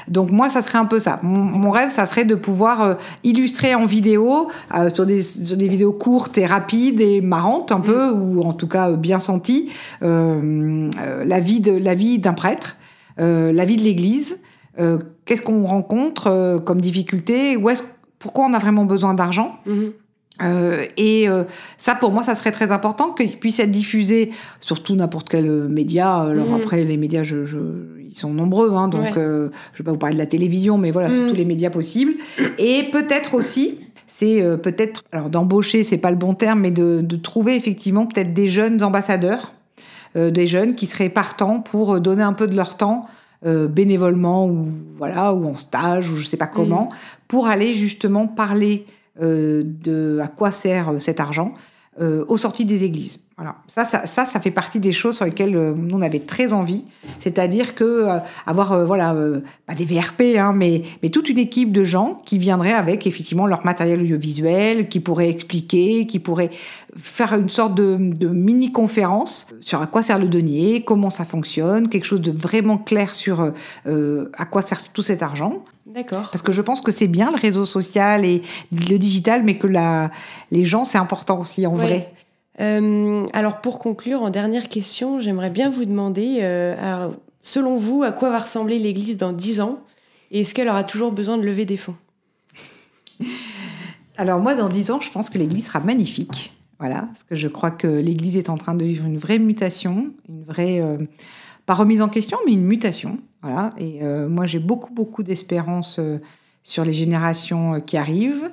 Donc 0.07 0.31
moi, 0.31 0.49
ça 0.49 0.61
serait 0.61 0.79
un 0.79 0.85
peu 0.85 0.99
ça. 0.99 1.19
Mon, 1.21 1.69
rêve, 1.71 1.91
ça 1.91 2.05
serait 2.05 2.25
de 2.25 2.35
pouvoir 2.35 2.81
euh, 2.81 2.93
illustrer 3.23 3.75
en 3.75 3.85
vidéo 3.85 4.49
euh, 4.75 4.89
sur 4.89 5.05
des 5.05 5.21
sur 5.21 5.55
des 5.55 5.67
vidéos 5.67 5.93
courtes 5.93 6.37
et 6.37 6.45
rapides 6.45 6.99
et 6.99 7.21
marrantes 7.21 7.71
un 7.71 7.79
peu 7.79 8.11
mm. 8.11 8.37
ou 8.37 8.41
en 8.41 8.53
tout 8.53 8.67
cas 8.67 8.89
bien 8.91 9.19
senties 9.19 9.69
la 10.01 11.39
vie 11.39 11.59
de 11.59 11.71
la 11.71 11.93
vie 11.93 12.17
d'un 12.17 12.33
prêtre, 12.33 12.77
la 13.17 13.65
vie 13.65 13.77
de 13.77 13.83
l'Église. 13.83 14.37
Qu'est-ce 15.25 15.41
qu'on 15.41 15.65
rencontre 15.65 16.59
comme 16.65 16.81
difficulté 16.81 17.55
Où 17.55 17.69
est-ce 17.69 17.83
pourquoi 18.23 18.45
on 18.45 18.53
a 18.53 18.59
vraiment 18.59 18.85
besoin 18.85 19.13
d'argent. 19.13 19.51
Mhm. 19.65 19.91
Euh, 20.41 20.85
et 20.97 21.29
euh, 21.29 21.43
ça, 21.77 21.93
pour 21.93 22.11
moi, 22.11 22.23
ça 22.23 22.33
serait 22.35 22.51
très 22.51 22.71
important 22.71 23.11
qu'il 23.11 23.37
puisse 23.37 23.59
être 23.59 23.69
diffusé 23.69 24.31
sur 24.61 24.81
tout 24.81 24.95
n'importe 24.95 25.29
quel 25.29 25.47
euh, 25.47 25.67
média. 25.67 26.15
Alors 26.15 26.47
mhm. 26.47 26.55
après, 26.55 26.83
les 26.85 26.97
médias, 26.97 27.23
je, 27.23 27.43
je, 27.43 27.59
ils 28.09 28.15
sont 28.15 28.33
nombreux, 28.33 28.71
hein, 28.71 28.87
donc 28.87 29.13
je 29.15 29.49
vais 29.77 29.83
pas 29.83 29.91
vous 29.91 29.97
parler 29.97 30.15
de 30.15 30.19
la 30.19 30.25
télévision, 30.25 30.77
mais 30.77 30.91
voilà, 30.91 31.11
sur 31.11 31.21
mhm. 31.21 31.29
tous 31.29 31.35
les 31.35 31.45
médias 31.45 31.69
possibles. 31.69 32.13
Et 32.57 32.83
peut-être 32.91 33.33
aussi, 33.35 33.79
c'est 34.07 34.41
peut-être, 34.63 35.03
alors 35.11 35.29
d'embaucher, 35.29 35.83
c'est 35.83 35.97
pas 35.97 36.11
le 36.11 36.17
bon 36.17 36.33
terme, 36.33 36.61
mais 36.61 36.71
de, 36.71 37.01
de 37.01 37.15
trouver 37.17 37.55
effectivement 37.55 38.05
peut-être 38.05 38.33
des 38.33 38.47
jeunes 38.47 38.81
ambassadeurs, 38.83 39.53
des 40.15 40.47
jeunes 40.47 40.75
qui 40.75 40.85
seraient 40.85 41.09
partants 41.09 41.59
pour 41.59 41.99
donner 41.99 42.23
un 42.23 42.33
peu 42.33 42.47
de 42.47 42.55
leur 42.55 42.77
temps 42.77 43.07
euh, 43.45 43.67
bénévolement 43.67 44.47
ou 44.47 44.65
voilà 44.97 45.33
ou 45.33 45.45
en 45.47 45.57
stage 45.57 46.09
ou 46.11 46.15
je 46.15 46.25
sais 46.25 46.37
pas 46.37 46.47
comment 46.47 46.85
mm. 46.85 46.95
pour 47.27 47.47
aller 47.47 47.73
justement 47.73 48.27
parler 48.27 48.85
euh, 49.21 49.63
de 49.63 50.19
à 50.23 50.27
quoi 50.27 50.51
sert 50.51 50.89
euh, 50.89 50.99
cet 50.99 51.19
argent 51.19 51.53
euh, 52.01 52.25
aux 52.27 52.37
sorties 52.37 52.65
des 52.65 52.83
églises. 52.83 53.19
Voilà. 53.37 53.55
Ça, 53.65 53.83
ça, 53.83 54.05
ça, 54.05 54.25
ça, 54.25 54.39
fait 54.39 54.51
partie 54.51 54.79
des 54.79 54.91
choses 54.91 55.15
sur 55.15 55.25
lesquelles 55.25 55.55
euh, 55.55 55.73
nous 55.75 55.97
on 55.97 56.01
avait 56.01 56.19
très 56.19 56.53
envie. 56.53 56.83
C'est-à-dire 57.17 57.73
que 57.73 57.83
euh, 57.83 58.19
avoir 58.45 58.73
euh, 58.73 58.85
voilà 58.85 59.15
pas 59.65 59.73
des 59.73 59.85
VRP, 59.85 60.37
hein, 60.37 60.53
mais 60.55 60.83
mais 61.01 61.09
toute 61.09 61.29
une 61.29 61.39
équipe 61.39 61.71
de 61.71 61.83
gens 61.83 62.21
qui 62.25 62.37
viendraient 62.37 62.73
avec 62.73 63.07
effectivement 63.07 63.47
leur 63.47 63.65
matériel 63.65 64.01
audiovisuel, 64.01 64.87
qui 64.87 64.99
pourraient 64.99 65.29
expliquer, 65.29 66.05
qui 66.05 66.19
pourraient 66.19 66.51
faire 66.95 67.33
une 67.33 67.49
sorte 67.49 67.73
de, 67.73 67.97
de 67.99 68.27
mini 68.27 68.71
conférence 68.71 69.47
sur 69.61 69.81
à 69.81 69.87
quoi 69.87 70.03
sert 70.03 70.19
le 70.19 70.27
denier, 70.27 70.83
comment 70.83 71.09
ça 71.09 71.25
fonctionne, 71.25 71.89
quelque 71.89 72.05
chose 72.05 72.21
de 72.21 72.31
vraiment 72.31 72.77
clair 72.77 73.15
sur 73.15 73.51
à 73.85 74.45
quoi 74.45 74.61
sert 74.61 74.91
tout 74.91 75.01
cet 75.01 75.23
argent. 75.23 75.63
D'accord. 75.87 76.29
Parce 76.31 76.41
que 76.41 76.51
je 76.51 76.61
pense 76.61 76.81
que 76.81 76.91
c'est 76.91 77.07
bien 77.07 77.31
le 77.31 77.37
réseau 77.37 77.65
social 77.65 78.25
et 78.25 78.41
le 78.71 78.97
digital, 78.97 79.43
mais 79.43 79.57
que 79.57 79.67
la, 79.67 80.11
les 80.51 80.65
gens, 80.65 80.85
c'est 80.85 80.97
important 80.97 81.39
aussi 81.39 81.67
en 81.67 81.73
vrai. 81.73 82.11
Euh, 82.59 83.25
alors 83.33 83.61
pour 83.61 83.79
conclure, 83.79 84.21
en 84.21 84.29
dernière 84.29 84.69
question, 84.69 85.19
j'aimerais 85.19 85.49
bien 85.49 85.69
vous 85.69 85.85
demander, 85.85 86.39
euh, 86.41 87.09
selon 87.41 87.77
vous, 87.77 88.03
à 88.03 88.11
quoi 88.11 88.29
va 88.29 88.39
ressembler 88.39 88.79
l'Église 88.79 89.17
dans 89.17 89.33
10 89.33 89.61
ans 89.61 89.79
et 90.31 90.41
est-ce 90.41 90.53
qu'elle 90.55 90.69
aura 90.69 90.83
toujours 90.83 91.11
besoin 91.11 91.37
de 91.37 91.43
lever 91.43 91.65
des 91.65 91.77
fonds? 91.77 91.95
Alors 94.17 94.39
moi, 94.39 94.55
dans 94.55 94.69
10 94.69 94.91
ans, 94.91 94.99
je 94.99 95.11
pense 95.11 95.29
que 95.29 95.37
l'Église 95.37 95.65
sera 95.65 95.79
magnifique. 95.79 96.53
Voilà, 96.79 97.03
parce 97.03 97.23
que 97.23 97.35
je 97.35 97.47
crois 97.47 97.71
que 97.71 97.87
l'Église 97.87 98.35
est 98.35 98.49
en 98.49 98.57
train 98.57 98.75
de 98.75 98.83
vivre 98.83 99.05
une 99.05 99.17
vraie 99.17 99.39
mutation, 99.39 100.11
une 100.27 100.43
vraie, 100.43 100.81
euh, 100.81 100.97
pas 101.65 101.75
remise 101.75 102.01
en 102.01 102.09
question, 102.09 102.37
mais 102.45 102.53
une 102.53 102.65
mutation. 102.65 103.19
Voilà, 103.41 103.71
et 103.77 103.99
moi 104.29 104.45
j'ai 104.45 104.59
beaucoup, 104.59 104.93
beaucoup 104.93 105.21
d'espérance 105.21 105.99
sur 106.63 106.85
les 106.85 106.93
générations 106.93 107.81
qui 107.81 107.97
arrivent. 107.97 108.49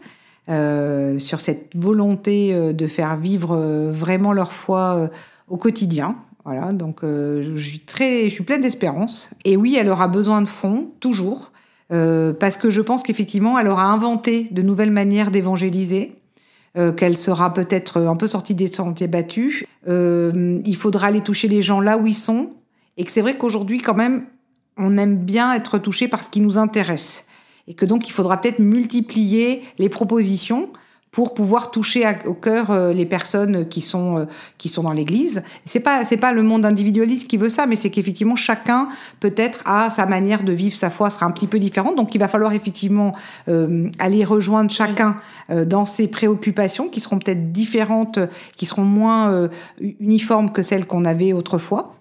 Euh, 0.49 1.19
sur 1.19 1.41
cette 1.41 1.77
volonté 1.77 2.53
euh, 2.53 2.73
de 2.73 2.87
faire 2.87 3.17
vivre 3.17 3.55
euh, 3.55 3.93
vraiment 3.93 4.33
leur 4.33 4.53
foi 4.53 5.11
au 5.49 5.57
quotidien. 5.57 6.17
Voilà, 6.45 6.73
donc 6.73 7.01
je 7.03 7.55
suis 7.57 7.81
très, 7.81 8.25
je 8.25 8.31
suis 8.31 8.45
pleine 8.45 8.63
d'espérance. 8.63 9.31
Et 9.45 9.57
oui, 9.57 9.77
elle 9.79 9.91
aura 9.91 10.09
besoin 10.09 10.41
de 10.41 10.49
fonds 10.49 10.91
toujours, 10.99 11.53
parce 11.91 12.57
que 12.57 12.71
je 12.71 12.81
pense 12.81 13.03
qu'effectivement, 13.03 13.59
elle 13.59 13.69
aura 13.69 13.85
inventé 13.85 14.49
de 14.51 14.63
nouvelles 14.63 14.91
manières 14.91 15.31
d'évangéliser. 15.31 16.17
qu'elle 16.97 17.19
sera 17.19 17.53
peut-être 17.53 18.01
un 18.01 18.17
peu 18.17 18.27
sortie 18.27 18.55
des 18.55 18.69
sentiers 18.69 19.07
battus. 19.07 19.65
il 19.87 20.77
faudra 20.77 21.09
aller 21.09 21.21
toucher 21.21 21.47
les 21.47 21.61
gens 21.61 21.81
là 21.81 21.99
où 21.99 22.07
ils 22.07 22.15
sont. 22.15 22.55
Et 22.97 23.05
que 23.05 23.13
c'est 23.13 23.21
vrai 23.21 23.37
qu'aujourd'hui, 23.37 23.83
quand 23.83 23.95
même, 23.95 24.25
on 24.79 24.97
aime 24.97 25.19
bien 25.19 25.53
être 25.53 25.77
touché 25.77 26.09
par 26.09 26.25
ce 26.25 26.31
qui 26.31 26.41
nous 26.41 26.57
intéresse 26.57 27.27
et 27.67 27.75
que 27.75 27.85
donc 27.85 28.09
il 28.09 28.13
faudra 28.13 28.41
peut-être 28.41 28.59
multiplier 28.59 29.63
les 29.79 29.89
propositions 29.89 30.71
pour 31.13 31.35
pouvoir 31.35 31.71
toucher 31.71 32.07
au 32.27 32.35
cœur 32.35 32.71
euh, 32.71 32.93
les 32.93 33.07
personnes 33.07 33.69
qui 33.69 33.81
sont 33.81 34.19
euh, 34.19 34.25
qui 34.59 34.69
sont 34.69 34.83
dans 34.83 34.93
l'Église. 34.93 35.43
C'est 35.65 35.81
pas 35.81 36.05
c'est 36.05 36.17
pas 36.17 36.33
le 36.33 36.43
monde 36.43 36.65
individualiste 36.65 37.29
qui 37.29 37.37
veut 37.37 37.49
ça, 37.49 37.67
mais 37.67 37.77
c'est 37.77 37.91
qu'effectivement 37.91 38.37
chacun 38.37 38.89
peut-être 39.21 39.63
a 39.67 39.91
sa 39.91 40.07
manière 40.07 40.43
de 40.43 40.53
vivre 40.53 40.75
sa 40.75 40.91
foi 40.91 41.11
sera 41.11 41.27
un 41.27 41.31
petit 41.31 41.47
peu 41.47 41.59
différente. 41.59 41.97
Donc 41.97 42.15
il 42.15 42.19
va 42.19 42.29
falloir 42.29 42.53
effectivement 42.53 43.15
euh, 43.49 43.89
aller 43.99 44.25
rejoindre 44.25 44.71
chacun 44.71 45.17
euh, 45.51 45.65
dans 45.65 45.85
ses 45.85 46.09
préoccupations 46.09 46.89
qui 46.89 47.01
seront 47.01 47.19
peut-être 47.19 47.53
différentes, 47.53 48.19
qui 48.57 48.67
seront 48.67 48.85
moins 48.85 49.33
euh, 49.33 49.49
uniformes 50.01 50.51
que 50.51 50.63
celles 50.63 50.87
qu'on 50.87 51.05
avait 51.05 51.33
autrefois. 51.33 51.95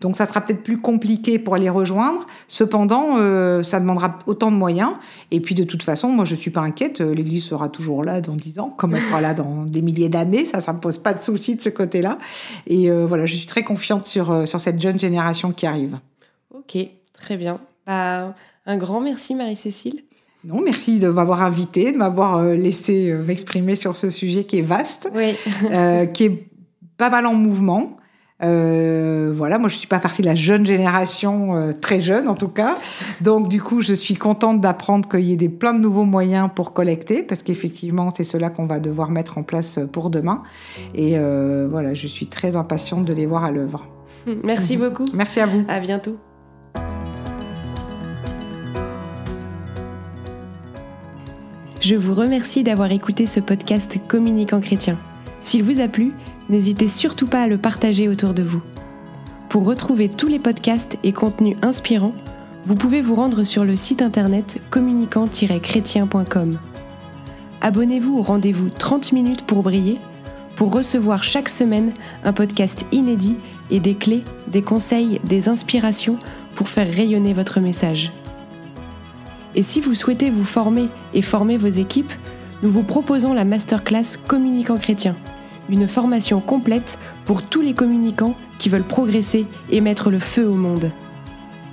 Donc 0.00 0.16
ça 0.16 0.24
sera 0.24 0.40
peut-être 0.40 0.62
plus 0.62 0.78
compliqué 0.78 1.38
pour 1.38 1.56
les 1.56 1.68
rejoindre. 1.68 2.24
Cependant, 2.46 3.16
ça 3.62 3.80
demandera 3.80 4.18
autant 4.26 4.52
de 4.52 4.56
moyens. 4.56 4.92
Et 5.32 5.40
puis 5.40 5.56
de 5.56 5.64
toute 5.64 5.82
façon, 5.82 6.08
moi 6.08 6.24
je 6.24 6.36
suis 6.36 6.52
pas 6.52 6.60
inquiète. 6.60 7.00
L'Église 7.00 7.44
sera 7.44 7.68
toujours 7.68 8.04
là 8.04 8.20
dans 8.20 8.36
comme 8.76 8.94
elle 8.94 9.02
sera 9.02 9.20
là 9.20 9.34
dans 9.34 9.64
des 9.64 9.82
milliers 9.82 10.08
d'années, 10.08 10.44
ça, 10.44 10.60
ça 10.60 10.72
me 10.72 10.78
pose 10.78 10.98
pas 10.98 11.14
de 11.14 11.20
souci 11.20 11.56
de 11.56 11.60
ce 11.60 11.68
côté-là. 11.68 12.18
Et 12.66 12.90
euh, 12.90 13.06
voilà, 13.06 13.26
je 13.26 13.34
suis 13.34 13.46
très 13.46 13.62
confiante 13.62 14.06
sur, 14.06 14.30
euh, 14.30 14.46
sur 14.46 14.60
cette 14.60 14.80
jeune 14.80 14.98
génération 14.98 15.52
qui 15.52 15.66
arrive. 15.66 15.98
Ok, 16.54 16.78
très 17.12 17.36
bien. 17.36 17.60
Bah, 17.86 18.34
un 18.66 18.76
grand 18.76 19.00
merci 19.00 19.34
Marie-Cécile. 19.34 20.04
Non, 20.44 20.60
merci 20.62 21.00
de 21.00 21.08
m'avoir 21.08 21.42
invité, 21.42 21.92
de 21.92 21.96
m'avoir 21.96 22.36
euh, 22.36 22.54
laissé 22.54 23.12
m'exprimer 23.12 23.76
sur 23.76 23.96
ce 23.96 24.08
sujet 24.08 24.44
qui 24.44 24.58
est 24.58 24.62
vaste, 24.62 25.10
qui 26.14 26.24
est 26.24 26.48
pas 26.96 27.10
mal 27.10 27.26
en 27.26 27.34
mouvement, 27.34 27.97
euh, 28.40 29.32
voilà, 29.34 29.58
moi 29.58 29.68
je 29.68 29.76
suis 29.76 29.88
pas 29.88 29.98
partie 29.98 30.22
de 30.22 30.26
la 30.26 30.36
jeune 30.36 30.64
génération, 30.64 31.56
euh, 31.56 31.72
très 31.72 32.00
jeune 32.00 32.28
en 32.28 32.34
tout 32.34 32.48
cas. 32.48 32.76
Donc 33.20 33.48
du 33.48 33.60
coup, 33.60 33.82
je 33.82 33.94
suis 33.94 34.14
contente 34.14 34.60
d'apprendre 34.60 35.08
qu'il 35.08 35.24
y 35.24 35.32
ait 35.32 35.36
des, 35.36 35.48
plein 35.48 35.74
de 35.74 35.80
nouveaux 35.80 36.04
moyens 36.04 36.48
pour 36.54 36.72
collecter, 36.72 37.22
parce 37.22 37.42
qu'effectivement, 37.42 38.10
c'est 38.14 38.24
cela 38.24 38.50
qu'on 38.50 38.66
va 38.66 38.78
devoir 38.78 39.10
mettre 39.10 39.38
en 39.38 39.42
place 39.42 39.80
pour 39.92 40.10
demain. 40.10 40.42
Et 40.94 41.18
euh, 41.18 41.66
voilà, 41.70 41.94
je 41.94 42.06
suis 42.06 42.26
très 42.26 42.54
impatiente 42.54 43.04
de 43.04 43.12
les 43.12 43.26
voir 43.26 43.44
à 43.44 43.50
l'œuvre. 43.50 43.86
Merci 44.44 44.76
beaucoup. 44.76 45.06
Merci 45.14 45.40
à 45.40 45.46
vous. 45.46 45.64
À 45.68 45.80
bientôt. 45.80 46.16
Je 51.80 51.94
vous 51.94 52.12
remercie 52.12 52.64
d'avoir 52.64 52.92
écouté 52.92 53.26
ce 53.26 53.40
podcast 53.40 53.98
Communicant 54.08 54.60
chrétien. 54.60 54.98
S'il 55.40 55.62
vous 55.62 55.80
a 55.80 55.88
plu, 55.88 56.12
n'hésitez 56.48 56.88
surtout 56.88 57.26
pas 57.26 57.42
à 57.42 57.46
le 57.46 57.58
partager 57.58 58.08
autour 58.08 58.34
de 58.34 58.42
vous. 58.42 58.62
Pour 59.48 59.64
retrouver 59.64 60.08
tous 60.08 60.28
les 60.28 60.38
podcasts 60.38 60.98
et 61.02 61.12
contenus 61.12 61.56
inspirants, 61.62 62.14
vous 62.64 62.74
pouvez 62.74 63.00
vous 63.00 63.14
rendre 63.14 63.44
sur 63.44 63.64
le 63.64 63.76
site 63.76 64.02
internet 64.02 64.60
communicant-chrétien.com. 64.70 66.58
Abonnez-vous 67.60 68.18
au 68.18 68.22
rendez-vous 68.22 68.68
30 68.68 69.12
minutes 69.12 69.42
pour 69.42 69.62
briller 69.62 69.98
pour 70.58 70.72
recevoir 70.72 71.22
chaque 71.22 71.48
semaine 71.48 71.92
un 72.24 72.32
podcast 72.32 72.84
inédit 72.90 73.36
et 73.70 73.78
des 73.78 73.94
clés, 73.94 74.24
des 74.48 74.60
conseils, 74.60 75.20
des 75.22 75.48
inspirations 75.48 76.16
pour 76.56 76.68
faire 76.68 76.92
rayonner 76.92 77.32
votre 77.32 77.60
message. 77.60 78.12
Et 79.54 79.62
si 79.62 79.80
vous 79.80 79.94
souhaitez 79.94 80.30
vous 80.30 80.44
former 80.44 80.88
et 81.14 81.22
former 81.22 81.56
vos 81.56 81.68
équipes, 81.68 82.12
nous 82.64 82.70
vous 82.70 82.82
proposons 82.82 83.34
la 83.34 83.44
masterclass 83.44 84.18
Communicant 84.26 84.78
chrétien 84.78 85.14
une 85.68 85.88
formation 85.88 86.40
complète 86.40 86.98
pour 87.24 87.42
tous 87.42 87.60
les 87.60 87.74
communicants 87.74 88.34
qui 88.58 88.68
veulent 88.68 88.82
progresser 88.82 89.46
et 89.70 89.80
mettre 89.80 90.10
le 90.10 90.18
feu 90.18 90.48
au 90.48 90.54
monde. 90.54 90.90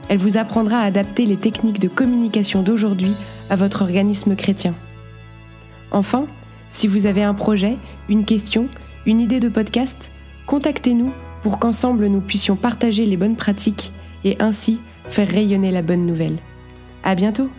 Elle 0.09 0.17
vous 0.17 0.37
apprendra 0.37 0.79
à 0.79 0.85
adapter 0.85 1.25
les 1.25 1.37
techniques 1.37 1.79
de 1.79 1.87
communication 1.87 2.61
d'aujourd'hui 2.61 3.13
à 3.49 3.55
votre 3.55 3.81
organisme 3.81 4.35
chrétien. 4.35 4.75
Enfin, 5.91 6.27
si 6.69 6.87
vous 6.87 7.05
avez 7.05 7.23
un 7.23 7.33
projet, 7.33 7.77
une 8.09 8.25
question, 8.25 8.67
une 9.05 9.21
idée 9.21 9.39
de 9.39 9.49
podcast, 9.49 10.11
contactez-nous 10.45 11.11
pour 11.41 11.59
qu'ensemble 11.59 12.07
nous 12.07 12.21
puissions 12.21 12.55
partager 12.55 13.05
les 13.05 13.17
bonnes 13.17 13.35
pratiques 13.35 13.91
et 14.23 14.35
ainsi 14.39 14.79
faire 15.07 15.27
rayonner 15.27 15.71
la 15.71 15.81
bonne 15.81 16.05
nouvelle. 16.05 16.37
À 17.03 17.15
bientôt! 17.15 17.49